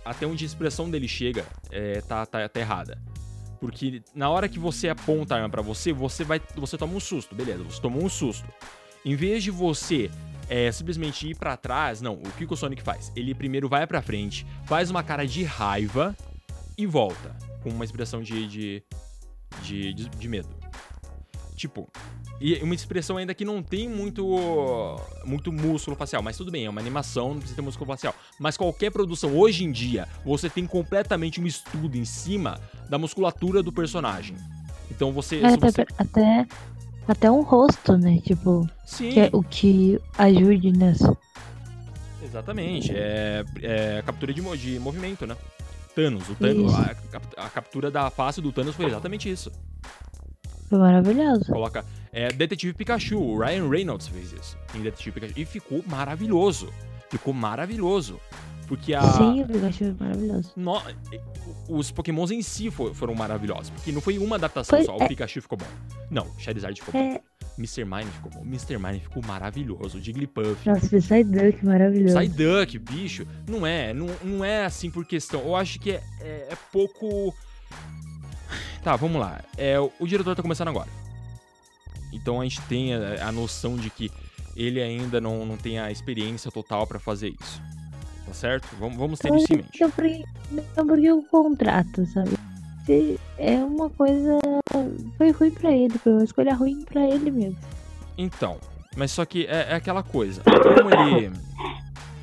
até 0.05 0.25
onde 0.25 0.43
a 0.43 0.47
expressão 0.47 0.89
dele 0.89 1.08
chega, 1.08 1.45
é, 1.71 2.01
tá, 2.01 2.25
tá, 2.25 2.47
tá 2.49 2.60
errada. 2.60 2.97
Porque 3.60 4.01
na 4.15 4.29
hora 4.29 4.47
que 4.47 4.58
você 4.58 4.88
aponta 4.88 5.36
a 5.36 5.38
arma 5.38 5.49
pra 5.49 5.62
você, 5.62 5.91
você 5.91 6.23
vai, 6.23 6.41
você 6.55 6.77
toma 6.77 6.93
um 6.93 6.99
susto, 6.99 7.36
beleza? 7.36 7.62
Você 7.63 7.82
tomou 7.82 8.03
um 8.03 8.10
susto. 8.10 8.47
Em 9.03 9.15
vez 9.15 9.43
de 9.43 9.51
você 9.51 10.10
é, 10.49 10.71
simplesmente 10.71 11.29
ir 11.29 11.35
pra 11.35 11.55
trás, 11.55 12.01
não. 12.01 12.15
O 12.15 12.31
que, 12.38 12.45
que 12.45 12.53
o 12.53 12.57
Sonic 12.57 12.81
faz? 12.81 13.12
Ele 13.15 13.33
primeiro 13.35 13.69
vai 13.69 13.85
pra 13.85 14.01
frente, 14.01 14.45
faz 14.65 14.89
uma 14.89 15.03
cara 15.03 15.25
de 15.25 15.43
raiva 15.43 16.15
e 16.77 16.85
volta 16.85 17.35
com 17.62 17.69
uma 17.69 17.85
expressão 17.85 18.21
de, 18.21 18.47
de, 18.47 18.83
de, 19.62 19.93
de, 19.93 20.09
de 20.09 20.27
medo. 20.27 20.49
Tipo, 21.55 21.89
e 22.41 22.55
uma 22.63 22.73
expressão 22.73 23.17
ainda 23.17 23.33
que 23.33 23.43
não 23.43 23.62
tem 23.62 23.89
muito 23.89 24.25
muito 25.25 25.51
músculo 25.51 25.95
facial, 25.95 26.23
mas 26.23 26.38
tudo 26.38 26.49
bem, 26.49 26.65
é 26.65 26.69
uma 26.69 26.79
animação, 26.79 27.29
não 27.29 27.38
precisa 27.38 27.55
ter 27.55 27.62
músculo 27.62 27.85
facial. 27.85 28.15
Mas 28.39 28.55
qualquer 28.55 28.91
produção 28.91 29.38
hoje 29.38 29.65
em 29.65 29.71
dia, 29.71 30.07
você 30.23 30.49
tem 30.49 30.65
completamente 30.65 31.41
um 31.41 31.45
estudo 31.45 31.97
em 31.97 32.05
cima 32.05 32.59
da 32.89 32.97
musculatura 32.97 33.62
do 33.62 33.73
personagem. 33.73 34.38
Então 34.89 35.12
você, 35.12 35.41
É, 35.43 35.57
você 35.57 35.85
até, 35.97 36.47
até 37.12 37.30
um 37.30 37.41
rosto, 37.41 37.98
né? 37.98 38.19
Tipo, 38.24 38.69
sim, 38.86 39.10
que 39.10 39.19
é 39.19 39.30
o 39.34 39.41
que 39.41 40.00
ajude 40.17 40.72
nessa. 40.72 41.17
exatamente, 42.24 42.91
é, 42.95 43.43
é 43.62 44.04
captura 44.06 44.34
de, 44.34 44.41
de 44.58 44.80
movimento, 44.80 45.26
né? 45.26 45.36
Thanos, 45.95 46.30
o 46.30 46.36
Thanos, 46.36 46.74
a, 46.74 46.95
a 47.45 47.50
captura 47.50 47.89
da 47.89 48.10
face 48.10 48.39
do 48.39 48.52
Thanos 48.52 48.76
foi 48.76 48.86
exatamente 48.86 49.30
isso. 49.30 49.52
Foi 50.69 50.78
maravilhoso. 50.78 51.45
Coloca 51.45 51.84
é, 52.12 52.30
Detetive 52.30 52.74
Pikachu, 52.74 53.17
o 53.17 53.39
Ryan 53.39 53.67
Reynolds 53.67 54.08
fez 54.08 54.32
isso 54.32 54.58
em 54.76 54.82
Detetive 54.82 55.19
Pikachu 55.19 55.34
e 55.36 55.45
ficou 55.45 55.84
maravilhoso. 55.88 56.72
Ficou 57.10 57.34
maravilhoso. 57.34 58.19
Porque 58.69 58.93
a. 58.93 59.01
Sim, 59.01 59.41
o 59.41 59.47
Pikachu 59.47 59.84
é 59.84 59.95
maravilhoso. 59.99 60.51
No- 60.55 60.82
os 61.67 61.91
Pokémons 61.91 62.29
em 62.32 62.41
si 62.43 62.69
fo- 62.71 62.93
foram 62.93 63.15
maravilhosos. 63.15 63.71
Porque 63.71 63.91
não 63.91 63.99
foi 63.99 64.17
uma 64.19 64.36
adaptação 64.38 64.77
Foi- 64.77 64.86
só. 64.86 64.95
O 64.95 65.03
é- 65.03 65.08
Pikachu 65.08 65.41
ficou 65.41 65.58
bom. 65.58 65.65
Não, 66.12 66.25
Charizard 66.38 66.79
ficou 66.79 66.93
bom. 66.93 67.15
É, 67.15 67.21
Mr. 67.58 67.84
Mime 67.84 68.05
ficou 68.12 68.32
bom. 68.32 68.41
Mr. 68.45 68.77
Mime 68.77 68.99
ficou 68.99 69.21
maravilhoso. 69.25 69.97
O 69.97 70.01
Jigglypuff. 70.01 70.69
nossa, 70.69 70.88
Psyduck 70.88 71.65
maravilhoso. 71.65 72.15
Psyduck, 72.17 72.77
bicho. 72.79 73.27
Não 73.47 73.65
é. 73.65 73.91
Não, 73.93 74.08
não 74.23 74.45
é 74.45 74.63
assim 74.65 74.89
por 74.91 75.03
questão. 75.03 75.41
Eu 75.41 75.55
acho 75.55 75.79
que 75.79 75.91
é, 75.91 76.03
é- 76.21 76.47
é 76.51 76.58
pouco. 76.71 77.34
Tá, 78.84 78.95
vamos 78.95 79.19
lá. 79.19 79.41
É, 79.58 79.79
o, 79.79 79.91
o 79.99 80.08
diretor 80.08 80.36
tá 80.36 80.41
começando 80.41 80.69
agora. 80.69 80.88
Então 82.13 82.39
a 82.39 82.43
gente 82.43 82.62
tem 82.62 82.93
a, 82.93 83.27
a 83.27 83.32
noção 83.32 83.75
de 83.75 83.89
que 83.89 84.12
ele 84.55 84.82
ainda 84.82 85.19
não, 85.19 85.45
não 85.45 85.58
tem 85.58 85.79
a 85.79 85.91
experiência 85.91 86.51
total 86.51 86.86
pra 86.88 86.99
fazer 86.99 87.34
isso. 87.41 87.62
Tá 88.30 88.36
certo? 88.36 88.68
Vamos, 88.80 88.96
vamos 88.96 89.20
ter 89.20 89.34
isso 89.34 89.54
em 89.54 89.58
mente. 89.58 89.84
Então, 90.52 90.86
porque 90.86 91.12
o 91.12 91.24
contrato, 91.24 92.06
sabe? 92.06 92.30
Se 92.86 93.20
é 93.39 93.56
uma 93.56 93.89
coisa. 93.89 94.38
Foi 95.18 95.32
ruim 95.32 95.52
pra 95.52 95.72
ele, 95.72 95.98
foi 95.98 96.13
uma 96.13 96.24
escolha 96.24 96.54
ruim 96.54 96.86
pra 96.86 97.10
ele 97.10 97.32
mesmo. 97.32 97.58
Então, 98.15 98.60
mas 98.96 99.12
só 99.12 99.26
que 99.26 99.48
é, 99.48 99.72
é 99.72 99.76
aquela 99.76 100.04
coisa. 100.04 100.44
Como 100.44 100.94
ele. 100.94 101.32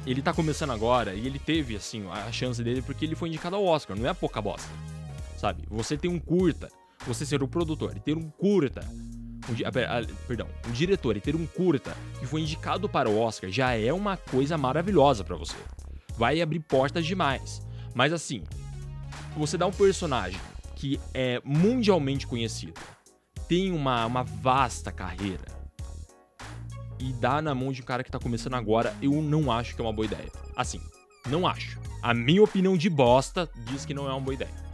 Ele 0.06 0.22
tá 0.22 0.32
começando 0.32 0.70
agora 0.70 1.12
e 1.14 1.26
ele 1.26 1.40
teve, 1.40 1.74
assim, 1.74 2.06
a 2.08 2.30
chance 2.30 2.62
dele 2.62 2.80
porque 2.80 3.04
ele 3.04 3.16
foi 3.16 3.28
indicado 3.28 3.56
ao 3.56 3.64
Oscar, 3.64 3.98
não 3.98 4.08
é 4.08 4.14
pouca 4.14 4.40
bosta. 4.40 4.70
Sabe? 5.36 5.64
Você 5.68 5.96
tem 5.96 6.08
um 6.08 6.20
curta, 6.20 6.68
você 7.04 7.26
ser 7.26 7.42
o 7.42 7.48
produtor 7.48 7.96
e 7.96 8.00
ter 8.00 8.16
um 8.16 8.30
curta. 8.30 8.82
Um, 9.48 9.54
ah, 9.64 10.16
perdão, 10.28 10.46
um 10.68 10.70
diretor 10.70 11.16
e 11.16 11.20
ter 11.20 11.34
um 11.34 11.44
curta 11.46 11.96
que 12.20 12.26
foi 12.26 12.40
indicado 12.42 12.88
para 12.88 13.10
o 13.10 13.18
Oscar 13.18 13.50
já 13.50 13.72
é 13.72 13.92
uma 13.92 14.16
coisa 14.16 14.56
maravilhosa 14.56 15.24
pra 15.24 15.34
você. 15.34 15.56
Vai 16.16 16.40
abrir 16.40 16.60
portas 16.60 17.04
demais. 17.04 17.62
Mas 17.94 18.12
assim, 18.12 18.44
você 19.36 19.56
dá 19.56 19.66
um 19.66 19.72
personagem 19.72 20.40
que 20.74 21.00
é 21.14 21.40
mundialmente 21.44 22.26
conhecido, 22.26 22.80
tem 23.48 23.72
uma, 23.72 24.04
uma 24.04 24.22
vasta 24.22 24.92
carreira, 24.92 25.56
e 26.98 27.12
dá 27.14 27.40
na 27.42 27.54
mão 27.54 27.72
de 27.72 27.82
um 27.82 27.84
cara 27.84 28.02
que 28.02 28.10
tá 28.10 28.18
começando 28.18 28.54
agora, 28.54 28.94
eu 29.02 29.12
não 29.22 29.50
acho 29.50 29.74
que 29.74 29.80
é 29.80 29.84
uma 29.84 29.92
boa 29.92 30.06
ideia. 30.06 30.30
Assim, 30.56 30.80
não 31.28 31.46
acho. 31.46 31.78
A 32.02 32.14
minha 32.14 32.42
opinião 32.42 32.76
de 32.76 32.88
bosta 32.88 33.48
diz 33.66 33.84
que 33.84 33.94
não 33.94 34.06
é 34.06 34.10
uma 34.10 34.20
boa 34.20 34.34
ideia. 34.34 34.66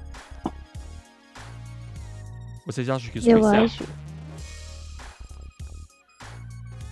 Vocês 2.65 2.89
acham 2.89 3.11
que 3.11 3.19
isso 3.19 3.29
eu 3.29 3.41
foi 3.41 3.51
certo? 3.51 3.65
acho. 3.65 3.85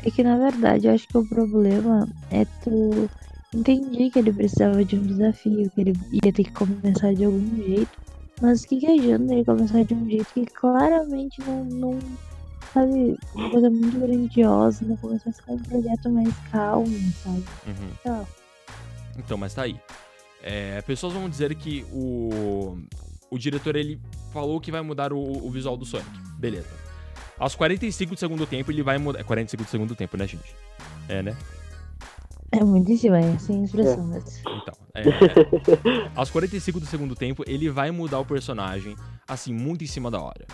É 0.02 0.10
que 0.10 0.22
na 0.22 0.36
verdade 0.36 0.86
eu 0.86 0.94
acho 0.94 1.06
que 1.06 1.16
o 1.16 1.26
problema 1.28 2.08
é 2.30 2.44
tu 2.64 3.08
entendi 3.54 4.10
que 4.10 4.18
ele 4.18 4.32
precisava 4.32 4.84
de 4.84 4.96
um 4.96 5.02
desafio, 5.02 5.70
que 5.70 5.80
ele 5.80 5.92
ia 6.12 6.32
ter 6.32 6.44
que 6.44 6.52
começar 6.52 7.14
de 7.14 7.24
algum 7.24 7.56
jeito. 7.56 7.90
Mas 8.40 8.62
o 8.62 8.68
que, 8.68 8.78
que 8.78 8.86
adianta 8.86 9.32
ele 9.32 9.44
começar 9.44 9.82
de 9.84 9.94
um 9.94 10.08
jeito 10.08 10.26
que 10.32 10.46
claramente 10.46 11.40
não, 11.42 11.64
não 11.64 11.98
sabe, 12.72 13.16
uma 13.34 13.50
coisa 13.50 13.68
muito 13.68 13.98
grandiosa, 13.98 14.84
não 14.84 14.96
começasse 14.96 15.42
com 15.42 15.54
um 15.54 15.62
projeto 15.62 16.10
mais 16.10 16.34
calmo, 16.50 17.12
sabe? 17.22 17.44
Uhum. 17.66 17.90
Tá. 18.02 18.24
Então, 19.18 19.36
mas 19.36 19.52
tá 19.52 19.62
aí. 19.62 19.78
É, 20.42 20.80
pessoas 20.82 21.12
vão 21.12 21.28
dizer 21.28 21.54
que 21.54 21.84
o, 21.92 22.78
o 23.30 23.38
diretor 23.38 23.76
ele 23.76 24.00
falou 24.32 24.58
que 24.60 24.70
vai 24.72 24.80
mudar 24.80 25.12
o, 25.12 25.18
o 25.18 25.50
visual 25.50 25.76
do 25.76 25.84
Sonic. 25.84 26.08
Beleza. 26.38 26.68
Aos 27.38 27.54
45 27.54 28.14
do 28.14 28.18
segundo 28.18 28.46
tempo 28.46 28.70
ele 28.70 28.82
vai 28.82 28.96
mudar. 28.96 29.20
É 29.20 29.24
45 29.24 29.64
do 29.64 29.68
segundo 29.68 29.94
tempo, 29.94 30.16
né, 30.16 30.26
gente? 30.26 30.54
É, 31.08 31.22
né? 31.22 31.36
É 32.52 32.64
muito 32.64 32.90
em 32.90 32.96
cima, 32.96 33.18
é 33.18 33.38
sem 33.38 33.62
expressão, 33.62 34.04
mas. 34.06 34.40
Então, 34.40 34.74
é, 34.94 35.04
aos 36.16 36.30
45 36.30 36.80
do 36.80 36.86
segundo 36.86 37.14
tempo, 37.14 37.44
ele 37.46 37.70
vai 37.70 37.90
mudar 37.90 38.18
o 38.18 38.24
personagem, 38.24 38.96
assim, 39.26 39.52
muito 39.52 39.84
em 39.84 39.86
cima 39.86 40.10
da 40.10 40.20
hora. 40.20 40.46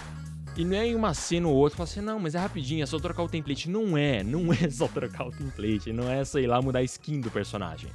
E 0.56 0.64
não 0.64 0.76
é 0.76 0.86
em 0.86 0.94
uma 0.94 1.12
cena 1.14 1.48
ou 1.48 1.54
outra, 1.54 1.76
fala 1.76 1.88
assim, 1.88 2.00
não, 2.00 2.18
mas 2.18 2.34
é 2.34 2.38
rapidinho, 2.38 2.82
é 2.82 2.86
só 2.86 2.98
trocar 2.98 3.22
o 3.22 3.28
template. 3.28 3.68
Não 3.68 3.96
é, 3.96 4.22
não 4.22 4.52
é 4.52 4.68
só 4.70 4.86
trocar 4.88 5.26
o 5.26 5.30
template, 5.30 5.92
não 5.92 6.10
é, 6.10 6.24
sei 6.24 6.46
lá, 6.46 6.60
mudar 6.60 6.80
a 6.80 6.82
skin 6.82 7.20
do 7.20 7.30
personagem. 7.30 7.90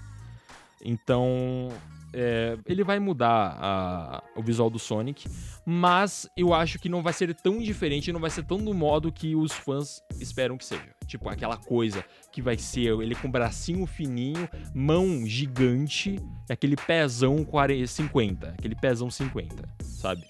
Então, 0.84 1.70
é, 2.14 2.58
ele 2.66 2.84
vai 2.84 3.00
mudar 3.00 3.58
a- 3.60 4.24
o 4.36 4.42
visual 4.44 4.70
do 4.70 4.78
Sonic, 4.80 5.28
mas 5.66 6.30
eu 6.36 6.54
acho 6.54 6.78
que 6.80 6.90
não 6.90 7.02
vai 7.02 7.14
ser 7.14 7.34
tão 7.36 7.60
diferente, 7.60 8.12
não 8.12 8.20
vai 8.20 8.30
ser 8.30 8.44
tão 8.44 8.58
do 8.58 8.74
modo 8.74 9.12
que 9.12 9.36
os 9.36 9.52
fãs 9.52 10.02
esperam 10.20 10.58
que 10.58 10.66
seja. 10.66 10.90
Tipo, 11.08 11.30
aquela 11.30 11.58
coisa 11.58 12.04
que 12.32 12.42
vai 12.42 12.58
ser 12.58 13.00
ele 13.02 13.16
com 13.16 13.30
bracinho 13.30 13.86
fininho, 13.86 14.48
mão 14.74 15.26
gigante, 15.26 16.20
aquele 16.50 16.76
pezão 16.76 17.44
40, 17.44 17.88
50, 17.88 18.50
aquele 18.50 18.76
pezão 18.76 19.10
50, 19.10 19.68
sabe? 19.82 20.24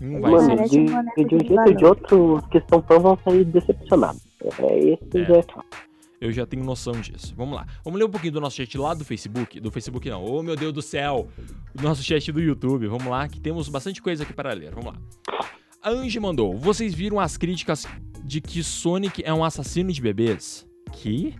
Não 0.00 0.20
vai 0.20 0.30
Mano, 0.30 0.44
ser 0.44 0.56
Parece 0.56 0.70
de, 0.70 0.78
um 0.80 1.26
de 1.26 1.34
um 1.34 1.38
jeito 1.38 1.58
ou 1.68 1.74
de 1.74 1.84
outro, 1.86 2.34
os 2.36 2.46
que 2.48 2.58
estão 2.58 2.82
fãs 2.82 3.02
vão 3.02 3.18
sair 3.24 3.44
decepcionados. 3.44 4.22
É, 4.58 4.78
esse 4.78 5.18
É. 5.18 5.24
já 5.24 5.36
é 5.38 5.42
fato. 5.42 5.86
Eu 6.26 6.32
já 6.32 6.44
tenho 6.44 6.64
noção 6.64 6.92
disso. 7.00 7.32
Vamos 7.36 7.54
lá. 7.54 7.66
Vamos 7.84 7.98
ler 7.98 8.04
um 8.04 8.10
pouquinho 8.10 8.32
do 8.32 8.40
nosso 8.40 8.56
chat 8.56 8.76
lá 8.76 8.94
do 8.94 9.04
Facebook. 9.04 9.60
Do 9.60 9.70
Facebook 9.70 10.10
não. 10.10 10.24
Oh, 10.24 10.42
meu 10.42 10.56
Deus 10.56 10.72
do 10.72 10.82
céu. 10.82 11.28
Do 11.72 11.84
nosso 11.84 12.02
chat 12.02 12.32
do 12.32 12.40
YouTube. 12.40 12.88
Vamos 12.88 13.06
lá, 13.06 13.28
que 13.28 13.40
temos 13.40 13.68
bastante 13.68 14.02
coisa 14.02 14.24
aqui 14.24 14.32
para 14.32 14.52
ler. 14.52 14.74
Vamos 14.74 14.92
lá. 14.92 15.00
A 15.80 15.90
Angie 15.90 16.18
mandou. 16.18 16.58
Vocês 16.58 16.92
viram 16.92 17.20
as 17.20 17.36
críticas 17.36 17.86
de 18.24 18.40
que 18.40 18.62
Sonic 18.64 19.22
é 19.24 19.32
um 19.32 19.44
assassino 19.44 19.92
de 19.92 20.02
bebês? 20.02 20.66
Que? 20.92 21.34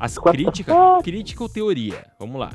As 0.00 0.18
críticas? 0.18 0.76
Crítica 1.04 1.42
ou 1.44 1.48
teoria? 1.48 2.04
Vamos 2.18 2.40
lá. 2.40 2.50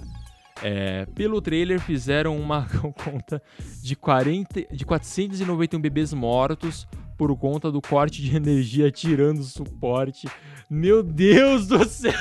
É, 0.61 1.05
pelo 1.15 1.41
trailer 1.41 1.79
fizeram 1.79 2.37
uma 2.37 2.67
conta 3.03 3.41
de, 3.81 3.95
40, 3.95 4.75
de 4.75 4.85
491 4.85 5.79
bebês 5.79 6.13
mortos 6.13 6.85
por 7.17 7.35
conta 7.37 7.71
do 7.71 7.81
corte 7.81 8.21
de 8.21 8.35
energia 8.35 8.91
tirando 8.91 9.39
o 9.39 9.43
suporte. 9.43 10.27
Meu 10.73 11.03
Deus 11.03 11.67
do 11.67 11.83
céu! 11.83 12.13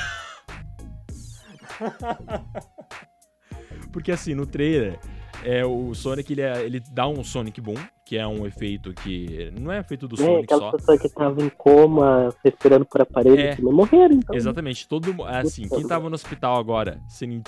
Porque 3.93 4.11
assim, 4.11 4.33
no 4.35 4.45
trailer, 4.45 4.99
é, 5.43 5.65
o 5.65 5.93
Sonic 5.93 6.33
ele, 6.33 6.41
é- 6.41 6.65
ele 6.65 6.81
dá 6.91 7.07
um 7.07 7.23
Sonic 7.23 7.59
Boom, 7.61 7.75
que 8.05 8.17
é 8.17 8.27
um 8.27 8.45
efeito 8.45 8.93
que 8.93 9.51
não 9.59 9.71
é 9.71 9.79
efeito 9.79 10.05
do 10.07 10.15
É, 10.15 10.25
Sonic 10.25 10.43
aquela 10.43 10.59
só. 10.59 10.71
pessoa 10.71 10.97
que 10.97 11.09
tava 11.09 11.41
em 11.41 11.49
coma, 11.49 12.29
respirando 12.43 12.85
por 12.85 13.01
aparelho, 13.01 13.39
É. 13.39 13.55
que 13.55 13.61
não 13.61 13.71
morreram, 13.71 14.15
então. 14.15 14.35
Exatamente, 14.35 14.85
todo 14.87 15.13
mu- 15.13 15.23
assim, 15.25 15.67
quem 15.69 15.87
tava 15.87 16.09
no 16.09 16.15
hospital 16.15 16.57
agora, 16.59 16.99
sendo 17.07 17.41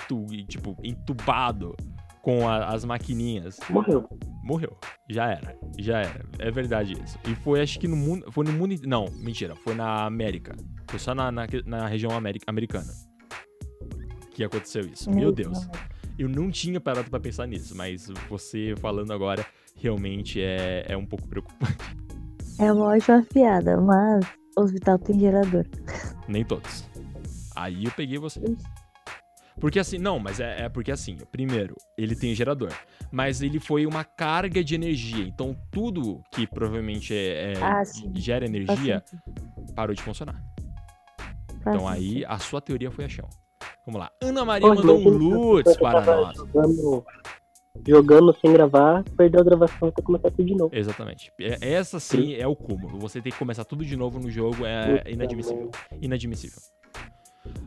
tipo, 0.48 0.76
entubado 0.84 1.76
com 2.22 2.48
a- 2.48 2.68
as 2.68 2.86
maquininhas, 2.86 3.60
Morreu. 3.70 4.08
Morreu. 4.44 4.78
Já 5.10 5.30
era, 5.32 5.58
já 5.80 6.00
era. 6.00 6.26
É 6.40 6.52
verdade 6.52 6.94
isso. 7.04 7.18
E 7.28 7.34
foi, 7.36 7.62
acho 7.62 7.80
que 7.80 7.88
no 7.88 7.96
mundo, 7.96 8.32
foi 8.32 8.46
no 8.46 8.52
mundo, 8.52 8.76
não, 8.86 9.06
mentira, 9.16 9.56
foi 9.56 9.74
na 9.74 10.06
América. 10.06 10.56
Foi 10.90 11.00
só 11.00 11.16
na, 11.16 11.32
na, 11.32 11.48
na 11.66 11.88
região 11.88 12.12
ameri- 12.12 12.42
americana 12.46 12.92
que 14.32 14.44
aconteceu 14.44 14.82
isso. 14.86 15.10
Meu 15.10 15.32
Deus. 15.32 15.68
Eu 16.18 16.28
não 16.30 16.52
tinha 16.52 16.80
parado 16.80 17.10
pra 17.10 17.20
pensar 17.20 17.48
nisso, 17.48 17.76
mas 17.76 18.08
você 18.30 18.76
falando 18.80 19.12
agora 19.14 19.46
realmente 19.76 20.42
é, 20.42 20.86
é 20.88 20.98
um 20.98 21.06
pouco 21.06 21.28
preocupante. 21.28 21.76
É 22.60 22.72
uma 22.72 22.86
ótima 22.86 23.26
piada, 23.34 23.80
mas 23.82 24.26
o 24.58 24.62
hospital 24.62 25.00
tem 25.00 25.20
gerador. 25.20 25.66
Nem 26.28 26.44
todos. 26.46 26.88
Aí 27.56 27.86
eu 27.86 27.92
peguei 27.92 28.18
você. 28.20 28.40
Porque 29.60 29.80
assim, 29.80 29.98
não, 29.98 30.20
mas 30.20 30.40
é, 30.40 30.64
é 30.64 30.70
porque 30.70 30.92
assim, 30.92 31.18
primeiro, 31.32 31.76
ele 31.98 32.16
tem 32.16 32.34
gerador, 32.34 32.72
mas 33.12 33.42
ele 33.42 33.60
foi 33.60 33.86
uma 33.86 34.04
carga 34.04 34.64
de 34.64 34.76
energia, 34.76 35.24
então 35.26 35.56
tudo 35.72 36.22
que 36.32 36.48
provavelmente 36.48 37.14
é, 37.14 37.54
é- 37.54 37.64
Ah, 37.64 37.86
sim. 37.86 38.12
gera 38.16 38.46
energia 38.46 39.04
parou 39.76 39.96
de 39.96 40.02
funcionar. 40.02 40.42
Faz 41.64 41.76
Então 41.76 41.88
aí 41.88 42.26
a 42.26 42.38
sua 42.40 42.60
teoria 42.62 42.92
foi 42.92 43.06
a 43.06 43.10
chão. 43.10 43.30
Vamos 43.86 44.00
lá. 44.00 44.12
Ana 44.22 44.44
Maria 44.46 44.74
mandou 44.74 44.98
um 44.98 45.10
lutz 45.10 45.76
que 45.76 45.82
para 45.82 46.02
nós. 46.06 46.36
Jogando, 46.38 47.06
jogando 47.88 48.38
sem 48.40 48.52
gravar, 48.54 49.04
perdeu 49.18 49.42
a 49.42 49.44
gravação 49.44 49.88
até 49.90 50.02
começar 50.02 50.30
tudo 50.32 50.46
de 50.46 50.56
novo. 50.56 50.76
Exatamente. 50.76 51.32
É- 51.40 51.74
Essa 51.74 52.00
sim 52.00 52.34
é 52.34 52.48
o 52.48 52.56
cúmulo. 52.56 52.98
Você 53.00 53.22
tem 53.22 53.32
que 53.32 53.38
começar 53.38 53.64
tudo 53.66 53.86
de 53.86 53.96
novo 53.96 54.20
no 54.20 54.30
jogo 54.32 54.66
é 54.66 55.04
inadmissível. 55.10 55.70
Inadmissível. 56.02 56.60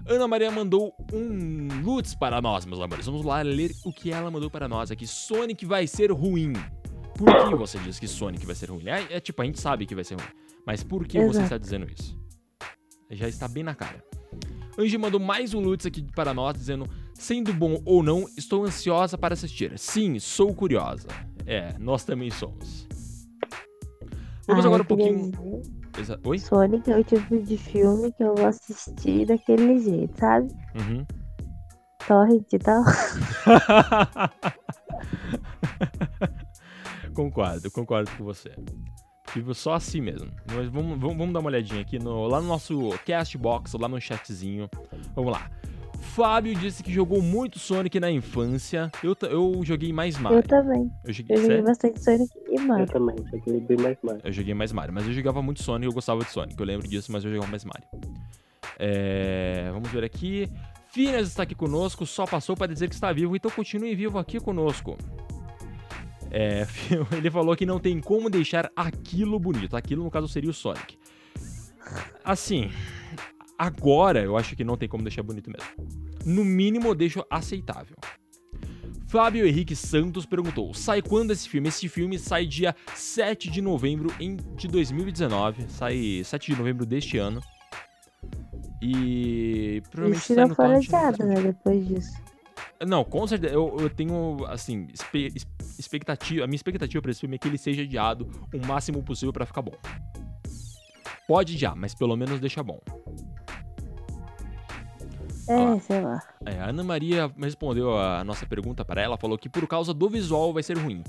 Ana 0.06 0.28
Maria 0.28 0.50
mandou 0.50 0.94
um 1.12 1.68
Lutz 1.82 2.14
para 2.14 2.40
nós, 2.40 2.64
meus 2.64 2.80
amores. 2.80 3.06
Vamos 3.06 3.24
lá 3.24 3.42
ler 3.42 3.72
o 3.84 3.92
que 3.92 4.10
ela 4.12 4.30
mandou 4.30 4.50
para 4.50 4.68
nós 4.68 4.90
aqui. 4.90 5.06
Sonic 5.06 5.66
vai 5.66 5.86
ser 5.86 6.10
ruim. 6.12 6.52
Por 7.16 7.48
que 7.48 7.54
você 7.54 7.78
diz 7.78 7.98
que 7.98 8.06
Sonic 8.06 8.44
vai 8.46 8.54
ser 8.54 8.70
ruim? 8.70 8.88
É, 8.88 9.16
é 9.16 9.20
tipo, 9.20 9.40
a 9.42 9.44
gente 9.44 9.60
sabe 9.60 9.86
que 9.86 9.94
vai 9.94 10.04
ser 10.04 10.14
ruim. 10.14 10.28
Mas 10.66 10.82
por 10.82 11.06
que 11.06 11.18
você 11.18 11.28
Exato. 11.40 11.44
está 11.44 11.58
dizendo 11.58 11.86
isso? 11.90 12.16
Já 13.10 13.28
está 13.28 13.48
bem 13.48 13.62
na 13.62 13.74
cara. 13.74 14.02
Angie 14.78 14.98
mandou 14.98 15.18
mais 15.18 15.54
um 15.54 15.60
Lutz 15.60 15.86
aqui 15.86 16.02
para 16.14 16.34
nós, 16.34 16.54
dizendo: 16.56 16.86
Sendo 17.14 17.52
bom 17.52 17.80
ou 17.84 18.02
não, 18.02 18.26
estou 18.36 18.64
ansiosa 18.64 19.16
para 19.16 19.32
assistir. 19.34 19.78
Sim, 19.78 20.18
sou 20.18 20.54
curiosa. 20.54 21.08
É, 21.46 21.78
nós 21.78 22.04
também 22.04 22.30
somos. 22.30 22.86
Vamos 24.46 24.64
Ah, 24.64 24.68
agora 24.68 24.82
um 24.82 24.86
pouquinho. 24.86 25.30
Exa- 25.98 26.18
Oi? 26.24 26.38
Sonic 26.38 26.90
é 26.90 26.98
o 26.98 27.04
tipo 27.04 27.40
de 27.42 27.56
filme 27.56 28.12
que 28.12 28.22
eu 28.22 28.34
vou 28.34 28.46
assistir 28.46 29.26
daquele 29.26 29.78
jeito, 29.78 30.18
sabe? 30.18 30.48
Uhum. 30.74 31.06
Torrent 32.06 32.52
e 32.52 32.58
tal. 32.58 32.82
concordo, 37.14 37.70
concordo 37.70 38.10
com 38.16 38.24
você. 38.24 38.50
Vivo 39.34 39.54
só 39.54 39.74
assim 39.74 40.00
mesmo. 40.00 40.30
Mas 40.54 40.68
vamos, 40.68 40.98
vamos, 40.98 41.16
vamos 41.16 41.32
dar 41.32 41.40
uma 41.40 41.48
olhadinha 41.48 41.80
aqui 41.80 41.98
no, 41.98 42.26
lá 42.26 42.40
no 42.40 42.48
nosso 42.48 42.90
Castbox, 43.06 43.74
lá 43.74 43.88
no 43.88 44.00
chatzinho. 44.00 44.68
Vamos 45.14 45.32
lá. 45.32 45.50
Fábio 46.06 46.54
disse 46.54 46.82
que 46.82 46.92
jogou 46.92 47.20
muito 47.20 47.58
Sonic 47.58 48.00
na 48.00 48.10
infância. 48.10 48.90
Eu, 49.02 49.16
eu 49.28 49.60
joguei 49.64 49.92
mais 49.92 50.16
Mario. 50.18 50.38
Eu 50.38 50.42
também. 50.42 50.90
Eu 51.04 51.12
joguei, 51.12 51.36
Eu 51.36 51.42
joguei 51.42 51.62
bastante 51.62 52.02
Sonic 52.02 52.30
e 52.50 52.56
Eu 52.56 52.62
Mario. 52.62 52.86
também, 52.86 53.16
joguei 53.30 53.60
bem 53.60 53.76
mais 53.78 53.98
mais. 54.02 54.20
Eu 54.24 54.32
joguei 54.32 54.54
mais 54.54 54.72
Mario, 54.72 54.94
mas 54.94 55.06
eu 55.06 55.12
jogava 55.12 55.42
muito 55.42 55.62
Sonic 55.62 55.86
e 55.86 55.88
eu 55.88 55.92
gostava 55.92 56.24
de 56.24 56.30
Sonic. 56.30 56.58
Eu 56.58 56.66
lembro 56.66 56.88
disso, 56.88 57.12
mas 57.12 57.24
eu 57.24 57.30
jogava 57.30 57.50
mais 57.50 57.64
Mario. 57.64 57.86
É, 58.78 59.70
vamos 59.72 59.90
ver 59.90 60.04
aqui. 60.04 60.50
Phineas 60.88 61.28
está 61.28 61.42
aqui 61.42 61.54
conosco, 61.54 62.06
só 62.06 62.24
passou 62.24 62.56
para 62.56 62.72
dizer 62.72 62.88
que 62.88 62.94
está 62.94 63.12
vivo, 63.12 63.36
então 63.36 63.50
continue 63.50 63.94
vivo 63.94 64.18
aqui 64.18 64.40
conosco. 64.40 64.96
É, 66.30 66.66
ele 67.16 67.30
falou 67.30 67.54
que 67.54 67.66
não 67.66 67.78
tem 67.78 68.00
como 68.00 68.30
deixar 68.30 68.70
aquilo 68.74 69.38
bonito. 69.38 69.76
Aquilo, 69.76 70.04
no 70.04 70.10
caso, 70.10 70.28
seria 70.28 70.50
o 70.50 70.54
Sonic. 70.54 70.98
Assim, 72.24 72.70
agora 73.58 74.22
eu 74.22 74.36
acho 74.36 74.54
que 74.56 74.64
não 74.64 74.76
tem 74.76 74.88
como 74.88 75.02
deixar 75.02 75.22
bonito 75.22 75.50
mesmo. 75.50 75.88
No 76.24 76.44
mínimo, 76.44 76.88
eu 76.88 76.94
deixo 76.94 77.24
aceitável. 77.30 77.96
Fábio 79.08 79.46
Henrique 79.46 79.76
Santos 79.76 80.26
perguntou: 80.26 80.74
sai 80.74 81.00
quando 81.00 81.30
esse 81.32 81.48
filme? 81.48 81.68
Esse 81.68 81.88
filme 81.88 82.18
sai 82.18 82.44
dia 82.46 82.74
7 82.94 83.48
de 83.50 83.60
novembro 83.62 84.12
em- 84.20 84.36
de 84.56 84.66
2019. 84.68 85.66
Sai 85.68 86.22
7 86.24 86.52
de 86.52 86.58
novembro 86.58 86.84
deste 86.84 87.16
ano. 87.16 87.40
E. 88.82 89.82
Provavelmente 89.90 90.26
torrent 90.34 90.48
no 90.58 90.96
adiado, 90.96 91.16
próximo 91.16 91.28
né? 91.28 91.42
Depois 91.42 91.88
disso. 91.88 92.12
Não, 92.86 93.04
com 93.04 93.26
certeza. 93.26 93.54
Eu, 93.54 93.76
eu 93.80 93.88
tenho, 93.88 94.44
assim, 94.48 94.86
espe- 94.92 95.32
expectativa. 95.78 96.44
A 96.44 96.46
minha 96.46 96.56
expectativa 96.56 97.00
pra 97.00 97.10
esse 97.10 97.20
filme 97.20 97.36
é 97.36 97.38
que 97.38 97.48
ele 97.48 97.56
seja 97.58 97.82
adiado 97.82 98.28
o 98.52 98.66
máximo 98.66 99.02
possível 99.02 99.32
pra 99.32 99.46
ficar 99.46 99.62
bom. 99.62 99.72
Pode 101.26 101.56
já, 101.56 101.74
mas 101.74 101.94
pelo 101.94 102.16
menos 102.16 102.38
deixa 102.38 102.62
bom. 102.62 102.78
É, 105.48 105.54
Ah. 105.54 105.78
sei 105.80 106.00
lá. 106.00 106.22
É, 106.44 106.60
a 106.60 106.66
Ana 106.70 106.82
Maria 106.84 107.30
respondeu 107.38 107.96
a 107.98 108.22
nossa 108.24 108.46
pergunta 108.46 108.84
para 108.84 109.00
ela, 109.02 109.16
falou 109.16 109.38
que 109.38 109.48
por 109.48 109.66
causa 109.66 109.92
do 109.94 110.08
visual 110.08 110.52
vai 110.52 110.62
ser 110.62 110.76
ruim. 110.78 111.02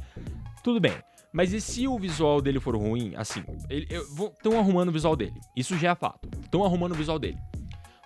Tudo 0.63 0.79
bem, 0.79 0.93
mas 1.31 1.53
e 1.53 1.61
se 1.61 1.87
o 1.87 1.97
visual 1.97 2.41
dele 2.41 2.59
for 2.59 2.75
ruim? 2.75 3.13
Assim, 3.15 3.43
estão 3.69 4.57
arrumando 4.59 4.89
o 4.89 4.91
visual 4.91 5.15
dele. 5.15 5.39
Isso 5.55 5.77
já 5.77 5.91
é 5.91 5.95
fato. 5.95 6.29
Estão 6.43 6.63
arrumando 6.63 6.91
o 6.91 6.95
visual 6.95 7.17
dele. 7.19 7.37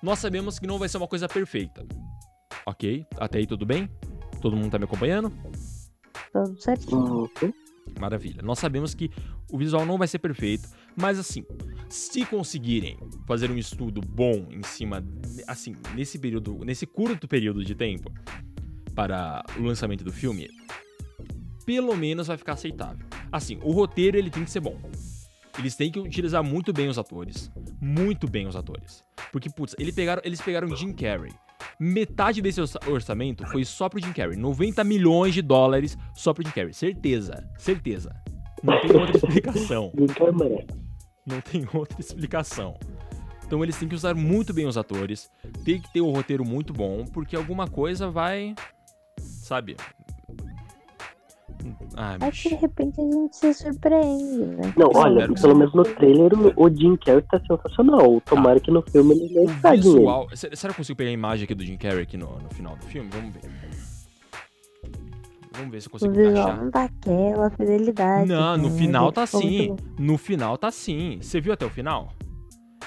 Nós 0.02 0.20
sabemos 0.20 0.58
que 0.60 0.66
não 0.68 0.78
vai 0.80 0.90
ser 0.90 0.98
uma 0.98 1.08
coisa 1.08 1.28
perfeita. 1.28 1.86
Ok? 2.66 3.06
Até 3.18 3.40
aí 3.40 3.48
tudo 3.48 3.66
bem? 3.66 3.90
Todo 4.42 4.56
mundo 4.56 4.72
tá 4.72 4.78
me 4.80 4.86
acompanhando? 4.86 5.32
Tudo 6.34 6.62
certinho. 6.62 7.30
Uhum. 7.42 7.54
Maravilha. 8.00 8.42
Nós 8.42 8.60
sabemos 8.60 8.94
que 8.94 9.12
o 9.52 9.58
visual 9.58 9.86
não 9.86 9.98
vai 9.98 10.08
ser 10.08 10.20
perfeito, 10.20 10.68
mas 10.96 11.20
assim, 11.20 11.44
se 11.92 12.26
conseguirem 12.26 12.98
fazer 13.28 13.52
um 13.52 13.58
estudo 13.58 14.02
bom 14.02 14.48
em 14.50 14.64
cima, 14.64 15.04
assim, 15.48 15.76
nesse 15.96 16.18
período, 16.18 16.60
nesse 16.66 16.86
curto 16.86 17.28
período 17.28 17.64
de 17.64 17.76
tempo 17.76 18.12
para 18.96 19.44
o 19.60 19.62
lançamento 19.64 20.04
do 20.04 20.12
filme, 20.12 20.50
pelo 21.66 21.96
menos 21.96 22.28
vai 22.28 22.38
ficar 22.38 22.54
aceitável. 22.54 23.06
Assim, 23.32 23.60
o 23.64 23.72
roteiro 23.72 24.18
ele 24.18 24.30
tem 24.30 24.44
que 24.44 24.52
ser 24.52 24.60
bom. 24.60 24.78
Eles 25.60 25.76
têm 25.76 25.92
que 25.92 26.00
utilizar 26.00 26.42
muito 26.44 26.72
bem 26.72 26.88
os 26.88 26.98
atores, 26.98 27.52
muito 27.82 28.28
bem 28.28 28.48
os 28.48 28.56
atores, 28.56 29.04
porque 29.32 29.50
putz, 29.50 29.76
eles 29.78 29.94
pegaram, 29.94 30.22
eles 30.26 30.42
pegaram 30.42 30.74
Jim 30.76 30.94
Carrey. 30.94 31.32
Metade 31.80 32.42
desse 32.42 32.62
orça- 32.62 32.80
orçamento 32.88 33.46
foi 33.48 33.66
só 33.66 33.90
pro 33.90 34.00
Jim 34.02 34.14
Carrey. 34.14 34.38
90 34.38 34.84
milhões 34.84 35.34
de 35.34 35.42
dólares 35.42 35.98
só 36.16 36.34
pro 36.34 36.44
Jim 36.44 36.52
Carrey. 36.54 36.74
Certeza. 36.74 37.48
Certeza. 37.58 38.16
Não 38.64 38.80
tem 38.82 38.96
outra 38.96 39.18
explicação. 39.18 39.92
Não 41.26 41.40
tem 41.42 41.68
outra 41.74 42.00
explicação. 42.00 42.76
Então 43.46 43.62
eles 43.64 43.78
têm 43.78 43.88
que 43.90 43.96
usar 43.96 44.16
muito 44.16 44.54
bem 44.54 44.66
os 44.66 44.78
atores, 44.78 45.30
tem 45.66 45.82
que 45.82 45.92
ter 45.92 46.00
um 46.02 46.12
roteiro 46.12 46.46
muito 46.46 46.72
bom, 46.72 47.04
porque 47.06 47.36
alguma 47.36 47.68
coisa 47.68 48.10
vai. 48.10 48.56
Sabe? 49.20 49.76
Ah, 51.96 52.14
Aí 52.20 52.32
de 52.32 52.44
bicho. 52.50 52.56
repente 52.58 53.00
a 53.00 53.04
gente 53.04 53.36
se 53.36 53.54
surpreende, 53.54 54.46
né? 54.56 54.74
Não, 54.76 54.90
olha, 54.96 55.28
que 55.28 55.40
pelo 55.40 55.56
menos 55.56 55.74
no 55.76 55.84
trailer 55.84 56.32
o- 56.58 56.70
Jim 56.76 56.96
Carrey 56.96 57.22
tá 57.24 57.40
sensacional. 57.46 58.20
Tomara 58.22 58.60
que 58.60 58.72
no 58.72 58.82
filme 58.82 59.14
ele 59.14 59.34
não 59.36 59.44
ele. 59.44 59.78
visual. 59.78 60.28
Se- 60.34 60.50
Será 60.56 60.74
que 60.74 60.80
eu 60.80 60.84
consigo 60.84 60.98
pegar 60.98 61.10
a 61.10 61.14
imagem 61.14 61.44
aqui 61.44 61.54
do 61.54 61.64
Jim 61.64 61.78
Carrey 61.78 62.02
aqui 62.04 62.18
no, 62.18 62.40
no 62.40 62.50
final 62.50 62.76
do 62.78 62.86
filme? 62.88 63.10
Vamos 63.12 63.34
ver. 63.36 63.42
Vamos 65.54 65.72
ver 65.72 65.82
se 65.82 65.88
eu 65.88 65.90
O 65.90 65.92
consigo 65.92 66.14
visual 66.14 66.32
encaixar. 66.32 66.64
não 66.64 66.72
tá 66.72 66.84
aquela 66.84 67.50
fidelidade. 67.52 68.28
Não, 68.30 68.58
no 68.58 68.70
né? 68.70 68.78
final 68.78 69.12
tá 69.12 69.26
ficou 69.26 69.42
sim. 69.42 69.68
muito 69.70 69.84
bom. 69.84 70.04
No 70.04 70.18
final 70.18 70.58
tá 70.58 70.72
sim. 70.72 71.20
Você 71.22 71.42
viu 71.42 71.54
até 71.54 71.66
o 71.66 71.70
final? 71.70 72.10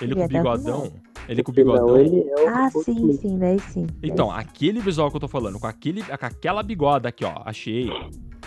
Ele 0.01 0.15
com 0.15 0.23
o 0.23 0.25
o 0.25 0.29
bigodão. 0.29 0.93
Ele 1.29 1.43
com 1.43 1.53
o 1.53 1.55
Não, 1.55 1.65
bigodão. 1.65 1.97
ele 1.99 2.21
é 2.29 2.35
o 2.43 2.49
Ah, 2.49 2.71
sim, 2.71 3.13
sim, 3.13 3.39
daí 3.39 3.59
sim. 3.61 3.87
daí 4.01 4.11
Então, 4.11 4.29
sim. 4.31 4.37
aquele 4.37 4.81
visual 4.81 5.11
que 5.11 5.17
eu 5.17 5.21
tô 5.21 5.29
falando, 5.29 5.59
com, 5.61 5.67
aquele, 5.67 6.03
com 6.03 6.13
aquela 6.27 6.63
bigoda 6.63 7.09
aqui, 7.11 7.25
ó. 7.25 7.43
Achei. 7.45 7.89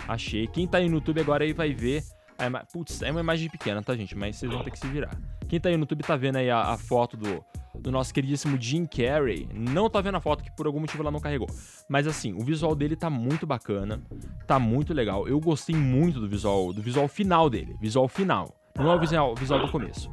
Achei. 0.06 0.46
Quem 0.48 0.66
tá 0.66 0.78
aí 0.78 0.88
no 0.88 0.96
YouTube 0.96 1.20
agora 1.20 1.44
aí 1.44 1.52
vai 1.52 1.72
ver. 1.72 2.02
A 2.38 2.46
ima- 2.46 2.64
Putz, 2.72 3.02
é 3.02 3.10
uma 3.10 3.20
imagem 3.20 3.48
pequena, 3.50 3.82
tá, 3.82 3.94
gente? 3.96 4.16
Mas 4.16 4.36
vocês 4.36 4.50
vão 4.52 4.62
ter 4.62 4.70
que 4.70 4.78
se 4.78 4.86
virar. 4.86 5.16
Quem 5.48 5.58
tá 5.58 5.68
aí 5.68 5.76
no 5.76 5.82
YouTube 5.82 6.02
tá 6.02 6.16
vendo 6.16 6.36
aí 6.36 6.50
a, 6.50 6.60
a 6.72 6.78
foto 6.78 7.16
do, 7.16 7.44
do 7.80 7.90
nosso 7.90 8.12
queridíssimo 8.14 8.60
Jim 8.60 8.86
Carrey. 8.86 9.48
Não 9.52 9.88
tá 9.90 10.00
vendo 10.00 10.16
a 10.16 10.20
foto 10.20 10.44
que 10.44 10.50
por 10.52 10.66
algum 10.66 10.78
motivo 10.80 11.02
ela 11.02 11.10
não 11.10 11.20
carregou. 11.20 11.48
Mas 11.88 12.06
assim, 12.06 12.32
o 12.34 12.40
visual 12.44 12.74
dele 12.74 12.94
tá 12.96 13.08
muito 13.10 13.46
bacana. 13.46 14.00
Tá 14.46 14.58
muito 14.58 14.92
legal. 14.94 15.26
Eu 15.26 15.40
gostei 15.40 15.74
muito 15.74 16.20
do 16.20 16.28
visual, 16.28 16.72
do 16.72 16.80
visual 16.82 17.08
final 17.08 17.48
dele. 17.50 17.76
Visual 17.80 18.06
final. 18.08 18.54
Não 18.76 18.92
é 18.92 18.94
o 18.94 19.00
visual, 19.00 19.34
visual 19.34 19.60
do 19.60 19.72
começo. 19.72 20.10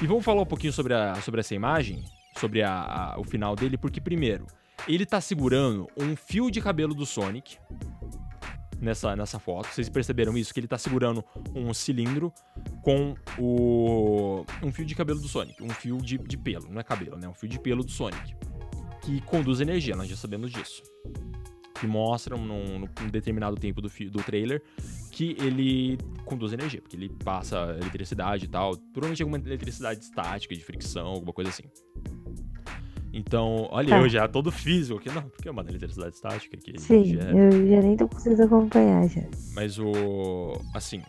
E 0.00 0.06
vamos 0.06 0.24
falar 0.24 0.40
um 0.42 0.46
pouquinho 0.46 0.72
sobre, 0.72 0.94
a, 0.94 1.16
sobre 1.16 1.40
essa 1.40 1.54
imagem, 1.54 2.02
sobre 2.38 2.62
a- 2.62 3.12
a- 3.14 3.20
o 3.20 3.24
final 3.24 3.54
dele, 3.56 3.76
porque 3.76 4.00
primeiro, 4.00 4.46
ele 4.88 5.04
tá 5.04 5.20
segurando 5.20 5.86
um 5.96 6.14
fio 6.16 6.50
de 6.50 6.60
cabelo 6.60 6.94
do 6.94 7.04
Sonic 7.04 7.58
nessa, 8.80 9.14
nessa 9.16 9.38
foto. 9.38 9.68
Vocês 9.68 9.88
perceberam 9.88 10.36
isso? 10.36 10.52
Que 10.52 10.60
ele 10.60 10.68
tá 10.68 10.78
segurando 10.78 11.24
um 11.54 11.72
cilindro 11.74 12.32
com 12.82 13.14
o. 13.38 14.44
um 14.62 14.72
fio 14.72 14.84
de 14.84 14.94
cabelo 14.94 15.20
do 15.20 15.28
Sonic. 15.28 15.62
Um 15.62 15.70
fio 15.70 15.98
de, 15.98 16.18
de 16.18 16.36
pelo, 16.36 16.68
não 16.70 16.80
é 16.80 16.84
cabelo, 16.84 17.16
né? 17.16 17.28
Um 17.28 17.34
fio 17.34 17.48
de 17.48 17.58
pelo 17.58 17.82
do 17.84 17.90
Sonic. 17.90 18.34
Que 19.02 19.20
conduz 19.22 19.60
energia, 19.60 19.94
nós 19.94 20.08
já 20.08 20.16
sabemos 20.16 20.50
disso. 20.50 20.82
Que 21.78 21.86
mostram 21.86 22.38
num, 22.38 22.80
num 22.80 23.08
determinado 23.10 23.56
tempo 23.56 23.80
do, 23.82 23.90
fi- 23.90 24.08
do 24.08 24.22
trailer 24.22 24.62
que 25.12 25.36
ele 25.38 25.98
conduz 26.24 26.52
energia, 26.52 26.80
porque 26.80 26.96
ele 26.96 27.08
passa 27.08 27.76
eletricidade 27.80 28.46
e 28.46 28.48
tal. 28.48 28.76
Provavelmente 28.92 29.22
alguma 29.22 29.38
eletricidade 29.38 30.00
estática, 30.00 30.54
de 30.54 30.64
fricção, 30.64 31.06
alguma 31.06 31.32
coisa 31.32 31.50
assim. 31.50 31.64
Então, 33.18 33.66
olha, 33.70 33.88
Tá. 33.88 33.98
eu 33.98 34.08
já 34.08 34.28
todo 34.28 34.52
físico 34.52 34.98
aqui. 34.98 35.08
Não, 35.10 35.22
porque 35.22 35.48
é 35.48 35.50
uma 35.50 35.62
eletricidade 35.62 36.14
estática 36.14 36.56
ele 36.66 36.78
Sim, 36.78 37.04
gera. 37.04 37.30
eu 37.36 37.50
já 37.68 37.80
nem 37.80 37.96
tô 37.96 38.06
conseguindo 38.06 38.42
acompanhar 38.42 39.08
já. 39.08 39.22
Mas 39.54 39.78
o. 39.78 40.52
Assim, 40.74 41.02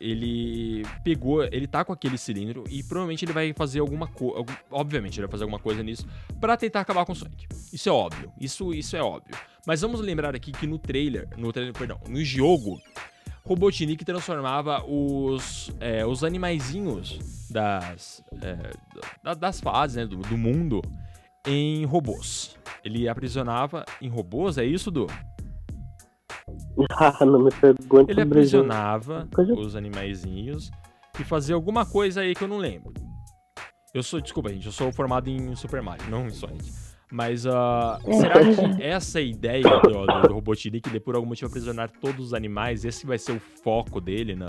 ele 0.00 0.82
pegou. 1.02 1.42
Ele 1.44 1.66
tá 1.66 1.84
com 1.84 1.92
aquele 1.92 2.18
cilindro 2.18 2.64
e 2.68 2.82
provavelmente 2.82 3.24
ele 3.24 3.32
vai 3.32 3.52
fazer 3.54 3.80
alguma 3.80 4.06
coisa. 4.06 4.44
Obviamente, 4.70 5.18
ele 5.18 5.26
vai 5.26 5.30
fazer 5.32 5.44
alguma 5.44 5.58
coisa 5.58 5.82
nisso 5.82 6.06
pra 6.40 6.56
tentar 6.56 6.80
acabar 6.80 7.06
com 7.06 7.12
o 7.12 7.16
Sonic. 7.16 7.46
Isso 7.72 7.88
é 7.88 7.92
óbvio. 7.92 8.30
Isso, 8.38 8.74
isso 8.74 8.94
é 8.96 9.02
óbvio. 9.02 9.34
Mas 9.66 9.80
vamos 9.80 10.00
lembrar 10.00 10.34
aqui 10.36 10.52
que 10.52 10.66
no 10.66 10.78
trailer. 10.78 11.26
No 11.38 11.50
trailer, 11.52 11.72
perdão, 11.72 11.98
no 12.08 12.22
jogo. 12.22 12.78
Robotnik 13.46 14.04
transformava 14.06 14.82
os, 14.86 15.70
é, 15.78 16.04
os 16.06 16.24
animaizinhos 16.24 17.18
das, 17.50 18.24
é, 18.42 18.70
da- 19.22 19.34
das 19.34 19.60
fases, 19.60 19.96
né, 19.96 20.06
do, 20.06 20.16
do 20.16 20.38
mundo, 20.38 20.80
em 21.46 21.84
robôs. 21.84 22.56
Ele 22.84 23.08
aprisionava 23.08 23.84
em 24.00 24.08
robôs, 24.08 24.58
é 24.58 24.64
isso, 24.64 24.90
Du? 24.90 25.06
Ah, 26.90 27.18
não 27.24 27.44
me 27.44 27.50
pergunta 27.50 28.10
Ele 28.10 28.20
aprisionava 28.20 29.28
os 29.56 29.76
animaizinhos 29.76 30.70
e 31.18 31.24
fazia 31.24 31.54
alguma 31.54 31.86
coisa 31.86 32.20
aí 32.20 32.34
que 32.34 32.44
eu 32.44 32.48
não 32.48 32.58
lembro. 32.58 32.92
Eu 33.94 34.02
sou, 34.02 34.20
desculpa, 34.20 34.48
gente, 34.52 34.66
eu 34.66 34.72
sou 34.72 34.90
formado 34.92 35.28
em 35.28 35.54
Super 35.54 35.80
Mario, 35.80 36.10
não 36.10 36.26
em 36.26 36.30
Sonic. 36.30 36.64
Mas 37.12 37.46
É. 37.46 37.50
será 38.12 38.40
que 38.40 38.82
essa 38.82 39.20
ideia 39.20 39.62
do, 39.62 39.80
do, 40.06 40.22
do 40.28 40.34
Robotnik 40.34 40.90
de 40.90 40.98
por 40.98 41.14
algum 41.14 41.28
motivo 41.28 41.46
aprisionar 41.48 41.88
todos 42.00 42.26
os 42.26 42.34
animais, 42.34 42.84
esse 42.84 43.06
vai 43.06 43.18
ser 43.18 43.32
o 43.32 43.38
foco 43.40 44.00
dele 44.00 44.34
na, 44.34 44.46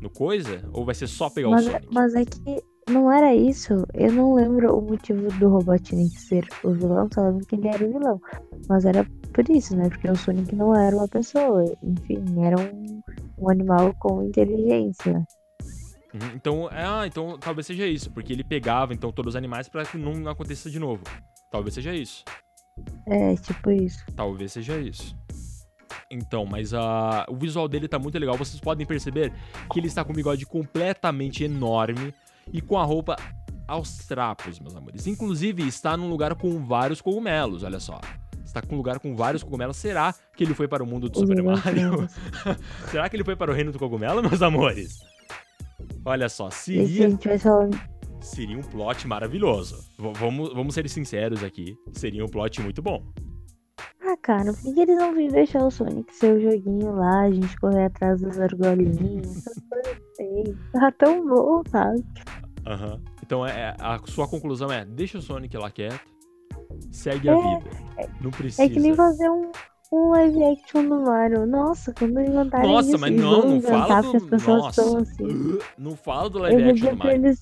no 0.00 0.08
coisa? 0.08 0.62
Ou 0.72 0.84
vai 0.84 0.94
ser 0.94 1.08
só 1.08 1.28
pegar 1.28 1.48
Mas, 1.50 1.66
o 1.66 1.70
é- 1.70 1.72
Sonic? 1.72 1.88
mas 1.92 2.14
é 2.14 2.24
que 2.24 2.62
não 2.90 3.10
era 3.12 3.34
isso. 3.34 3.86
Eu 3.94 4.12
não 4.12 4.34
lembro 4.34 4.76
o 4.76 4.82
motivo 4.82 5.28
do 5.38 5.48
Robotnik 5.48 6.18
ser 6.20 6.46
o 6.64 6.72
vilão, 6.72 7.08
só 7.12 7.22
lembro 7.22 7.46
que 7.46 7.56
ele 7.56 7.68
era 7.68 7.84
o 7.84 7.92
vilão. 7.92 8.20
Mas 8.68 8.84
era 8.84 9.04
por 9.32 9.48
isso, 9.50 9.76
né? 9.76 9.88
Porque 9.88 10.10
o 10.10 10.16
Sonic 10.16 10.54
não 10.54 10.74
era 10.74 10.96
uma 10.96 11.08
pessoa. 11.08 11.64
Enfim, 11.82 12.24
era 12.44 12.56
um, 12.60 13.02
um 13.38 13.50
animal 13.50 13.94
com 13.98 14.22
inteligência. 14.24 15.24
Uhum, 16.12 16.32
Então, 16.34 16.68
ah, 16.72 17.06
então 17.06 17.38
talvez 17.38 17.66
seja 17.66 17.86
isso, 17.86 18.10
porque 18.10 18.32
ele 18.32 18.42
pegava 18.44 18.92
então 18.92 19.12
todos 19.12 19.34
os 19.34 19.36
animais 19.36 19.68
pra 19.68 19.84
que 19.84 19.96
não 19.96 20.28
aconteça 20.28 20.70
de 20.70 20.78
novo. 20.78 21.02
Talvez 21.50 21.74
seja 21.74 21.94
isso. 21.94 22.24
É, 23.06 23.34
tipo 23.36 23.70
isso. 23.70 24.04
Talvez 24.16 24.52
seja 24.52 24.78
isso. 24.78 25.16
Então, 26.10 26.44
mas 26.44 26.74
a, 26.74 27.24
o 27.28 27.36
visual 27.36 27.68
dele 27.68 27.86
tá 27.86 27.98
muito 27.98 28.18
legal. 28.18 28.36
Vocês 28.36 28.60
podem 28.60 28.86
perceber 28.86 29.32
que 29.72 29.78
ele 29.78 29.86
está 29.86 30.04
com 30.04 30.12
um 30.12 30.16
bigode 30.16 30.44
completamente 30.44 31.44
enorme 31.44 32.12
e 32.52 32.60
com 32.60 32.78
a 32.78 32.84
roupa 32.84 33.16
aos 33.66 33.98
trapos, 33.98 34.58
meus 34.60 34.74
amores. 34.74 35.06
Inclusive, 35.06 35.66
está 35.66 35.96
num 35.96 36.08
lugar 36.08 36.34
com 36.34 36.64
vários 36.64 37.00
cogumelos, 37.00 37.62
olha 37.62 37.80
só. 37.80 38.00
Está 38.44 38.60
com 38.60 38.74
um 38.74 38.78
lugar 38.78 38.98
com 38.98 39.14
vários 39.14 39.44
cogumelos. 39.44 39.76
Será 39.76 40.12
que 40.36 40.42
ele 40.42 40.54
foi 40.54 40.66
para 40.66 40.82
o 40.82 40.86
mundo 40.86 41.08
do 41.08 41.20
Super 41.20 41.40
Mario? 41.42 42.08
Será 42.90 43.08
que 43.08 43.14
ele 43.14 43.22
foi 43.24 43.36
para 43.36 43.52
o 43.52 43.54
reino 43.54 43.70
do 43.70 43.78
cogumelo, 43.78 44.20
meus 44.22 44.42
amores? 44.42 44.98
Olha 46.04 46.28
só, 46.28 46.50
seria, 46.50 47.08
seria 48.20 48.58
um 48.58 48.62
plot 48.62 49.06
maravilhoso. 49.06 49.76
V- 49.98 50.12
vamos, 50.14 50.52
vamos 50.52 50.74
ser 50.74 50.88
sinceros 50.88 51.44
aqui. 51.44 51.76
Seria 51.92 52.24
um 52.24 52.28
plot 52.28 52.60
muito 52.60 52.82
bom. 52.82 53.04
Ah, 54.02 54.16
cara, 54.20 54.52
por 54.52 54.74
que 54.74 54.80
eles 54.80 54.98
não 54.98 55.14
vêm 55.14 55.28
deixar 55.28 55.62
o 55.64 55.70
Sonic 55.70 56.12
ser 56.16 56.34
o 56.36 56.40
joguinho 56.40 56.92
lá, 56.96 57.20
a 57.22 57.30
gente 57.30 57.56
correr 57.60 57.84
atrás 57.84 58.20
coisas 58.20 58.40
assim. 58.40 59.22
Tá 60.72 60.90
tão 60.98 61.24
bom, 61.26 61.62
sabe? 61.70 62.02
Aham. 62.66 63.00
Então 63.22 63.46
é, 63.46 63.74
a 63.78 63.98
sua 64.06 64.28
conclusão 64.28 64.70
é: 64.70 64.84
deixa 64.84 65.18
o 65.18 65.22
Sonic 65.22 65.56
lá 65.56 65.70
quieto, 65.70 66.00
segue 66.90 67.28
a 67.28 67.32
É, 67.32 67.36
vida. 67.36 67.70
Não 68.20 68.30
precisa. 68.30 68.64
É 68.64 68.68
que 68.68 68.80
nem 68.80 68.94
fazer 68.94 69.28
um, 69.30 69.50
um 69.92 70.10
live 70.10 70.44
action 70.44 70.88
do 70.88 71.00
Mario. 71.00 71.46
Nossa, 71.46 71.92
quando 71.92 72.20
inventarem 72.20 72.70
Nossa, 72.70 72.88
isso, 72.90 72.98
mas 72.98 73.12
não, 73.16 73.30
vão 73.42 73.50
não 73.50 73.60
fala 73.62 74.02
do. 74.02 74.36
Nossa. 74.46 74.98
assim. 74.98 75.58
Não 75.78 75.96
fala 75.96 76.30
do 76.30 76.38
Eu 76.38 76.42
live 76.42 76.62
vou 76.62 76.70
action 76.72 76.90
do 76.90 76.96
Mario. 76.98 77.14
eles. 77.16 77.38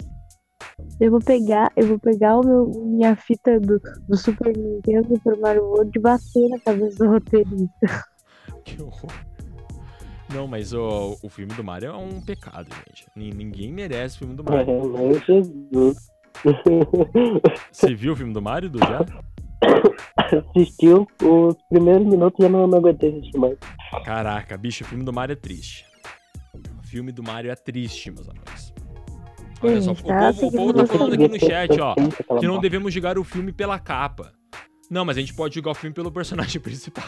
Eu 1.01 1.11
vou 1.11 1.21
pegar, 1.21 1.73
eu 1.77 1.87
vou 1.89 1.99
pegar 1.99 2.37
o 2.39 2.45
meu, 2.45 2.67
minha 2.87 3.15
fita 3.17 3.59
do, 3.61 3.81
do 4.09 4.17
Super 4.17 4.57
Nintendo 4.57 5.19
pro 5.21 5.41
Mario 5.41 5.65
World 5.65 5.91
e 5.97 6.01
bater 6.01 6.49
na 6.49 6.59
cabeça 6.61 7.05
do 7.05 7.11
roteirista. 7.11 7.69
Que 8.65 8.83
horror. 8.83 9.11
Não, 10.33 10.47
mas 10.47 10.73
o, 10.73 11.19
o 11.23 11.29
filme 11.29 11.53
do 11.55 11.65
Mario 11.65 11.91
é 11.91 11.97
um 11.97 12.21
pecado, 12.21 12.69
gente. 12.87 13.07
Ni- 13.17 13.33
Ninguém 13.33 13.73
merece 13.73 14.17
o 14.17 14.19
filme 14.21 14.35
do 14.35 14.45
Mario. 14.45 14.93
Mas 14.93 15.25
Jesus. 15.25 15.97
Você 17.73 17.95
viu 17.95 18.13
o 18.13 18.17
filme 18.17 18.33
do 18.33 18.43
Mario, 18.43 18.71
do 18.71 18.79
já? 18.79 19.05
Assistiu 20.17 21.07
os 21.23 21.57
primeiros 21.69 22.07
minutos 22.07 22.39
e 22.39 22.43
já 22.43 22.49
não, 22.49 22.67
não 22.67 22.79
aguentei 22.79 23.11
assistir 23.11 23.39
mais. 23.39 23.57
Caraca, 24.05 24.57
bicho, 24.57 24.85
o 24.85 24.87
filme 24.87 25.05
do 25.05 25.13
Mario 25.13 25.33
é 25.33 25.37
triste. 25.37 25.85
O 26.55 26.87
filme 26.87 27.11
do 27.11 27.23
Mario 27.23 27.51
é 27.51 27.57
triste, 27.57 28.11
meus 28.11 28.29
amigos. 28.29 28.73
Olha 29.61 29.83
só, 29.83 29.91
o 29.93 29.95
tá 29.97 30.33
povo, 30.33 30.47
o 30.47 30.53
povo 30.53 30.73
tá 30.73 30.87
falando 30.87 31.15
aqui 31.15 31.29
no 31.29 31.39
chat, 31.41 31.81
ó. 31.81 31.93
Aquela 31.93 32.41
que 32.41 32.47
não 32.47 32.61
devemos 32.61 32.93
julgar 32.93 33.19
o 33.19 33.25
filme 33.25 33.53
pela 33.53 33.79
capa. 33.79 34.33
Não, 34.91 35.05
mas 35.05 35.17
a 35.17 35.21
gente 35.21 35.35
pode 35.35 35.55
julgar 35.55 35.73
o 35.73 35.75
filme 35.75 35.93
pelo 35.95 36.13
personagem 36.13 36.61
principal. 36.63 37.05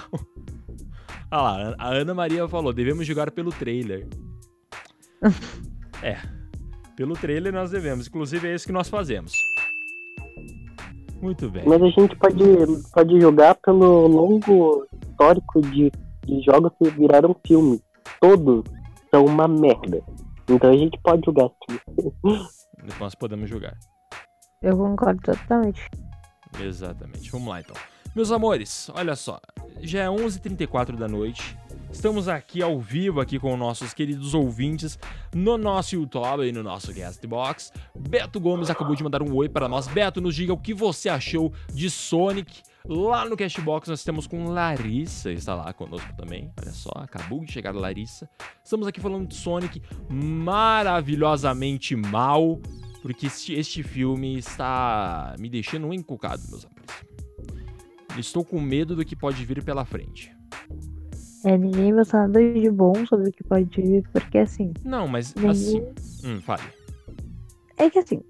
Ah 1.31 1.43
lá, 1.43 1.75
a 1.79 1.89
Ana 1.89 2.15
Maria 2.15 2.49
falou, 2.49 2.73
devemos 2.73 3.07
julgar 3.07 3.31
pelo 3.31 3.51
trailer. 3.51 4.09
é, 6.03 6.17
pelo 6.97 7.15
trailer 7.15 7.53
nós 7.53 7.71
devemos. 7.71 8.07
Inclusive 8.07 8.49
é 8.49 8.55
isso 8.55 8.67
que 8.67 8.73
nós 8.73 8.89
fazemos. 8.89 9.33
Muito 11.23 11.51
bem. 11.51 11.65
Mas 11.67 11.83
a 11.83 11.89
gente 11.89 12.17
pode, 12.17 12.45
pode 12.93 13.21
jogar 13.21 13.55
pelo 13.57 14.07
longo 14.07 14.87
histórico 15.03 15.61
de, 15.63 15.91
de 16.27 16.43
jogos 16.43 16.73
que 16.79 16.91
viraram 16.91 17.37
filme. 17.47 17.81
Todos 18.21 18.65
são 19.11 19.25
uma 19.25 19.47
merda. 19.47 20.03
Então 20.49 20.71
a 20.71 20.77
gente 20.77 20.99
pode 21.03 21.23
jogar 21.25 21.47
assim. 21.47 21.79
Nós 22.99 23.15
podemos 23.15 23.49
julgar. 23.49 23.75
Eu 24.63 24.77
concordo 24.77 25.21
totalmente. 25.23 25.89
Exatamente. 26.61 27.31
Vamos 27.31 27.49
lá 27.49 27.61
então. 27.61 27.77
Meus 28.15 28.33
amores, 28.33 28.91
olha 28.93 29.15
só. 29.15 29.41
Já 29.81 30.03
é 30.03 30.07
11h34 30.09 30.97
da 30.97 31.07
noite. 31.07 31.57
Estamos 31.93 32.29
aqui 32.29 32.61
ao 32.61 32.81
vivo 32.81 33.21
aqui 33.21 33.39
com 33.39 33.57
nossos 33.57 33.95
queridos 33.95 34.35
ouvintes 34.35 34.99
no 35.33 35.57
nosso 35.57 35.95
YouTube 35.95 36.45
e 36.45 36.51
no 36.51 36.61
nosso 36.61 36.93
Castbox. 36.93 37.73
Beto 37.97 38.41
Gomes 38.41 38.69
acabou 38.69 38.97
de 38.97 39.05
mandar 39.05 39.23
um 39.23 39.33
oi 39.37 39.49
para 39.49 39.69
nós. 39.69 39.87
Beto, 39.87 40.21
nos 40.21 40.35
diga 40.35 40.53
o 40.53 40.59
que 40.59 40.75
você 40.75 41.09
achou 41.09 41.53
de 41.73 41.89
Sonic. 41.89 42.63
Lá 42.85 43.25
no 43.25 43.37
Castbox 43.37 43.89
nós 43.89 44.03
temos 44.03 44.27
com 44.27 44.49
Larissa, 44.49 45.31
está 45.31 45.55
lá 45.55 45.73
conosco 45.73 46.13
também. 46.17 46.53
Olha 46.61 46.73
só, 46.73 46.91
acabou 46.97 47.45
de 47.45 47.53
chegar 47.53 47.73
Larissa. 47.73 48.29
Estamos 48.65 48.89
aqui 48.89 49.01
falando 49.01 49.29
de 49.29 49.37
Sonic 49.37 49.81
maravilhosamente 50.09 51.95
mal, 51.95 52.59
porque 53.03 53.27
este, 53.27 53.55
este 53.55 53.85
filme 53.85 54.37
está 54.37 55.37
me 55.39 55.49
deixando 55.49 55.93
encucado, 55.95 56.43
meus 56.51 56.65
amores. 56.65 57.10
Estou 58.19 58.45
com 58.45 58.61
medo 58.61 58.95
do 58.97 59.05
que 59.05 59.17
pode 59.17 59.45
vir 59.45 59.63
pela 59.65 59.85
frente. 59.85 60.35
É, 61.45 61.57
ninguém 61.57 61.93
vai 61.95 62.05
falar 62.05 62.29
nada 62.29 62.53
de 62.53 62.71
bom 62.71 62.93
sobre 63.07 63.31
o 63.31 63.33
que 63.33 63.43
pode 63.45 63.65
vir, 63.81 64.03
porque 64.13 64.39
assim. 64.39 64.73
Não, 64.85 65.09
mas 65.09 65.35
Nenhum- 65.35 65.51
assim. 65.51 65.83
Hum, 66.25 66.41
fale. 66.43 66.63
É 67.79 67.89
que 67.89 67.99
assim, 67.99 68.21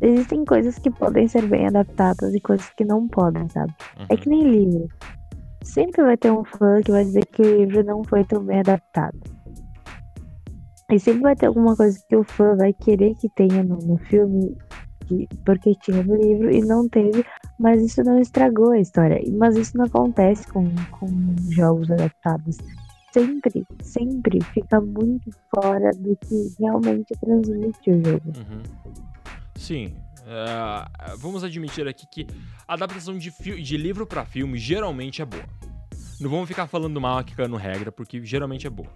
existem 0.00 0.42
coisas 0.44 0.78
que 0.78 0.90
podem 0.90 1.28
ser 1.28 1.46
bem 1.46 1.66
adaptadas 1.66 2.34
e 2.34 2.40
coisas 2.40 2.68
que 2.70 2.84
não 2.84 3.06
podem, 3.08 3.46
sabe? 3.50 3.74
É 4.08 4.14
Uhum. 4.14 4.20
que 4.20 4.28
nem 4.28 4.42
livro. 4.50 4.88
Sempre 5.62 6.02
vai 6.02 6.16
ter 6.16 6.30
um 6.30 6.44
fã 6.44 6.80
que 6.82 6.92
vai 6.92 7.04
dizer 7.04 7.26
que 7.26 7.42
o 7.42 7.58
livro 7.64 7.84
não 7.84 8.02
foi 8.04 8.24
tão 8.24 8.42
bem 8.42 8.60
adaptado. 8.60 9.18
E 10.90 10.98
sempre 10.98 11.22
vai 11.22 11.36
ter 11.36 11.46
alguma 11.46 11.76
coisa 11.76 11.98
que 12.08 12.16
o 12.16 12.22
fã 12.24 12.56
vai 12.56 12.72
querer 12.72 13.14
que 13.16 13.28
tenha 13.30 13.62
no, 13.62 13.76
no 13.76 13.98
filme, 13.98 14.56
que- 15.06 15.28
porque 15.44 15.74
tinha 15.82 16.02
no 16.02 16.14
livro 16.16 16.50
e 16.50 16.60
não 16.62 16.88
teve, 16.88 17.24
mas 17.58 17.82
isso 17.82 18.02
não 18.02 18.18
estragou 18.18 18.72
a 18.72 18.78
história. 18.78 19.20
Mas 19.32 19.56
isso 19.56 19.76
não 19.76 19.86
acontece 19.86 20.46
com, 20.48 20.68
com 20.92 21.08
jogos 21.50 21.90
adaptados. 21.90 22.58
Sempre, 23.12 23.66
sempre 23.82 24.42
fica 24.52 24.80
muito 24.80 25.30
fora 25.54 25.90
do 25.92 26.16
que 26.16 26.54
realmente 26.60 27.14
transmite 27.18 27.90
o 27.90 28.04
jogo. 28.04 28.32
Uhum. 28.36 28.62
Sim. 29.54 29.94
é, 30.26 31.16
vamos 31.16 31.42
admitir 31.42 31.88
aqui 31.88 32.06
que 32.06 32.26
a 32.68 32.74
adaptação 32.74 33.16
de, 33.16 33.30
de 33.30 33.76
livro 33.76 34.06
pra 34.06 34.26
filme 34.26 34.58
geralmente 34.58 35.22
é 35.22 35.24
boa. 35.24 35.44
Não 36.20 36.28
vamos 36.28 36.48
ficar 36.48 36.66
falando 36.66 37.00
mal 37.00 37.18
aqui 37.18 37.34
cano 37.34 37.56
regra, 37.56 37.92
porque 37.92 38.24
geralmente 38.24 38.66
é 38.66 38.70
boa. 38.70 38.88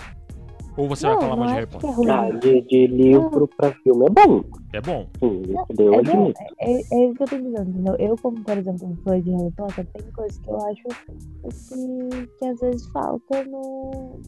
Ou 0.81 0.89
você 0.89 1.07
vai 1.07 1.21
falar 1.21 1.37
mal 1.37 1.47
de 1.47 1.53
não 1.53 1.59
Harry 1.61 1.67
Potter? 1.71 1.91
é 1.91 2.11
Ah, 2.11 2.31
de, 2.39 2.63
de 2.63 2.87
livro 2.87 3.49
pra 3.57 3.71
filme 3.83 4.07
é 4.07 4.11
bom. 4.11 4.43
É 4.73 4.81
bom. 4.81 5.07
Sim, 5.19 5.43
daí 5.75 5.87
eu 5.87 5.95
É, 5.95 5.99
admito. 5.99 6.41
é, 6.61 6.73
é 6.73 7.05
isso 7.07 7.15
que 7.17 7.23
eu 7.23 7.29
tô 7.29 7.37
dizendo, 7.37 7.71
entendeu? 7.71 7.97
Eu, 7.99 8.17
como, 8.17 8.43
por 8.43 8.57
exemplo, 8.57 8.89
um 8.89 8.97
fã 8.97 9.21
de 9.21 9.31
Harry 9.31 9.51
Potter, 9.57 9.87
tem 9.93 10.13
coisas 10.13 10.39
que 10.39 10.49
eu 10.51 10.57
acho 10.67 10.83
que, 10.85 12.27
que 12.39 12.47
às 12.47 12.61
vezes 12.61 12.87
falta 12.93 13.45
no. 13.45 14.21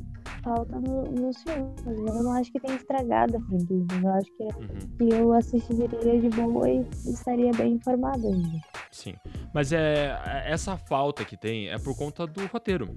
Falta 0.43 0.81
no, 0.81 1.03
nos 1.05 1.41
filmes. 1.43 1.71
entendeu? 1.87 2.15
Eu 2.17 2.23
não 2.25 2.33
acho 2.33 2.51
que 2.53 2.61
tenha 2.61 2.77
estragado 2.77 3.37
a 3.37 3.41
franquia? 3.41 3.87
Eu 4.03 4.11
acho 4.11 4.31
que, 4.37 4.43
Uhum. 4.45 5.09
que 5.09 5.15
eu 5.15 5.33
assistiria 5.33 5.89
de 6.21 6.29
boa 6.31 6.69
e 6.69 6.85
estaria 7.07 7.51
bem 7.53 7.75
informado 7.75 8.27
ainda. 8.27 8.59
Sim. 8.91 9.15
Mas 9.55 9.73
é 9.73 10.17
essa 10.47 10.77
falta 10.77 11.25
que 11.25 11.37
tem 11.37 11.69
é 11.69 11.79
por 11.79 11.97
conta 11.97 12.27
do 12.27 12.45
roteiro. 12.47 12.89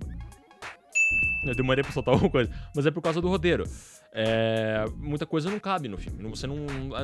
Eu 1.45 1.55
demorei 1.55 1.83
pra 1.83 1.91
soltar 1.93 2.13
alguma 2.15 2.29
coisa, 2.29 2.49
mas 2.75 2.85
é 2.85 2.91
por 2.91 3.01
causa 3.01 3.21
do 3.21 3.27
roteiro. 3.29 3.63
É, 4.17 4.85
muita 4.97 5.25
coisa 5.25 5.49
não 5.49 5.59
cabe 5.59 5.89
no 5.89 5.97
filme. 5.97 6.23
Não- 6.23 6.29
Você 6.29 6.47
não, 6.47 6.55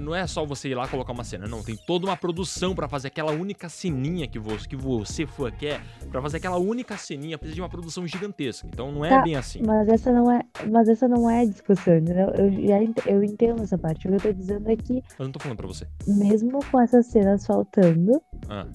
não 0.01 0.15
é 0.15 0.25
só 0.25 0.45
você 0.45 0.69
ir 0.69 0.75
lá 0.75 0.87
colocar 0.87 1.11
uma 1.11 1.23
cena, 1.25 1.45
não. 1.45 1.61
Tem 1.61 1.75
toda 1.75 2.05
uma 2.05 2.15
produção 2.15 2.73
pra 2.73 2.87
fazer 2.87 3.09
aquela 3.09 3.31
única 3.33 3.67
ceninha 3.67 4.27
que 4.27 4.39
você, 4.39 4.67
que 4.67 4.75
você 4.77 5.25
fã 5.25 5.51
quer. 5.51 5.81
Pra 6.09 6.21
fazer 6.21 6.37
aquela 6.37 6.57
única 6.57 6.95
ceninha 6.97 7.37
precisa 7.37 7.55
de 7.55 7.61
uma 7.61 7.69
produção 7.69 8.07
gigantesca. 8.07 8.65
Então 8.67 8.91
não 8.93 9.03
é 9.03 9.09
Tá, 9.09 9.21
bem 9.23 9.35
assim. 9.35 9.61
Mas 9.65 9.89
essa 9.89 10.11
não 10.11 10.31
é, 10.31 10.41
mas 10.69 10.87
essa 10.87 11.05
não 11.07 11.29
é 11.29 11.45
discussão, 11.45 11.97
entendeu? 11.97 12.29
Eu, 12.29 12.49
já 12.67 12.81
ent- 12.81 13.05
eu 13.05 13.21
entendo 13.23 13.61
essa 13.61 13.77
parte. 13.77 14.07
O 14.07 14.09
que 14.11 14.15
eu 14.15 14.21
tô 14.21 14.31
dizendo 14.31 14.69
é 14.71 14.75
que, 14.77 15.03
Mas 15.19 15.19
não 15.27 15.31
tô 15.33 15.39
falando 15.39 15.57
pra 15.57 15.67
você. 15.67 15.85
mesmo 16.07 16.59
com 16.71 16.79
essas 16.79 17.07
cenas 17.07 17.45
faltando, 17.45 18.21
Ah, 18.47 18.65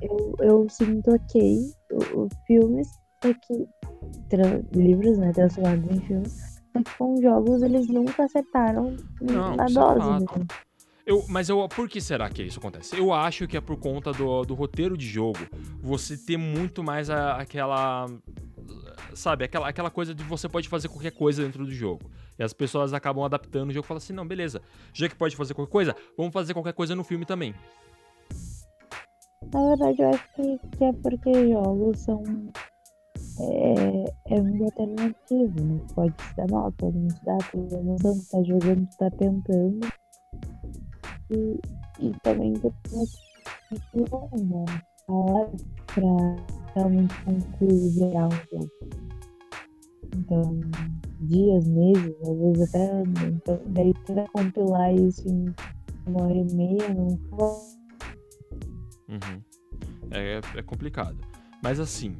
eu, 0.00 0.34
eu 0.40 0.68
sinto 0.68 1.10
ok 1.12 1.58
o, 1.90 2.20
o 2.24 2.28
filmes, 2.46 2.88
só 3.24 3.32
que 3.32 3.66
livros, 4.72 5.18
né, 5.18 5.32
transformados 5.32 5.84
em 5.90 6.00
filmes, 6.00 6.60
só 6.72 6.82
que 6.82 6.98
com 6.98 7.20
jogos 7.20 7.62
eles 7.62 7.86
nunca 7.88 8.24
acertaram 8.24 8.96
Não, 9.20 9.56
na 9.56 9.64
é 9.64 9.68
dose. 9.68 10.24
né? 10.38 10.46
Eu, 11.06 11.24
mas 11.28 11.48
eu, 11.48 11.68
por 11.68 11.88
que 11.88 12.00
será 12.00 12.28
que 12.28 12.42
isso 12.42 12.58
acontece? 12.58 12.98
Eu 12.98 13.12
acho 13.12 13.46
que 13.46 13.56
é 13.56 13.60
por 13.60 13.76
conta 13.78 14.12
do, 14.12 14.42
do 14.42 14.54
roteiro 14.54 14.96
de 14.96 15.06
jogo. 15.06 15.38
Você 15.80 16.16
ter 16.16 16.36
muito 16.36 16.82
mais 16.82 17.08
a- 17.08 17.36
aquela. 17.36 18.06
Sabe, 19.14 19.44
aquela, 19.44 19.68
aquela 19.68 19.88
coisa 19.88 20.12
de 20.12 20.24
você 20.24 20.48
pode 20.48 20.68
fazer 20.68 20.88
qualquer 20.88 21.12
coisa 21.12 21.44
dentro 21.44 21.64
do 21.64 21.70
jogo. 21.70 22.10
E 22.36 22.42
as 22.42 22.52
pessoas 22.52 22.92
acabam 22.92 23.24
adaptando 23.24 23.70
o 23.70 23.72
jogo 23.72 23.84
e 23.84 23.88
falam 23.88 23.98
assim: 23.98 24.12
não, 24.12 24.26
beleza, 24.26 24.60
já 24.92 25.08
que 25.08 25.14
pode 25.14 25.36
fazer 25.36 25.54
qualquer 25.54 25.70
coisa, 25.70 25.96
vamos 26.18 26.32
fazer 26.32 26.52
qualquer 26.52 26.72
coisa 26.72 26.96
no 26.96 27.04
filme 27.04 27.24
também. 27.24 27.54
Na 29.54 29.68
verdade, 29.68 30.02
eu 30.02 30.08
acho 30.10 30.28
que, 30.34 30.58
que 30.76 30.84
é 30.84 30.92
porque 30.92 31.48
jogos 31.52 32.00
são. 32.00 32.22
É, 33.38 34.34
é 34.34 34.40
muito 34.40 34.64
alternativo, 34.64 35.64
né? 35.64 35.80
Pode 35.94 36.14
se 36.22 36.36
dar 36.36 36.50
mal, 36.50 36.72
pode 36.72 36.96
não 36.96 37.10
se 37.10 37.24
dar, 37.24 37.38
tu 37.50 37.58
não 37.58 37.98
sabe, 37.98 38.20
tu 38.20 38.30
tá 38.30 38.42
jogando, 38.42 38.88
tu 38.88 38.96
tá 38.96 39.10
tentando. 39.10 39.80
E, 41.30 41.60
e 42.00 42.10
também 42.22 42.52
depois 42.54 43.26
né? 43.72 44.64
Hora 45.08 45.50
pra 45.86 46.36
realmente 46.74 47.14
concluir 47.24 47.90
gerar 47.90 48.28
um 48.28 48.30
jogo. 48.30 48.70
Então, 50.16 50.60
dias, 51.20 51.66
meses, 51.68 52.14
às 52.22 52.38
vezes 52.38 52.68
até 52.68 52.90
anos. 52.90 53.22
Então, 53.22 53.60
daí 53.66 53.94
tentar 54.06 54.28
compilar 54.32 54.94
isso 54.94 55.28
em 55.28 55.54
uma 56.06 56.24
hora 56.24 56.34
e 56.34 56.54
meia 56.54 56.94
não 56.94 57.18
vai 57.30 57.76
Uhum. 59.08 59.40
É, 60.10 60.40
é 60.56 60.62
complicado. 60.62 61.16
Mas 61.62 61.78
assim. 61.78 62.16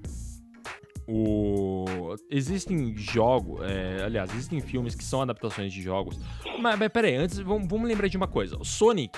O... 1.08 1.84
Existem 2.30 2.96
jogos, 2.96 3.60
é, 3.62 4.02
aliás, 4.04 4.30
existem 4.32 4.60
filmes 4.60 4.94
que 4.94 5.04
são 5.04 5.22
adaptações 5.22 5.72
de 5.72 5.80
jogos. 5.80 6.18
Mas, 6.60 6.78
mas 6.78 6.88
peraí, 6.88 7.14
antes 7.14 7.38
vamos, 7.38 7.68
vamos 7.68 7.88
lembrar 7.88 8.08
de 8.08 8.16
uma 8.16 8.26
coisa. 8.26 8.56
O 8.56 8.64
Sonic, 8.64 9.16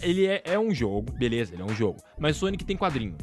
ele 0.00 0.26
é, 0.26 0.42
é 0.44 0.58
um 0.58 0.72
jogo, 0.72 1.12
beleza, 1.12 1.54
ele 1.54 1.62
é 1.62 1.64
um 1.64 1.74
jogo. 1.74 2.00
Mas 2.18 2.36
Sonic 2.36 2.64
tem 2.64 2.76
quadrinho. 2.76 3.16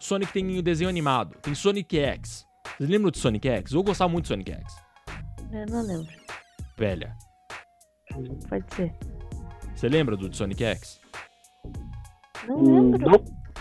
Sonic 0.00 0.32
tem 0.32 0.58
o 0.58 0.62
desenho 0.62 0.90
animado. 0.90 1.36
Tem 1.40 1.54
Sonic 1.54 1.98
X. 1.98 2.46
Vocês 2.76 2.88
lembram 2.90 3.10
de 3.10 3.18
Sonic 3.18 3.48
X? 3.48 3.72
Eu 3.72 3.82
gostava 3.82 4.10
muito 4.10 4.24
de 4.24 4.28
Sonic 4.28 4.52
X. 4.52 4.76
Eu 5.52 5.66
não 5.66 5.82
lembro. 5.86 6.12
Velha. 6.76 7.14
Pode 8.48 8.74
ser. 8.74 8.92
Você 9.74 9.88
lembra 9.88 10.16
do 10.16 10.28
de 10.28 10.36
Sonic 10.36 10.64
X? 10.64 11.00
Não 12.48 12.56
Hum, 12.56 12.90
lembro. 12.90 13.10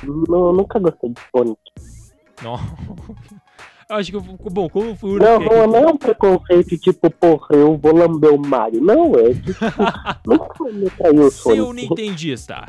não, 0.04 0.24
não, 0.28 0.54
nunca 0.54 0.80
gostei 0.80 1.10
de 1.12 1.22
Sonic. 1.36 1.60
Não. 2.42 2.56
Eu 3.90 3.96
acho 3.96 4.12
que 4.12 4.18
eu. 4.18 4.22
Bom, 4.22 4.70
como 4.70 4.96
foi 4.96 5.10
o 5.10 5.18
Não, 5.18 5.40
não, 5.40 5.68
não 5.68 5.76
é 5.78 5.88
um 5.88 5.98
preconceito 5.98 6.78
tipo, 6.78 7.10
porra, 7.10 7.56
eu 7.56 7.76
vou 7.76 7.96
lamber 7.96 8.32
o 8.32 8.38
Mario. 8.38 8.82
Não, 8.82 9.16
é 9.16 9.34
tipo, 9.34 9.66
nunca 10.28 11.12
me 11.12 11.20
o 11.26 11.32
Seu 11.32 11.66
Sonic. 11.66 11.90
Nintendista. 11.90 12.66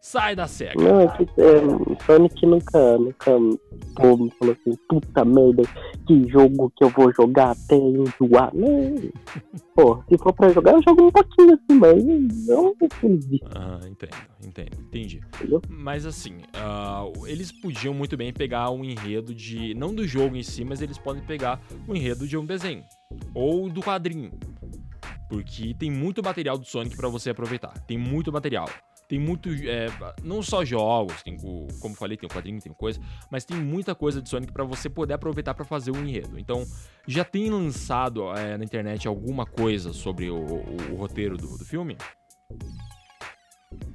Sai 0.00 0.34
da 0.34 0.48
SEGA. 0.48 0.74
Não, 0.82 1.02
é 1.02 1.08
que 1.08 1.22
é, 1.22 2.04
Sonic 2.04 2.46
nunca, 2.46 2.98
nunca 2.98 3.30
me 4.24 4.30
falou 4.38 4.54
assim, 4.60 4.76
puta 4.88 5.24
merda, 5.24 5.62
que 6.06 6.28
jogo 6.28 6.70
que 6.76 6.84
eu 6.84 6.88
vou 6.90 7.12
jogar 7.12 7.50
até 7.52 7.76
enjoar. 7.76 8.54
Não, 8.54 8.94
pô, 9.74 10.02
se 10.08 10.18
for 10.18 10.32
pra 10.32 10.48
jogar, 10.50 10.72
eu 10.74 10.82
jogo 10.82 11.06
um 11.06 11.10
pouquinho 11.10 11.54
assim, 11.54 11.78
mas 11.78 12.04
não 12.46 12.74
vício, 13.02 13.40
Ah, 13.54 13.80
entendo, 13.88 14.16
entendo, 14.46 14.80
entendi. 14.80 15.20
entendeu? 15.36 15.62
Mas 15.68 16.06
assim, 16.06 16.38
ah, 16.54 17.04
eles 17.26 17.50
podiam 17.52 17.94
muito 17.94 18.16
bem 18.16 18.32
pegar 18.32 18.70
um 18.70 18.84
enredo 18.84 19.34
de. 19.34 19.74
Não 19.74 19.94
do 19.94 20.06
jogo 20.06 20.36
em 20.36 20.42
si, 20.42 20.64
mas 20.64 20.80
eles 20.82 20.98
podem 20.98 21.22
pegar 21.22 21.60
o 21.86 21.94
enredo 21.94 22.26
de 22.26 22.36
um 22.36 22.44
desenho. 22.44 22.82
Ou 23.34 23.68
do 23.68 23.80
quadrinho. 23.82 24.30
Porque 25.28 25.74
tem 25.74 25.90
muito 25.90 26.22
material 26.22 26.56
do 26.56 26.64
Sonic 26.64 26.96
pra 26.96 27.08
você 27.08 27.30
aproveitar. 27.30 27.74
Tem 27.86 27.98
muito 27.98 28.32
material. 28.32 28.68
Tem 29.08 29.18
muito. 29.18 29.48
é, 29.48 29.86
não 30.22 30.42
só 30.42 30.62
jogos, 30.64 31.22
tem, 31.22 31.34
o- 31.42 31.66
como 31.80 31.94
eu 31.94 31.98
falei, 31.98 32.16
tem 32.18 32.28
o 32.28 32.30
quadrinho, 32.32 32.60
tem 32.60 32.72
coisa, 32.74 33.00
mas 33.30 33.42
tem 33.44 33.56
muita 33.56 33.94
coisa 33.94 34.20
de 34.20 34.28
Sonic 34.28 34.52
pra 34.52 34.64
você 34.64 34.90
poder 34.90 35.14
aproveitar 35.14 35.54
pra 35.54 35.64
fazer 35.64 35.90
um 35.90 36.04
enredo. 36.06 36.38
Então, 36.38 36.62
já 37.06 37.24
tem 37.24 37.48
lançado 37.48 38.30
é, 38.36 38.58
na 38.58 38.64
internet 38.64 39.08
alguma 39.08 39.46
coisa 39.46 39.94
sobre 39.94 40.28
o, 40.28 40.36
o- 40.36 40.92
o 40.92 40.96
roteiro 40.96 41.38
do, 41.38 41.56
do 41.56 41.64
filme? 41.64 41.96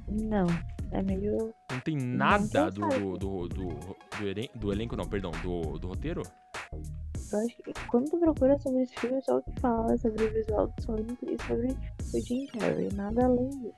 Não. 0.08 0.46
É 0.92 1.02
meio. 1.02 1.52
Não 1.72 1.80
tem 1.80 1.96
nada 1.96 2.70
do, 2.70 2.88
do, 2.88 3.16
do, 3.18 3.48
do, 3.48 3.96
do 4.54 4.72
elenco, 4.72 4.94
não, 4.96 5.06
perdão, 5.06 5.32
do, 5.42 5.78
do 5.78 5.88
roteiro? 5.88 6.22
Eu 7.32 7.38
acho 7.40 7.56
que 7.64 7.72
quando 7.88 8.10
tu 8.10 8.18
procura 8.18 8.56
sobre 8.60 8.82
esse 8.82 8.94
filme, 8.96 9.20
só 9.22 9.38
o 9.38 9.42
que 9.42 9.60
fala 9.60 9.96
sobre 9.98 10.22
o 10.24 10.32
visual 10.32 10.66
do 10.68 10.82
Sonic 10.82 11.16
e 11.24 11.36
sobre 11.46 11.76
o 12.12 12.20
Jim 12.24 12.46
Carrey. 12.46 12.88
Nada 12.92 13.24
além 13.24 13.48
disso. 13.50 13.74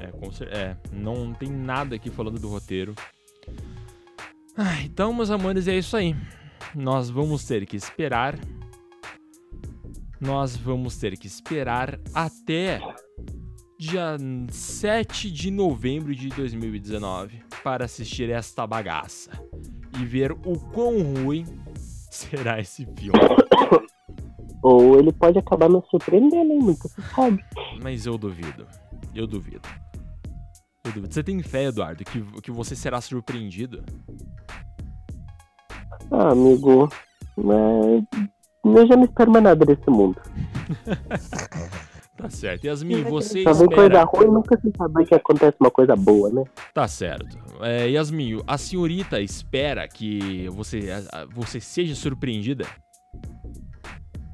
É, 0.00 0.06
com 0.08 0.30
é, 0.44 0.76
não 0.92 1.32
tem 1.32 1.50
nada 1.50 1.96
aqui 1.96 2.10
falando 2.10 2.38
do 2.38 2.48
roteiro. 2.48 2.94
Ah, 4.56 4.80
então, 4.82 5.12
meus 5.12 5.30
amores, 5.30 5.68
é 5.68 5.76
isso 5.76 5.96
aí. 5.96 6.14
Nós 6.74 7.10
vamos 7.10 7.44
ter 7.44 7.66
que 7.66 7.76
esperar 7.76 8.38
nós 10.20 10.56
vamos 10.56 10.96
ter 10.96 11.16
que 11.18 11.26
esperar 11.26 12.00
até 12.14 12.80
dia 13.78 14.16
7 14.50 15.30
de 15.30 15.50
novembro 15.50 16.14
de 16.14 16.28
2019 16.30 17.42
para 17.62 17.84
assistir 17.84 18.30
esta 18.30 18.66
bagaça 18.66 19.30
e 20.00 20.04
ver 20.04 20.32
o 20.32 20.58
quão 20.72 21.02
ruim 21.02 21.44
será 22.10 22.58
esse 22.60 22.86
filme. 22.96 23.18
Ou 24.62 24.98
ele 24.98 25.12
pode 25.12 25.38
acabar 25.38 25.68
me 25.68 25.82
surpreendendo, 25.90 26.52
hein? 26.52 26.58
Nunca 26.58 26.88
se 26.88 27.02
sabe. 27.14 27.44
Mas 27.82 28.06
eu 28.06 28.16
duvido. 28.16 28.66
Eu 29.14 29.26
duvido. 29.26 29.68
Você 31.08 31.22
tem 31.22 31.42
fé, 31.42 31.64
Eduardo, 31.64 32.04
que, 32.04 32.22
que 32.40 32.50
você 32.50 32.74
será 32.76 33.00
surpreendido? 33.00 33.84
Ah, 36.10 36.30
amigo, 36.30 36.88
mas 37.36 38.04
eu 38.64 38.86
já 38.86 38.96
não 38.96 39.04
espero 39.04 39.30
mais 39.30 39.44
nada 39.44 39.64
desse 39.64 39.88
mundo. 39.90 40.20
Tá 42.16 42.30
certo. 42.30 42.64
Yasmin, 42.64 43.02
você 43.02 43.42
Só 43.42 43.52
vem 43.52 43.66
coisa 43.66 43.82
espera. 43.88 44.04
ruim, 44.04 44.28
nunca 44.28 44.58
se 44.58 44.72
sabe 44.76 45.04
que 45.04 45.14
acontece 45.14 45.56
uma 45.60 45.70
coisa 45.70 45.94
boa, 45.94 46.30
né? 46.30 46.44
Tá 46.72 46.88
certo. 46.88 47.38
É, 47.60 47.90
Yasmin, 47.90 48.40
a 48.46 48.56
senhorita 48.56 49.20
espera 49.20 49.86
que 49.86 50.48
você, 50.48 50.88
você 51.34 51.60
seja 51.60 51.94
surpreendida? 51.94 52.64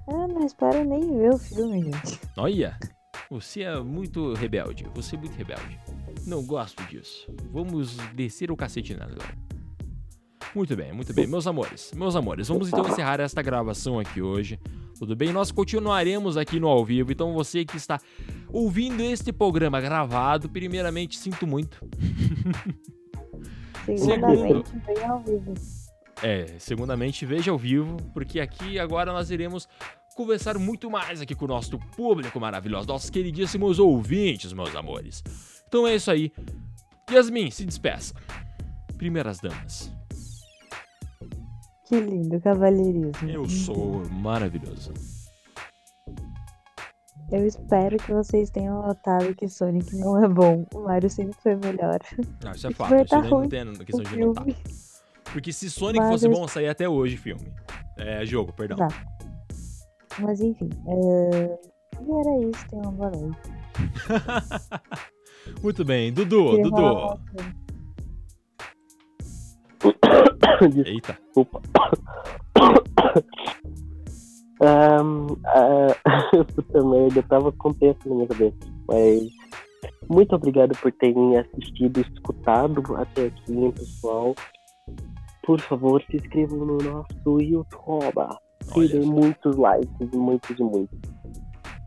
Eu 0.09 0.29
não 0.29 0.47
espero 0.47 0.85
nem 0.85 1.01
ver 1.19 1.35
o 1.35 1.39
filme, 1.39 1.83
gente. 1.83 2.21
Olha, 2.37 2.77
você 3.29 3.63
é 3.63 3.81
muito 3.81 4.33
rebelde. 4.35 4.89
Você 4.95 5.17
é 5.17 5.19
muito 5.19 5.37
rebelde. 5.37 5.79
Não 6.27 6.45
gosto 6.45 6.83
disso. 6.85 7.27
Vamos 7.51 7.97
descer 8.15 8.51
o 8.51 8.57
cacete 8.57 8.95
nela. 8.95 9.17
Muito 10.55 10.77
bem, 10.77 10.93
muito 10.93 11.15
bem. 11.15 11.27
Meus 11.27 11.47
amores, 11.47 11.93
meus 11.95 12.15
amores, 12.15 12.49
vamos 12.49 12.69
então 12.69 12.87
encerrar 12.87 13.21
esta 13.21 13.41
gravação 13.41 13.99
aqui 13.99 14.21
hoje. 14.21 14.61
Tudo 14.99 15.17
bem? 15.17 15.33
Nós 15.33 15.51
continuaremos 15.51 16.37
aqui 16.37 16.61
no 16.61 16.69
ao 16.69 16.85
vivo. 16.85 17.11
Então 17.11 17.33
você 17.33 17.65
que 17.65 17.77
está 17.77 17.99
ouvindo 18.53 19.03
este 19.03 19.33
programa 19.33 19.81
gravado, 19.81 20.49
primeiramente 20.49 21.19
sinto 21.19 21.47
muito. 21.47 21.85
Segundamente 23.97 24.73
vem 24.87 25.05
ao 25.05 25.21
vivo. 25.21 25.55
É, 26.23 26.47
segundamente 26.59 27.27
veja 27.27 27.51
ao 27.51 27.59
vivo, 27.59 27.97
porque 28.15 28.39
aqui 28.39 28.79
agora 28.79 29.13
nós 29.13 29.31
iremos 29.31 29.67
conversar 30.15 30.59
muito 30.59 30.91
mais 30.91 31.21
aqui 31.21 31.35
com 31.35 31.47
o 31.47 31.49
nosso 31.49 31.79
público 31.97 32.39
maravilhoso, 32.39 32.87
nossos 32.87 33.11
queridíssimos 33.11 33.79
ouvintes, 33.79 34.53
meus 34.53 34.75
amores. 34.77 35.25
Então 35.73 35.87
é 35.89 35.95
isso 35.95 36.11
aí. 36.11 36.31
Yasmin, 37.11 37.51
se 37.51 37.65
despeça. 37.65 38.13
Primeiras 38.99 39.41
damas. 39.41 39.91
Que 41.87 41.99
lindo, 41.99 42.39
cavalheirismo. 42.43 43.27
Eu 43.27 43.49
sou 43.49 44.07
maravilhoso. 44.11 44.93
Eu 47.31 47.47
espero 47.47 47.97
que 47.97 48.13
vocês 48.13 48.51
tenham 48.51 48.83
notado 48.87 49.35
que 49.35 49.49
Sonic 49.49 49.97
não 49.97 50.23
é 50.23 50.29
bom. 50.29 50.67
O 50.75 50.81
Mario 50.81 51.09
sempre 51.09 51.39
foi 51.43 51.57
melhor. 51.57 51.99
Não, 52.45 52.53
isso 52.53 52.67
é 52.67 52.71
fato. 52.75 52.95
Isso 52.95 53.05
tá 53.07 53.21
daí 53.23 53.31
não 53.31 53.39
ruim, 53.39 53.49
tem 53.49 53.63
O 53.67 53.79
questão 53.79 54.03
de 54.05 54.17
notar. 54.19 54.45
filme. 54.45 54.63
Porque 55.33 55.53
se 55.55 55.71
Sonic 55.71 56.01
Mas 56.01 56.11
fosse 56.11 56.27
eu- 56.27 56.33
bom, 56.33 56.47
saía 56.47 56.71
até 56.73 56.87
hoje 56.87 57.17
filme. 57.17 57.51
É, 57.97 58.27
jogo, 58.27 58.53
perdão. 58.53 58.77
Tá. 58.77 58.89
Mas 60.19 60.39
enfim. 60.43 60.69
É... 60.87 61.59
E 61.99 62.11
era 62.13 62.51
isso, 62.51 62.69
tenham 62.69 62.91
uma 62.91 62.93
boa 62.93 63.11
noite. 63.11 63.39
Muito 65.63 65.85
bem. 65.85 66.13
Dudu, 66.13 66.51
Queria 66.51 66.63
Dudu. 66.65 67.19
Eita. 70.87 71.19
Desculpa. 71.27 71.61
Ahn, 74.63 75.27
ah, 75.47 75.89
puta 76.55 76.85
merda, 76.85 77.19
eu 77.19 77.23
tava 77.25 77.51
com 77.53 77.73
tempo 77.73 78.09
na 78.09 78.15
minha 78.15 78.29
cabeça. 78.29 78.57
Mas 78.87 79.29
muito 80.09 80.35
obrigado 80.37 80.77
por 80.79 80.93
terem 80.93 81.39
assistido 81.39 81.99
e 81.99 82.03
escutado 82.03 82.83
até 82.97 83.27
aqui, 83.27 83.73
pessoal. 83.73 84.35
Por 85.45 85.61
favor, 85.61 86.03
se 86.03 86.17
inscrevam 86.17 86.59
no 86.59 86.79
nosso 86.79 87.41
YouTube. 87.41 88.39
Tirem 88.73 89.03
muitos 89.07 89.57
likes, 89.57 90.11
muitos 90.13 90.59
e 90.59 90.63
muitos. 90.63 90.99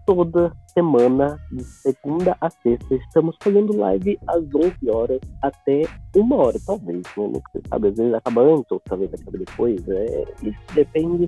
Toda 0.05 0.51
semana, 0.67 1.39
de 1.51 1.63
segunda 1.63 2.37
a 2.39 2.49
sexta, 2.49 2.93
estamos 2.95 3.35
fazendo 3.41 3.75
live 3.75 4.19
às 4.27 4.43
11 4.53 4.89
horas 4.89 5.19
até 5.41 5.81
uma 6.15 6.35
hora, 6.35 6.59
talvez, 6.65 7.01
né? 7.17 7.41
Se 7.51 7.61
sabe, 7.67 7.87
às 7.87 7.95
vezes 7.95 8.13
acaba 8.13 8.41
antes, 8.41 8.71
ou 8.71 8.79
talvez 8.81 9.11
acabe 9.13 9.39
depois. 9.39 9.87
É, 9.87 10.25
isso 10.43 10.59
depende 10.75 11.27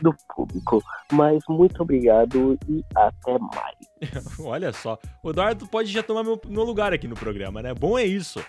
do 0.00 0.14
público. 0.34 0.82
Mas 1.12 1.42
muito 1.48 1.82
obrigado 1.82 2.58
e 2.68 2.84
até 2.94 3.38
mais. 3.38 3.76
Olha 4.44 4.72
só, 4.72 4.98
o 5.22 5.30
Eduardo 5.30 5.66
pode 5.66 5.90
já 5.90 6.02
tomar 6.02 6.22
meu, 6.22 6.38
meu 6.46 6.64
lugar 6.64 6.92
aqui 6.92 7.08
no 7.08 7.14
programa, 7.14 7.62
né? 7.62 7.72
Bom 7.72 7.98
é 7.98 8.04
isso. 8.04 8.44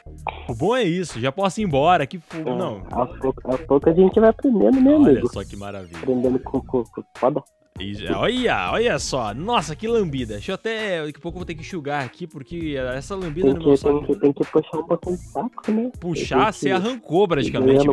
O 0.50 0.56
bom 0.56 0.76
é 0.76 0.84
isso, 0.84 1.20
já 1.20 1.32
posso 1.32 1.62
ir 1.62 1.64
embora. 1.64 2.06
Que 2.06 2.20
fogo. 2.20 2.56
Não, 2.56 2.84
Aos 2.92 3.18
poucos 3.20 3.46
aos 3.46 3.62
poucos 3.62 3.94
a 3.94 3.96
gente 3.96 4.20
vai 4.20 4.30
aprendendo, 4.30 4.82
né, 4.82 4.96
olha 4.96 5.12
amigo? 5.12 5.32
só 5.32 5.44
que 5.44 5.56
maravilha. 5.56 5.98
Aprendendo 5.98 6.40
com, 6.40 6.62
com, 6.62 6.84
com 6.84 7.04
foda. 7.16 7.42
E- 7.80 8.08
Olha, 8.14 8.72
olha 8.72 8.98
só. 9.00 9.34
Nossa, 9.34 9.76
que 9.76 9.86
lambida. 9.88 10.36
Deixa 10.36 10.52
eu 10.52 10.56
até. 10.56 11.06
Daqui 11.06 11.18
a 11.20 11.22
pouco 11.22 11.36
eu 11.36 11.40
vou 11.40 11.46
ter 11.46 11.56
que 11.56 11.62
enxugar 11.62 12.06
aqui, 12.06 12.26
porque 12.26 12.76
essa 12.96 13.16
lambida 13.16 13.48
Tem 13.48 13.54
no 13.54 13.60
meu 13.60 13.68
tem, 13.68 13.78
saco. 13.78 14.06
que, 14.06 14.16
tem 14.20 14.34
que 14.34 14.46
puxar 14.46 14.78
um 14.78 14.88
pouquinho 14.88 15.18
de 15.18 15.24
saco, 15.24 15.72
né? 15.72 15.92
Puxar, 16.00 16.54
Tem 16.54 16.54
você 16.54 16.72
arrancou 16.72 17.28
praticamente. 17.28 17.86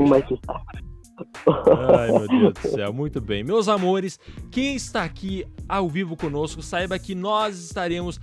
Ai, 1.96 2.12
meu 2.12 2.28
Deus 2.28 2.54
do 2.54 2.68
céu, 2.68 2.92
muito 2.92 3.20
bem. 3.20 3.42
Meus 3.42 3.68
amores, 3.68 4.20
quem 4.52 4.76
está 4.76 5.02
aqui 5.02 5.44
ao 5.68 5.88
vivo 5.88 6.16
conosco, 6.16 6.62
saiba 6.62 6.96
que 6.98 7.14
nós 7.14 7.58
estaremos 7.58 8.20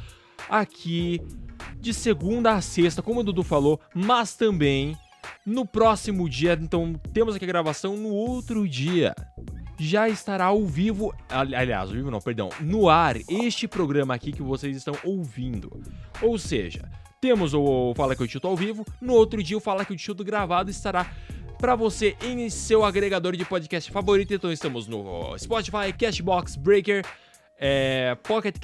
aqui 0.49 1.21
de 1.77 1.93
segunda 1.93 2.53
a 2.53 2.61
sexta, 2.61 3.01
como 3.01 3.19
o 3.19 3.23
Dudu 3.23 3.43
falou, 3.43 3.79
mas 3.93 4.33
também 4.33 4.97
no 5.45 5.65
próximo 5.65 6.27
dia. 6.29 6.57
Então, 6.59 6.93
temos 7.13 7.35
aqui 7.35 7.43
a 7.43 7.47
gravação 7.47 7.97
no 7.97 8.09
outro 8.09 8.67
dia. 8.67 9.13
Já 9.79 10.09
estará 10.09 10.45
ao 10.45 10.65
vivo, 10.65 11.13
ali- 11.29 11.55
aliás, 11.55 11.89
ao 11.89 11.95
vivo 11.95 12.11
não, 12.11 12.19
perdão, 12.19 12.49
no 12.59 12.89
ar, 12.89 13.15
este 13.29 13.67
programa 13.67 14.13
aqui 14.13 14.31
que 14.31 14.41
vocês 14.41 14.75
estão 14.75 14.93
ouvindo. 15.05 15.81
Ou 16.21 16.37
seja, 16.37 16.89
temos 17.21 17.53
o 17.53 17.93
Fala 17.95 18.15
que 18.15 18.21
eu 18.23 18.27
chuto 18.27 18.47
ao 18.47 18.55
vivo, 18.57 18.85
no 19.01 19.13
outro 19.13 19.41
dia 19.41 19.57
o 19.57 19.61
Fala 19.61 19.85
que 19.85 19.93
eu 19.93 19.97
chuto 19.97 20.23
gravado 20.23 20.69
estará 20.69 21.09
para 21.57 21.75
você 21.75 22.15
em 22.23 22.49
seu 22.49 22.83
agregador 22.83 23.35
de 23.35 23.45
podcast 23.45 23.91
favorito. 23.91 24.33
Então 24.33 24.51
estamos 24.51 24.87
no 24.87 25.37
Spotify, 25.37 25.93
Cashbox, 25.97 26.55
Breaker, 26.55 27.05
é, 27.57 28.15
Pocket 28.23 28.55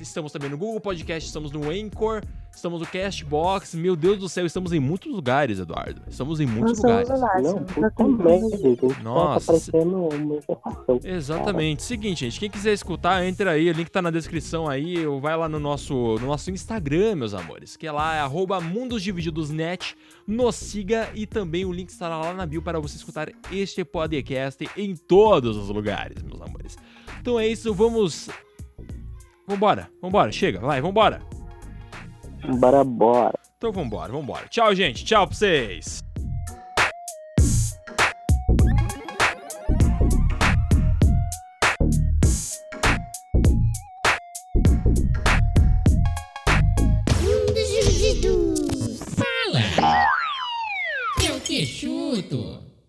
estamos 0.00 0.30
também 0.32 0.48
no 0.50 0.56
Google 0.56 0.80
Podcast, 0.80 1.26
estamos 1.26 1.50
no 1.50 1.70
Anchor, 1.70 2.22
estamos 2.54 2.80
no 2.80 2.86
Cashbox. 2.86 3.74
Meu 3.74 3.96
Deus 3.96 4.18
do 4.18 4.28
céu, 4.28 4.46
estamos 4.46 4.72
em 4.72 4.80
muitos 4.80 5.12
lugares, 5.12 5.58
Eduardo. 5.58 6.02
Estamos 6.08 6.40
em 6.40 6.46
muitos 6.46 6.78
lugares. 6.78 7.08
máximo. 7.08 7.42
Não, 7.42 7.64
tá 7.64 7.74
puta 7.74 7.90
contando 7.90 8.24
merda, 8.24 8.56
gente. 8.56 8.88
Tá 8.88 9.02
Nossa. 9.02 9.46
parecendo 9.46 10.08
uma 10.08 10.36
encefação. 10.36 11.00
Exatamente. 11.02 11.82
Seguinte, 11.82 12.20
gente, 12.20 12.40
quem 12.40 12.50
quiser 12.50 12.72
escutar, 12.72 13.24
entra 13.24 13.52
aí, 13.52 13.68
o 13.68 13.72
link 13.72 13.90
tá 13.90 14.00
na 14.00 14.10
descrição 14.10 14.68
aí, 14.68 15.06
ou 15.06 15.20
vai 15.20 15.36
lá 15.36 15.48
no 15.48 15.58
nosso, 15.58 15.94
no 15.94 16.26
nosso 16.26 16.50
Instagram, 16.50 17.16
meus 17.16 17.34
amores, 17.34 17.76
que 17.76 17.86
é 17.86 17.92
lá, 17.92 18.16
é 18.16 18.20
arroba 18.20 18.60
mundosdivididosnet, 18.60 19.96
nos 20.26 20.54
siga 20.56 21.10
e 21.14 21.26
também 21.26 21.64
o 21.64 21.72
link 21.72 21.88
estará 21.88 22.18
lá 22.18 22.32
na 22.32 22.46
bio 22.46 22.62
para 22.62 22.80
você 22.80 22.96
escutar 22.96 23.28
este 23.52 23.84
podcast 23.84 24.68
em 24.76 24.96
todos 24.96 25.56
os 25.56 25.68
lugares, 25.68 26.22
meus 26.22 26.40
amores. 26.40 26.76
Então 27.20 27.38
é 27.38 27.46
isso, 27.46 27.74
vamos... 27.74 28.28
Vambora, 29.46 29.90
vambora, 30.00 30.32
chega, 30.32 30.58
vai, 30.58 30.80
vambora. 30.80 31.20
Bora, 32.48 32.84
bora. 32.84 33.38
Então 33.56 33.72
vambora, 33.72 34.12
vambora. 34.12 34.46
Tchau, 34.48 34.74
gente, 34.74 35.04
tchau 35.04 35.26
pra 35.26 35.36
vocês. 35.36 36.04